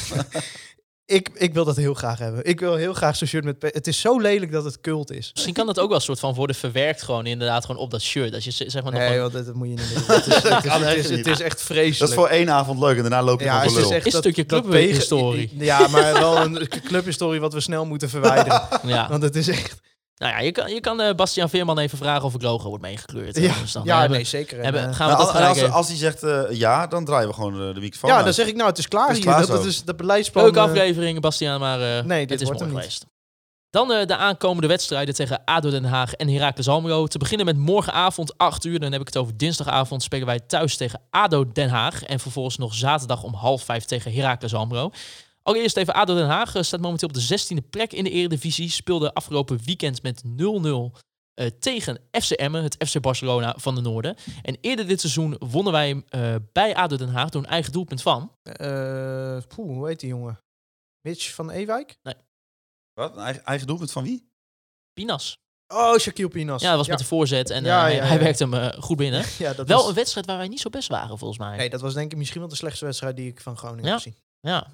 [1.04, 2.44] ik, ik wil dat heel graag hebben.
[2.44, 3.58] Ik wil heel graag zo'n shirt met...
[3.58, 5.30] Pe- Het is zo lelijk dat het cult is.
[5.32, 8.02] Misschien kan dat ook wel een soort van worden verwerkt gewoon inderdaad gewoon op dat
[8.02, 8.34] shirt.
[8.34, 10.02] Als je zeg maar nog Nee, want dat, moet je niet doen.
[10.16, 12.10] Het is, het is, het kan is, echt het is, echt Dat vreselijk.
[12.10, 13.92] is voor één avond leuk en daarna loop je Ja, nog het is lul.
[13.92, 15.50] echt een dat- stukje clubhistorie.
[15.58, 18.68] Ja, maar wel een clubhistorie wat we snel moeten verwijderen.
[18.82, 19.08] ja.
[19.08, 19.74] Want het is echt...
[20.18, 22.82] Nou ja, je kan, je kan eh, Bastiaan Veerman even vragen of het logo wordt
[22.82, 23.36] meegekleurd.
[23.36, 24.62] Ja, Dus dan ja hebben, nee, zeker.
[24.62, 27.34] Hebben, eh, gaan we Nou, dat als, als, hij zegt eh, ja, dan draaien we
[27.34, 28.24] gewoon de, de microfoon ja, uit.
[28.24, 29.32] dan zeg ik nou, het is klaar Het is hier.
[29.32, 30.44] klaar dat, dat is dat beleidsplan.
[30.44, 33.06] Leuke eh, aflevering, Bastiaan, maar eh, Nee, dit het is mooi geweest.
[33.70, 37.06] Dan eh, de aankomende wedstrijden tegen ADO Den Haag en Heracles Almelo.
[37.06, 38.80] Te beginnen met morgenavond 8 uur.
[38.80, 40.02] Dan heb ik het over dinsdagavond.
[40.02, 42.02] Spelen wij thuis tegen ADO Den Haag.
[42.02, 44.90] En vervolgens nog zaterdag om half vijf tegen Heracles Almelo.
[45.46, 46.54] Allereerst even ADO Den Haag.
[46.54, 48.70] eh, staat momenteel op de 16e plek in de Eredivisie.
[48.70, 50.28] Speelde afgelopen weekend met 0-0
[51.34, 54.16] eh, tegen FC Emmen, het FC Barcelona van de Noorden.
[54.42, 58.02] En eerder dit seizoen wonnen wij eh, bij ADO Den Haag door een eigen doelpunt
[58.02, 58.32] van...
[58.42, 60.38] eh, poeh, hoe heet die jongen?
[61.08, 61.96] Mitch van Ewijk?
[62.94, 63.12] Wat?
[63.16, 64.28] Een eigen, eigen doelpunt van wie?
[64.92, 65.38] Pinas.
[65.74, 66.62] Oh, Shaquille Pinas.
[66.62, 68.22] Ja, dat was met de voorzet en eh, Ja, hij, ja, hij ja.
[68.22, 69.24] werkte hem eh, goed binnen.
[69.38, 71.56] Ja, dat Wel was- een wedstrijd waar wij niet zo best waren, volgens mij.
[71.56, 73.90] Nee, dat was denk ik misschien wel de slechtste wedstrijd die ik van Groningen Ja.
[73.90, 74.16] heb gezien.
[74.40, 74.66] Ja.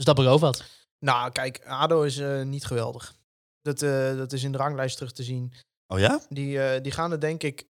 [0.00, 0.64] Dus dat belooft wat.
[0.98, 3.14] Nou, kijk, ADO is eh, niet geweldig.
[3.62, 5.52] Dat, eh, dat is in de ranglijst terug te zien.
[5.86, 6.20] Oh ja?
[6.28, 7.66] Die, eh, die gaan er denk ik...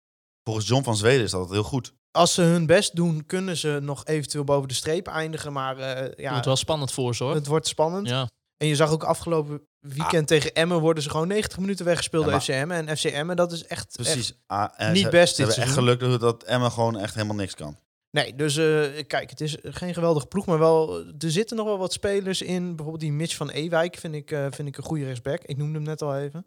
[0.42, 1.92] Volgens John van Zweden is dat heel goed.
[2.10, 5.52] Als ze hun best doen, kunnen ze nog eventueel boven de streep eindigen.
[5.52, 7.34] Maar eh, ja, Moet wel spannend voor ze, hoor.
[7.34, 8.08] het wordt spannend.
[8.08, 8.28] Ja.
[8.56, 12.30] En je zag ook afgelopen weekend tegen Emmen worden ze gewoon 90 minuten weggespeeld Ja,
[12.30, 12.88] door maar- FC Emmen.
[12.88, 13.92] En FC Emmen, dat is echt...
[13.92, 14.28] Precies.
[14.30, 17.36] echt- Ah, niet ze, best Ze dit hebben echt geluk dat Emma gewoon echt helemaal
[17.36, 17.78] niks kan.
[18.10, 21.78] Nee, dus eh, kijk, het is geen geweldige ploeg, maar wel, er zitten nog wel
[21.78, 22.66] wat spelers in.
[22.66, 25.42] Bijvoorbeeld die Mitch van Ewijk vind ik, eh, vind ik een goede rechtsback.
[25.42, 26.46] Ik noemde hem net al even.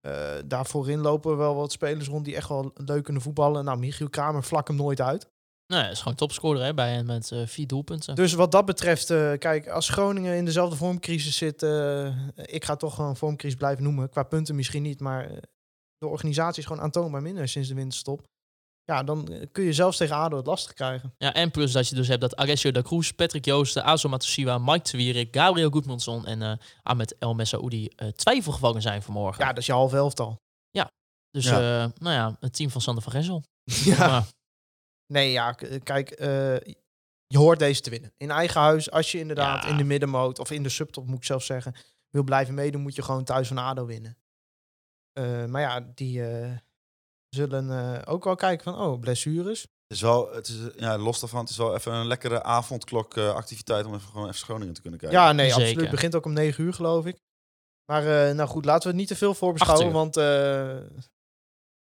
[0.00, 3.64] Eh daar voorin lopen wel wat spelers rond die echt wel leuk kunnen voetballen.
[3.64, 5.28] Nou, Michiel Kramer vlak hem nooit uit.
[5.70, 8.14] Nou, hij is gewoon topscorer hè, bij hen met eh, vier doelpunten.
[8.14, 12.76] Dus wat dat betreft, eh, kijk, als Groningen in dezelfde vormcrisis zit, eh, ik ga
[12.76, 14.08] toch gewoon een vormcrisis blijven noemen.
[14.08, 15.36] Qua punten misschien niet, maar eh,
[15.98, 18.26] de organisatie is gewoon aantoonbaar minder sinds de winterstop.
[18.90, 21.14] Ja, dan kun je zelfs tegen ADO het lastig krijgen.
[21.18, 24.58] Ja, en plus dat je dus hebt dat Alessio da Cruz, Patrick Joosten, Azo Matusiwa,
[24.58, 29.42] Mike Twierik, Gabriel Goedmanson en eh Ahmed El Messaoudi eh twijfelgevallen zijn vanmorgen.
[29.44, 30.38] Ja, dat is je half elftal.
[31.32, 31.82] dus Ja.
[31.84, 33.42] eh, nou ja, het team van Sander van Gessel.
[33.84, 34.06] Ja.
[34.08, 34.26] Maar,
[35.06, 36.56] Nee, ja, kijk, eh,
[37.26, 38.12] je hoort deze te winnen.
[38.16, 39.68] In eigen huis, als je inderdaad Ja.
[39.68, 41.74] in de middenmoot, of in de subtop moet ik zelf zeggen,
[42.10, 44.16] wil blijven meedoen, moet je gewoon thuis van ADO winnen.
[45.12, 46.56] Eh, maar ja, die eh,
[47.36, 49.60] zullen eh, ook wel kijken van, oh, blessures.
[49.60, 53.16] Het is wel, het is, ja, los daarvan, het is wel even een lekkere avondklok
[53.16, 55.18] eh, activiteit om even gewoon even Groningen te kunnen kijken.
[55.18, 55.60] Ja, nee, Zeker.
[55.62, 55.80] absoluut.
[55.82, 57.18] Het begint ook om negen uur, geloof ik.
[57.92, 60.76] Maar eh, nou goed, laten we het niet te veel voorbeschouwen, want eh,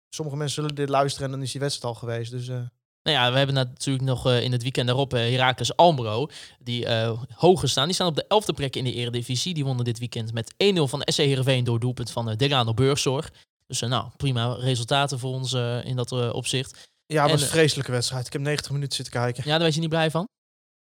[0.09, 2.31] sommige mensen zullen dit luisteren en dan is die wedstrijd al geweest.
[2.31, 2.55] Dus eh,
[3.03, 6.29] Nou ja, we hebben natuurlijk nog eh, in het weekend daarop eh Heracles Almelo,
[6.59, 7.85] die eh, hoger staan.
[7.85, 9.53] Die staan op de elfde plek in de Eredivisie.
[9.53, 13.31] Die wonnen dit weekend met 1-0 van SC Heerenveen door doelpunt van uh, Delano Burgzorg.
[13.67, 16.91] Dus eh, nou, prima resultaten voor ons eh, in dat eh, opzicht.
[17.05, 18.25] ja, het was En, een vreselijke wedstrijd.
[18.25, 19.43] Ik heb 90 minuten zitten kijken.
[19.45, 20.27] Ja, daar was je niet blij van?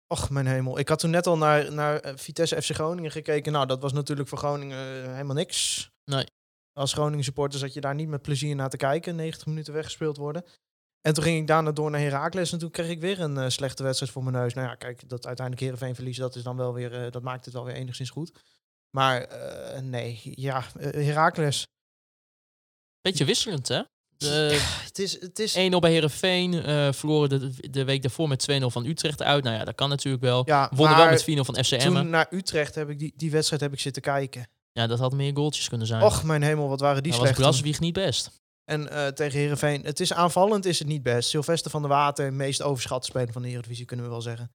[0.07, 0.79] Och, mijn hemel.
[0.79, 3.53] Ik had toen net al naar, naar Vitesse FC Groningen gekeken.
[3.53, 5.89] Nou, dat was natuurlijk voor Groningen helemaal niks.
[6.05, 6.27] Nee.
[6.73, 9.17] Als Groningen supporter zat je daar niet met plezier naar te kijken.
[9.17, 10.45] 90 minuten weggespeeld worden.
[11.01, 12.53] En toen ging ik daarna door naar Heracles.
[12.53, 14.55] En toen kreeg ik weer een slechte wedstrijd voor mijn neus.
[14.55, 17.55] Nou ja, kijk, dat uiteindelijk Heerenveen verliezen, dat, is dan wel weer, dat maakt het
[17.55, 18.33] wel weer enigszins goed.
[18.91, 19.29] Maar
[19.83, 21.67] nee, ja, Heracles.
[23.01, 23.83] Beetje wisselend, hè?
[24.17, 28.47] De Het is, het is 1-0 bij Heerenveen, eh verloren de, de week daarvoor met
[28.63, 29.45] 2-0 van Utrecht uit.
[29.45, 30.43] Nou ja, dat kan natuurlijk wel.
[30.47, 32.03] ja, Wonnen wel met 4-0 van FC Emmen.
[32.03, 34.49] toen naar Utrecht heb ik die, die wedstrijd heb ik zitten kijken.
[34.73, 36.03] Ja, dat had meer goaltjes kunnen zijn.
[36.03, 37.37] Och, mijn hemel, wat waren die was slecht.
[37.37, 37.45] toen.
[37.45, 38.31] Braswieg niet best.
[38.65, 41.29] En eh, tegen Herenveen, het is aanvallend, is het niet best.
[41.29, 44.53] Sylvester van der Water, meest overschatte speler van de Eredivisie, kunnen we wel zeggen.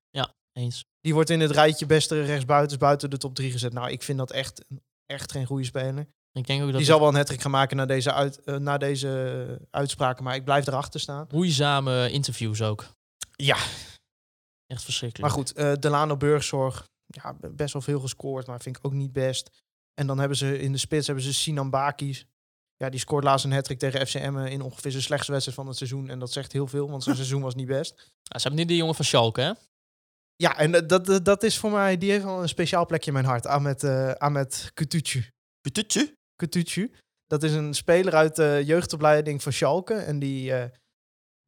[0.54, 0.86] Eens.
[1.02, 3.74] Die wordt in het rijtje beste rechtsbuitens buiten de top 3 gezet.
[3.74, 4.66] Nou, ik vind dat echt,
[5.06, 6.08] echt geen goede speler.
[6.40, 8.56] Ik denk ook dat Die zal wel een hattrick gaan maken na deze, uit, eh,
[8.56, 11.28] na deze uitspraken, maar ik blijf erachter staan.
[11.32, 12.86] moeizame interviews ook.
[13.36, 13.58] Ja.
[14.68, 15.20] Echt verschrikkelijk.
[15.34, 19.12] Maar goed, eh Delano Burgzorg, ja, best wel veel gescoord, maar vind ik ook niet
[19.14, 19.64] best.
[19.94, 22.26] En dan hebben ze in de spits hebben ze Sinan Bakis.
[22.76, 25.78] ja, die scoort laatst een hat tegen FCM in ongeveer zijn slechtste wedstrijd van het
[25.78, 26.10] seizoen.
[26.10, 27.94] En dat zegt heel veel, want zijn seizoen was niet best.
[28.22, 29.52] Ja, ze hebben nu die jongen van Schalke, hè?
[30.36, 33.08] Ja, en eh, dat, dat, dat is voor mij, die heeft wel een speciaal plekje
[33.08, 33.46] in mijn hart.
[33.46, 35.30] Ahmed, eh Ahmed Kutucu.
[35.62, 36.18] Pitutje?
[36.36, 36.92] Kutucu.
[37.28, 39.94] Dat is een speler uit de jeugdopleiding van Schalke.
[39.94, 40.70] En die eh,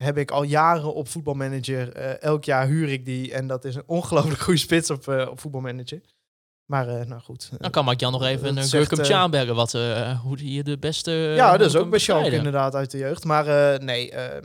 [0.03, 1.93] heb ik al jaren op voetbalmanager.
[1.93, 3.33] Eh, elk jaar huur ik die.
[3.33, 6.01] En dat is een ongelooflijk goede spits op, eh, op voetbalmanager.
[6.71, 7.49] Maar eh, nou goed.
[7.57, 10.77] Dan kan Mark Jan nog even een Gurkum Tjaanbergen, wat, eh, hoe die hier de
[10.77, 11.11] beste...
[11.11, 13.23] ja, dat is ook bij Schalke inderdaad uit de jeugd.
[13.23, 14.43] Maar eh, nee, eh,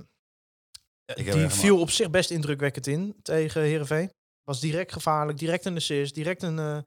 [1.14, 4.11] die viel op zich best indrukwekkend in tegen Heerenveen.
[4.45, 6.86] Was direct gevaarlijk, direct een assist, direct een...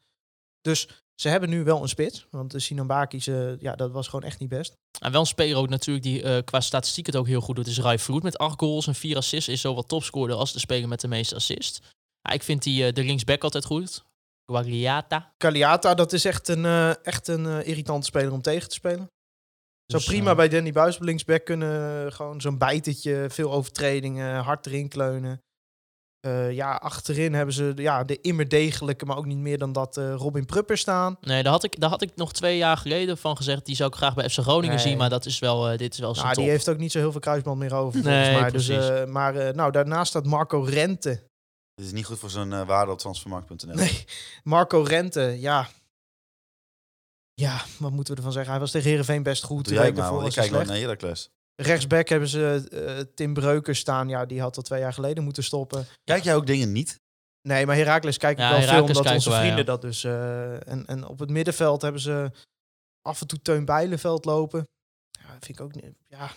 [0.66, 2.28] dus ze hebben nu wel een spits.
[2.32, 4.74] Want de Sinan Bakis, eh, ja, dat was gewoon echt niet best.
[5.00, 7.68] En wel een speler ook natuurlijk die eh, qua statistiek het ook heel goed doet.
[7.68, 9.50] is Rai Vroet met acht goals en vier assists.
[9.50, 11.82] Is zo wat topscorer als de speler met de meeste assists.
[12.22, 14.04] Ja, ik vind die, eh, de linksback altijd goed.
[14.46, 15.34] Guagliata.
[15.38, 19.08] Caliata, dat is echt een, eh, echt een irritante speler om tegen te spelen.
[19.86, 22.14] Zou Dus, prima bij Danny Buis op linksback kunnen.
[22.14, 25.42] Gewoon zo'n bijtetje, veel overtredingen, hard erin kleunen.
[26.26, 29.98] Eh, ja, achterin hebben ze ja, de immer degelijke, maar ook niet meer dan dat
[29.98, 31.18] eh, Robin Prupper staan.
[31.22, 33.66] Nee, daar had, ik, daar had ik nog twee jaar geleden van gezegd.
[33.66, 34.86] Die zou ik graag bij FC Groningen Nee.
[34.86, 34.98] zien.
[34.98, 36.46] Maar dat is wel, eh, dit is wel Nou, die top.
[36.46, 38.04] heeft ook niet zo heel veel kruisband meer over.
[38.04, 38.52] Nee, volgens mij.
[38.52, 38.90] Dus, precies.
[38.90, 41.24] eh, maar eh, nou, daarnaast staat Marco Rente.
[41.76, 43.76] Dit is niet goed voor zijn eh, waarde op transfermarkt.nl.
[43.76, 44.06] Nee,
[44.44, 45.68] Marco Rente, ja.
[47.34, 48.52] Ja, wat moeten we ervan zeggen?
[48.52, 49.66] Hij was tegen Heerenveen best goed.
[49.66, 51.30] Doe jij maar, ik kijk naar Heracles.
[51.56, 54.10] Rechtsback hebben ze eh, Tim Breukers staan.
[54.10, 55.86] Ja, die had al twee jaar geleden moeten stoppen.
[56.04, 57.00] Kijk jij ook dingen niet?
[57.42, 59.64] Nee, maar Herakles kijken Ja, wel veel, omdat onze wij, vrienden ja.
[59.72, 60.04] dat dus...
[60.04, 62.32] eh, en, en op het middenveld hebben ze
[63.02, 64.68] af en toe Teun Bijleveld lopen.
[65.12, 65.86] Ja, dat vind ik ook niet...
[66.08, 66.30] Ja,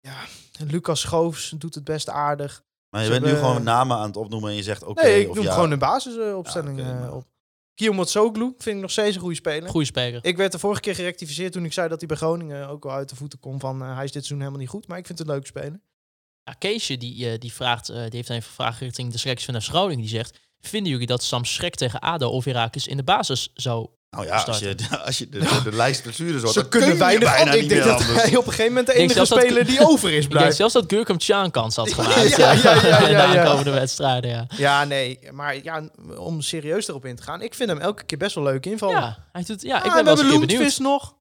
[0.00, 0.24] ja.
[0.66, 2.62] Lucas Schoofs doet het best aardig.
[2.90, 5.02] Maar je Ze bent nu gewoon namen aan het opnoemen en je zegt oké.
[5.02, 5.52] nee, ik of noem ja.
[5.52, 7.26] gewoon een basisopstelling eh, maar- op.
[7.78, 9.68] Guillaume Soglu vind ik nog steeds een goede speler.
[9.68, 10.24] Goeie speler.
[10.24, 12.92] Ik werd de vorige keer gerectificeerd toen ik zei dat hij bij Groningen ook wel
[12.92, 14.88] uit de voeten kon van eh, hij is dit seizoen helemaal niet goed.
[14.88, 15.80] Maar ik vind het een leuke speler.
[16.44, 19.62] Ja, Keesje die, eh, die, vraagt, eh, die heeft een vraag richting de selectie van
[19.62, 20.00] FC Groningen.
[20.00, 23.88] Die zegt, vinden jullie dat Sam Schrek tegen ADO of Heracles in de basis zou...
[24.10, 27.34] Nou ja, als je, als je de, de, de lijst blessures hoort, Ze kunnen weinig
[27.34, 30.08] bijna Ik denk meer dat hij op een gegeven moment de enige speler die over
[30.08, 30.56] is Ik denk blijft.
[30.56, 32.36] zelfs dat Gurkum Tjaan kans had gemaakt.
[32.36, 33.40] Ja, ja, ja, ja, de ja, ja.
[33.40, 34.46] aankomende wedstrijden, ja.
[34.56, 35.18] Ja, nee.
[35.32, 35.82] Maar ja,
[36.16, 37.42] om serieus erop in te gaan.
[37.42, 39.00] Ik vind hem elke keer best wel leuk invallen.
[39.00, 40.78] Ja, hij doet, ja, Ah, ik we ben wel benieuwd.
[40.78, 41.14] Nog.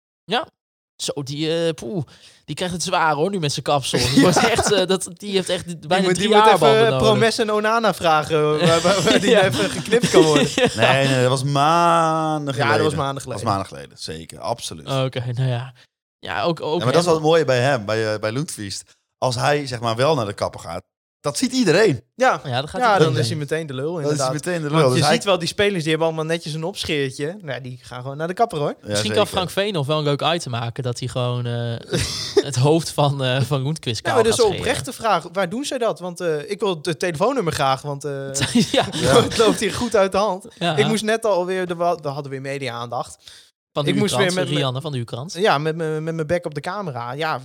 [0.98, 2.04] Zo, die, eh, poeh,
[2.46, 4.00] die krijgt het zwaar hoor, nu met zijn kapsel.
[4.14, 6.80] Die, wordt echt, eh, dat, die heeft echt Die bijna moet, drie die moet jaar
[6.84, 8.42] even Promes en Onana vragen.
[8.68, 9.44] Waar, waar- waar die Ja.
[9.44, 10.48] even geknipt kan worden.
[10.76, 12.72] Nee, nee, dat was maanden geleden.
[12.74, 13.44] Ja, dat was maanden Dat geleden.
[13.46, 14.40] was maanden geleden, zeker.
[14.40, 14.88] Absoluut.
[14.88, 15.74] Oké, nou ja.
[16.20, 18.32] Ja, ook, ook Ja, maar dat is wel het mooie bij hem, bij, uh, bij
[18.32, 18.84] Lundqvist.
[19.18, 20.84] Als hij zeg maar wel naar de kapper gaat,
[21.28, 22.02] dat ziet iedereen.
[22.16, 24.34] Ja, Ja, dan gaat ja hij dan is hij meteen de lul Dat is inderdaad.
[24.34, 24.88] meteen de Want lul.
[24.90, 27.38] je Dus hij- ziet wel, die spelers die hebben allemaal netjes een opscheertje.
[27.42, 28.68] Nou, die gaan gewoon naar de kapper hoor.
[28.70, 29.16] Ja, Misschien zeker.
[29.16, 30.84] kan Frank Veen nog wel een leuk item maken.
[30.84, 31.76] Dat hij gewoon eh,
[32.50, 35.26] het hoofd van, eh van Roentquist Ja, kaal maar dus oprechte vraag.
[35.34, 36.00] Waar doen zij dat?
[36.00, 38.34] Want eh, ik wil het telefoonnummer graag, want eh,
[38.72, 38.86] ja,
[39.24, 40.46] het loopt hier goed uit de hand.
[40.60, 43.18] ja, Ik moest net alweer, de, we hadden weer media-aandacht.
[43.74, 45.34] van de ik moest weer met- Rianne van de U-krant.
[45.34, 47.12] Ja, met mijn met mijn bek op de camera.
[47.12, 47.42] Ja,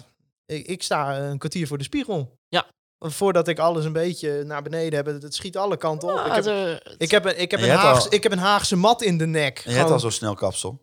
[0.47, 2.39] ik, ik sta een kwartier voor de spiegel.
[2.49, 2.65] Ja.
[3.05, 6.27] Voordat ik alles een beetje naar beneden heb, het schiet alle kanten op.
[6.27, 9.19] Ik, heb, het, ik, heb een, ik, heb Haagse, ik heb een Haagse mat in
[9.19, 9.59] de nek.
[9.65, 10.81] En je hebt al zo snel kapsel.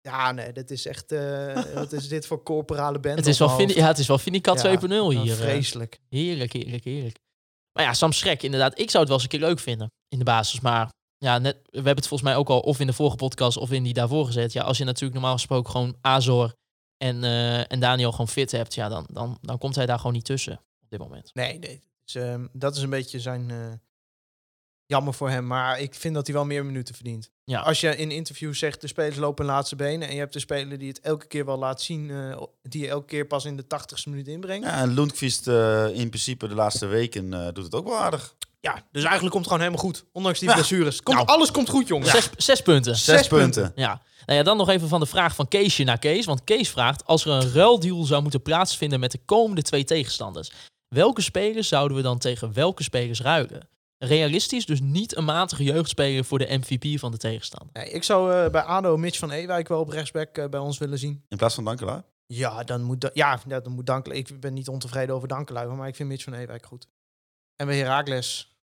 [0.00, 1.12] Ja, nee, dat is echt...
[1.12, 3.16] eh, wat is dit voor corporale band?
[3.16, 5.32] het, is wel ja, het is wel Vinicat Ja, 2.0 hier.
[5.32, 5.38] eh.
[5.38, 6.00] Vreselijk.
[6.08, 7.18] Heerlijk, heerlijk, heerlijk.
[7.72, 8.78] Maar ja, Sam Schrek, inderdaad.
[8.78, 10.60] Ik zou het wel eens een keer leuk vinden in de basis.
[10.60, 13.56] Maar ja, net, we hebben het volgens mij ook al of in de vorige podcast
[13.56, 14.52] of in die daarvoor gezet.
[14.52, 16.52] Ja, als je natuurlijk normaal gesproken gewoon Azor
[16.96, 20.12] en, eh, en Daniel gewoon fit hebt, ja, dan, dan, dan komt hij daar gewoon
[20.12, 20.60] niet tussen
[20.92, 21.30] op dit moment.
[21.34, 21.80] Nee, nee.
[22.04, 23.50] Dus, ehm, dat is een beetje zijn...
[23.50, 23.56] eh,
[24.86, 25.46] jammer voor hem.
[25.46, 27.30] Maar ik vind dat hij wel meer minuten verdient.
[27.44, 27.60] Ja.
[27.60, 30.08] Als je in interviews zegt, de spelers lopen hun laatste benen...
[30.08, 32.10] en je hebt de speler die het elke keer wel laat zien...
[32.10, 34.66] eh, die je elke keer pas in de tachtigste minuut inbrengt.
[34.66, 34.76] Ja.
[34.76, 38.34] Ja, en Lundqvist eh, in principe de laatste weken eh, doet het ook wel aardig.
[38.60, 40.04] dus eigenlijk komt het gewoon helemaal goed.
[40.12, 40.54] Ondanks die Ja.
[40.54, 41.02] blessures.
[41.02, 41.28] Komt, Nou.
[41.28, 42.10] Alles komt goed, jongens.
[42.10, 42.94] Zes, zes punten.
[42.96, 43.62] Zes, Zes punten.
[43.62, 43.82] punten.
[43.82, 44.02] Ja.
[44.26, 46.24] Nou ja, dan nog even van de vraag van Keesje naar Kees.
[46.24, 50.50] Want Kees vraagt, als er een ruildeal zou moeten plaatsvinden met de komende twee tegenstanders,
[50.94, 53.68] welke spelers zouden we dan tegen welke spelers ruilen?
[53.98, 57.68] Realistisch, dus niet een matige jeugdspeler voor de MVP van de tegenstander.
[57.72, 60.78] Nee, ik zou eh, bij ADO Mitch van Ewijk wel op rechtsback eh, bij ons
[60.78, 61.24] willen zien.
[61.28, 62.04] In plaats van Dankelaar.
[62.26, 64.18] Ja, dan moet, da- ja, dan moet Dankelui.
[64.18, 66.86] Ik ben niet ontevreden over Dankelui, maar ik vind Mitch van Ewijk goed.
[67.56, 68.54] En bij Heracles.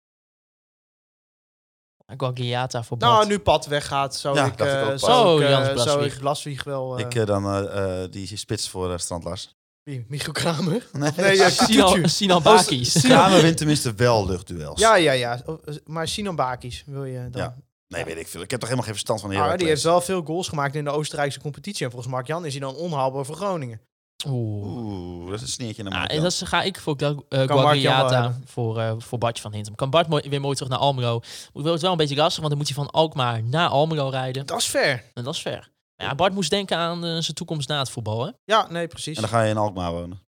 [2.17, 3.27] Guagliata voor Nou, Bad.
[3.27, 6.63] nu Pad weggaat, zou Ja, ik, ik eh, zou ik, Oh, Jans zou ik Blaswieg
[6.63, 6.97] wel...
[6.97, 9.55] eh, Ik dan die spits voor uh, Strandlars.
[9.87, 10.87] Wie, Michiel Kramer?
[10.91, 12.07] Nee, Nee, ja, Sinan, Kutucu.
[12.09, 12.91] Sinan Oh, Bakis.
[12.91, 14.79] Sinan- Kramer wint tenminste wel luchtduels.
[14.79, 15.41] Ja, ja, ja.
[15.45, 17.41] Oh, Maar Sinan Bakis wil je dan.
[17.41, 17.55] Ja.
[17.87, 18.41] Nee, weet ik veel.
[18.41, 19.59] Ik heb toch helemaal geen verstand van Heracles.
[19.59, 21.85] die heeft wel veel goals gemaakt in de Oostenrijkse competitie.
[21.85, 23.81] En volgens Mark Jan is hij dan onhaalbaar voor Groningen.
[24.27, 24.65] Oeh.
[24.67, 26.07] Oeh, dat is een sneertje naar mij.
[26.07, 28.43] en dat is- ga ik voor eh, hebben.
[28.45, 29.75] voor, eh voor Bartje van Hintem.
[29.75, 31.21] Kan Bart mooi- weer mooi terug naar Almelo.
[31.53, 34.09] Moet wel het wel een beetje lastig, want dan moet hij van Alkmaar naar Almelo
[34.09, 34.45] rijden.
[34.45, 35.03] Dat is fair.
[35.13, 35.69] En dat is ver.
[36.03, 38.31] Ja, Bart moest denken aan eh, zijn toekomst na het voetbal, hè?
[38.45, 39.15] Ja, nee, precies.
[39.15, 40.25] En dan ga je in Alkmaar wonen.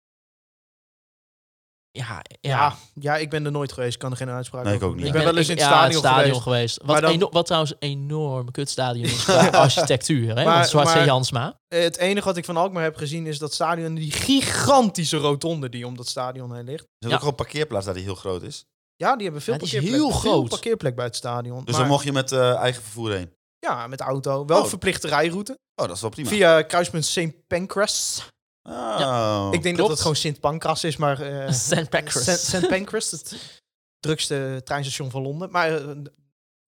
[1.91, 2.49] Ja, ja.
[2.51, 3.93] Ja, ja, ik ben er nooit geweest.
[3.93, 5.03] Ik kan er geen uitspraak Nee, ik over ook doen.
[5.05, 5.13] niet.
[5.15, 6.79] Ik ben wel eens in het ja, stadion, stadion geweest.
[6.85, 10.43] Wat, dan- eno- wat trouwens een enorm kutstadion is qua architectuur, hè?
[10.43, 11.59] Maar- Want Zwarte maar- Jansma.
[11.67, 15.69] Eh, Het enige wat ik van Alkmaar heb gezien is dat stadion die gigantische rotonde
[15.69, 16.83] die om dat stadion heen ligt.
[16.99, 17.15] Er is Ja.
[17.21, 18.65] ook een parkeerplaats daar die heel groot is.
[18.95, 20.01] Ja, die hebben veel Ja, die is parkeerplek.
[20.01, 20.49] heel veel groot.
[20.49, 21.63] parkeerplek bij het stadion.
[21.63, 23.33] Dus Maar- dan mocht je met eh, eigen vervoer heen.
[23.59, 24.45] Ja, met de auto.
[24.45, 24.67] Wel Oh.
[24.67, 25.59] verplichte rijroute.
[25.75, 26.29] Oh, dat is wel prima.
[26.29, 27.47] Via kruispunt St.
[27.47, 28.27] Pancras.
[28.69, 29.47] Oh.
[29.51, 29.89] ik denk dat klopt.
[29.91, 31.21] het gewoon Sint Pancras is, maar...
[31.21, 31.89] eh, St.
[31.89, 32.23] Pancras.
[32.23, 32.45] St.
[32.55, 32.67] St.
[32.67, 33.61] Pancras, het
[33.99, 35.51] drukste treinstation van Londen.
[35.51, 35.95] Maar eh,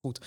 [0.07, 0.19] goed.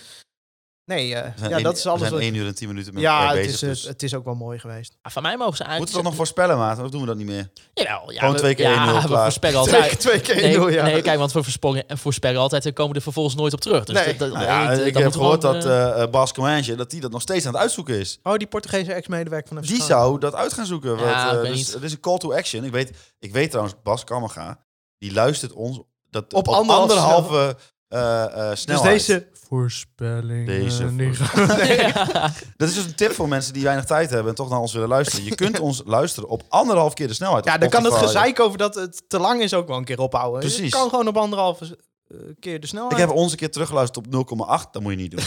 [0.86, 2.28] Nee, eh, We zijn ja, dat is alles We zijn wat...
[2.30, 3.52] 1 uur en 10 minuten met Ja, elkaar het bezig.
[3.54, 3.82] is, eh, dus.
[3.84, 4.96] het is ook wel mooi geweest.
[5.02, 5.78] Ah, van mij mogen ze eigenlijk...
[5.78, 6.78] Moeten we toch nog voorspellen, maat?
[6.84, 7.50] Of doen we dat niet meer?
[7.74, 9.22] Jawel, ja, Gewoon we- twee keer ja, 1-0 we klaar.
[9.22, 10.00] voorspellen Twee, altijd...
[10.00, 10.82] twee keer Nee, 1-0, ja.
[10.84, 13.84] nee, kijk, want we voorspellen, voorspellen altijd en komen er vervolgens nooit op terug.
[13.84, 14.06] Dus Nee.
[14.06, 16.90] dat, dat, Nou ja, dat- ik dat heb gehoord gewoon, dat eh, Bas Comanche, dat
[16.90, 18.18] die dat nog steeds aan het uitzoeken is.
[18.22, 20.98] Oh, die Portugese ex-medewerker van FC Die zou dat uit gaan zoeken.
[20.98, 21.72] Ja, want, weet dus, niet.
[21.74, 22.64] het is een call to action.
[22.64, 24.58] Ik weet, ik weet trouwens, Bas Kammerga,
[24.98, 25.80] die luistert ons
[26.10, 27.56] dat Op op, anderhalf anderhalve
[27.88, 29.28] eh, eh, Dus deze
[29.58, 30.46] voorspelling...
[30.46, 31.18] Deze niet-
[32.56, 34.72] Dat is dus een tip voor mensen die weinig tijd hebben en toch naar ons
[34.72, 35.24] willen luisteren.
[35.24, 37.44] Je kunt ons luisteren op anderhalf keer de snelheid.
[37.44, 38.16] Ja, op dan kan het Spotify.
[38.16, 40.42] gezeik over dat het te lang is ook wel een keer ophouden.
[40.42, 40.72] Je Precies.
[40.72, 41.78] kan gewoon op anderhalve
[42.08, 42.92] eh, keer de snelheid.
[42.92, 44.70] Ik heb ons een keer teruggeluisterd op 0,8.
[44.70, 45.24] Dat moet je niet doen.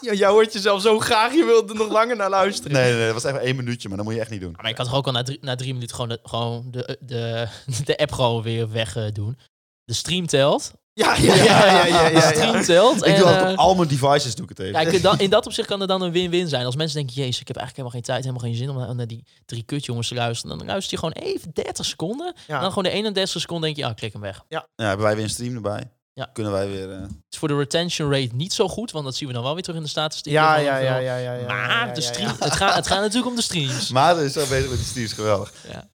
[0.00, 2.72] Ja, jij hoort jezelf zo graag, je wilt er nog langer naar luisteren.
[2.72, 4.54] Nee, nee, nee, dat was even één minuutje, maar dat moet je echt niet doen.
[4.56, 6.98] Maar ik kan toch ook al na drie, na drie minuten gewoon de, gewoon de,
[7.00, 7.48] de,
[7.84, 9.38] de app gewoon weer weg eh, doen.
[9.84, 10.72] De stream telt.
[10.98, 12.62] Ja, ja, ja, ja, ja, De ja, stream ja.
[12.62, 12.96] telt.
[12.96, 14.92] Ik en, doe altijd eh, op al mijn devices doe ik het even.
[14.92, 16.64] Ja, dan- in dat opzicht kan er dan een win-win zijn.
[16.66, 18.94] Als mensen denken, jezus, ik heb eigenlijk helemaal geen tijd, helemaal geen zin om naar,
[18.94, 20.58] naar die drie kutjongens te luisteren.
[20.58, 22.34] Dan luister je gewoon even 30 seconden.
[22.46, 22.54] Ja.
[22.54, 24.42] En dan gewoon de 31 seconden denk je, ja, klik hem weg.
[24.48, 25.90] Ja, hebben wij weer een stream erbij.
[26.12, 26.30] Ja.
[26.32, 26.90] Kunnen wij weer...
[26.92, 29.42] eh, Het is voor de retention rate niet zo goed, want dat zien we dan
[29.42, 30.42] wel weer terug in de statistieken.
[30.42, 32.44] Ja, ja, ja, ja, ja, ja, Maar ja, de ja, stream, ja.
[32.44, 33.88] Het, gaat, het gaat natuurlijk om de streams.
[33.96, 35.52] Maar er is zo bezig met die streams, geweldig.
[35.66, 35.72] Ja.
[35.72, 35.84] Nou,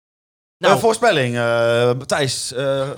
[0.59, 1.37] Nou, voorspelling.
[1.37, 2.91] eh Thijs, eh,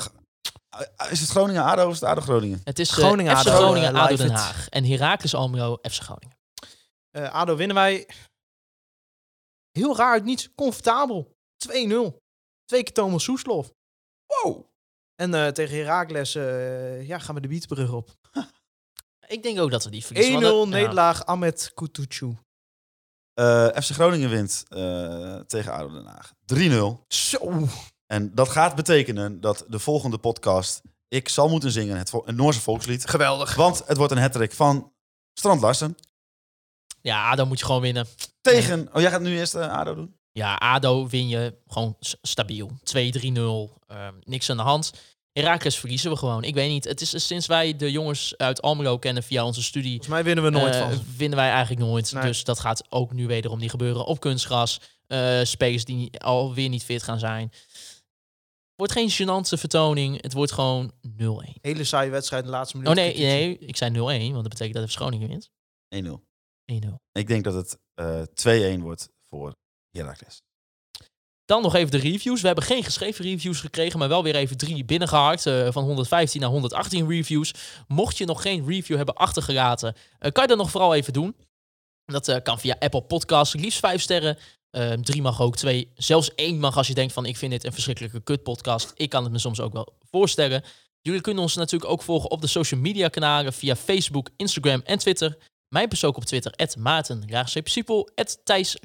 [1.10, 2.60] is het Groningen ADO of is het ADO Groningen?
[2.64, 4.32] het is eh, Groningen, FC ADO, Groningen, eh, ADO Den it.
[4.32, 4.68] Haag.
[4.68, 6.36] En Heracles Almelo, FC Groningen.
[7.10, 8.08] Eh, ADO winnen wij
[9.70, 10.48] heel raar uit niets.
[10.54, 11.36] Comfortabel.
[11.56, 12.16] 2-0.
[12.64, 13.72] Twee keer Thomas Soeslof.
[14.26, 14.64] Wow.
[15.14, 18.10] En eh, tegen Heracles eh, ja, gaan we de Wietbrug op.
[18.10, 18.40] 1-0
[19.26, 20.32] Ik denk ook dat we die verliezen.
[20.32, 20.78] want dat- ja.
[20.78, 22.36] nederlaag Ahmed Kutucu.
[23.34, 26.32] Eh, FC Groningen wint eh, tegen ADO Den Haag.
[26.54, 27.04] 3-0.
[27.08, 27.66] Zo.
[28.06, 30.82] En dat gaat betekenen dat de volgende podcast...
[31.08, 33.08] ik zal moeten zingen het, Noorse volkslied.
[33.08, 33.54] Geweldig.
[33.54, 34.92] Want het wordt een hattrick van
[35.38, 35.96] Strand Larsen.
[37.00, 38.06] Ja, dan moet je gewoon winnen.
[38.40, 38.88] Tegen...
[38.92, 40.14] Oh, jij gaat nu eerst eh, ADO doen?
[40.32, 42.70] Ja, ADO win je gewoon stabiel.
[42.70, 42.78] 2-3-0.
[43.86, 44.92] ehm, niks aan de hand.
[45.32, 46.44] Heracles verliezen we gewoon.
[46.44, 46.84] Ik weet niet.
[46.84, 49.90] Het is sinds wij de jongens uit Almelo kennen via onze studie.
[49.90, 51.04] Volgens mij winnen we nooit eh, van.
[51.16, 52.12] Winnen wij eigenlijk nooit.
[52.12, 52.22] Nee.
[52.22, 54.04] Dus dat gaat ook nu wederom niet gebeuren.
[54.04, 54.80] Op kunstgras.
[55.06, 57.52] eh spelers die alweer niet fit gaan zijn.
[58.76, 60.22] Het wordt geen gênante vertoning.
[60.22, 61.60] Het wordt gewoon 0-1.
[61.60, 62.90] Hele saaie wedstrijd in de laatste minuut.
[62.92, 63.96] Oh nee, nee, ik zei 0-1.
[64.32, 65.50] Want dat betekent dat FC Groningen wint.
[66.06, 66.08] 1-0.
[66.72, 66.88] 1-0.
[67.12, 69.54] Ik denk dat het eh 2-1 wordt voor
[69.90, 70.42] Heracles.
[71.44, 72.40] Dan nog even de reviews.
[72.40, 75.46] We hebben geen geschreven reviews gekregen, maar wel weer even drie binnengehaakt.
[75.46, 77.54] eh, van 115 naar 118 reviews.
[77.86, 81.36] Mocht je nog geen review hebben achtergelaten, eh, kan je dat nog vooral even doen.
[82.04, 84.38] Dat eh, kan via Apple Podcasts, liefst vijf sterren.
[84.74, 87.64] Eh, drie mag ook, twee, zelfs één mag als je denkt van ik vind dit
[87.64, 88.92] een verschrikkelijke kutpodcast.
[88.96, 90.64] Ik kan het me soms ook wel voorstellen.
[91.00, 94.98] Jullie kunnen ons natuurlijk ook volgen op de social media kanalen via Facebook, Instagram en
[94.98, 95.38] Twitter.
[95.68, 98.10] Mijn persoon op Twitter, Maarten, Siepel,
[98.44, 98.76] Thijs,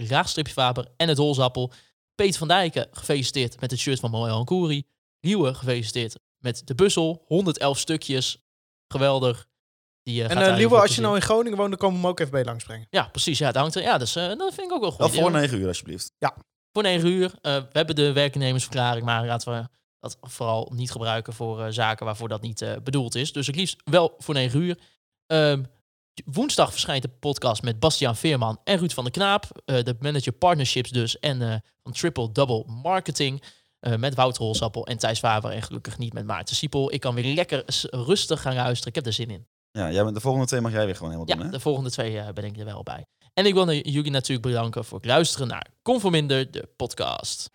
[0.44, 1.72] Faber en het Holzappel.
[2.16, 4.84] Peter van Dijken, gefeliciteerd met het shirt van Moel Koeri.
[5.20, 7.24] Liewe, gefeliciteerd met de buzzel.
[7.26, 8.44] 111 stukjes.
[8.88, 9.49] Geweldig.
[10.04, 12.12] Die, eh, En uh, Liewe, als je nou in Groningen woont, dan komen we hem
[12.12, 12.88] ook even bij langsbrengen.
[12.90, 13.38] Ja, precies.
[13.38, 15.00] Ja, dat, hangt er, ja dus, eh, dat vind ik ook wel goed.
[15.00, 15.40] Wel voor Ja.
[15.40, 16.12] 9 uur alsjeblieft.
[16.74, 17.34] Voor 9 uur.
[17.42, 19.68] Eh, we hebben de werknemersverklaring, maar laten we
[20.00, 23.32] dat vooral niet gebruiken voor eh, zaken waarvoor dat niet eh, bedoeld is.
[23.34, 24.78] Dus het liefst wel voor 9 uur.
[25.28, 25.64] Ehm,
[26.26, 29.46] woensdag verschijnt de podcast met Bastiaan Veerman en Ruud van der Knaap.
[29.66, 33.44] eh, de manager partnerships dus en eh, van Triple Double Marketing.
[33.80, 36.94] eh, met Wouter Holsappel en Thijs Faber en gelukkig niet met Maarten Siepel.
[36.94, 38.88] Ik kan weer lekker rustig gaan luisteren.
[38.90, 39.48] Ik heb er zin in.
[39.72, 41.52] Ja, jij bent de volgende twee mag jij weer gewoon helemaal Ja, doen, hè?
[41.52, 43.06] de volgende twee eh, ben ik er wel bij.
[43.34, 47.50] En ik wil jullie natuurlijk bedanken voor het luisteren naar Conforminder, de podcast.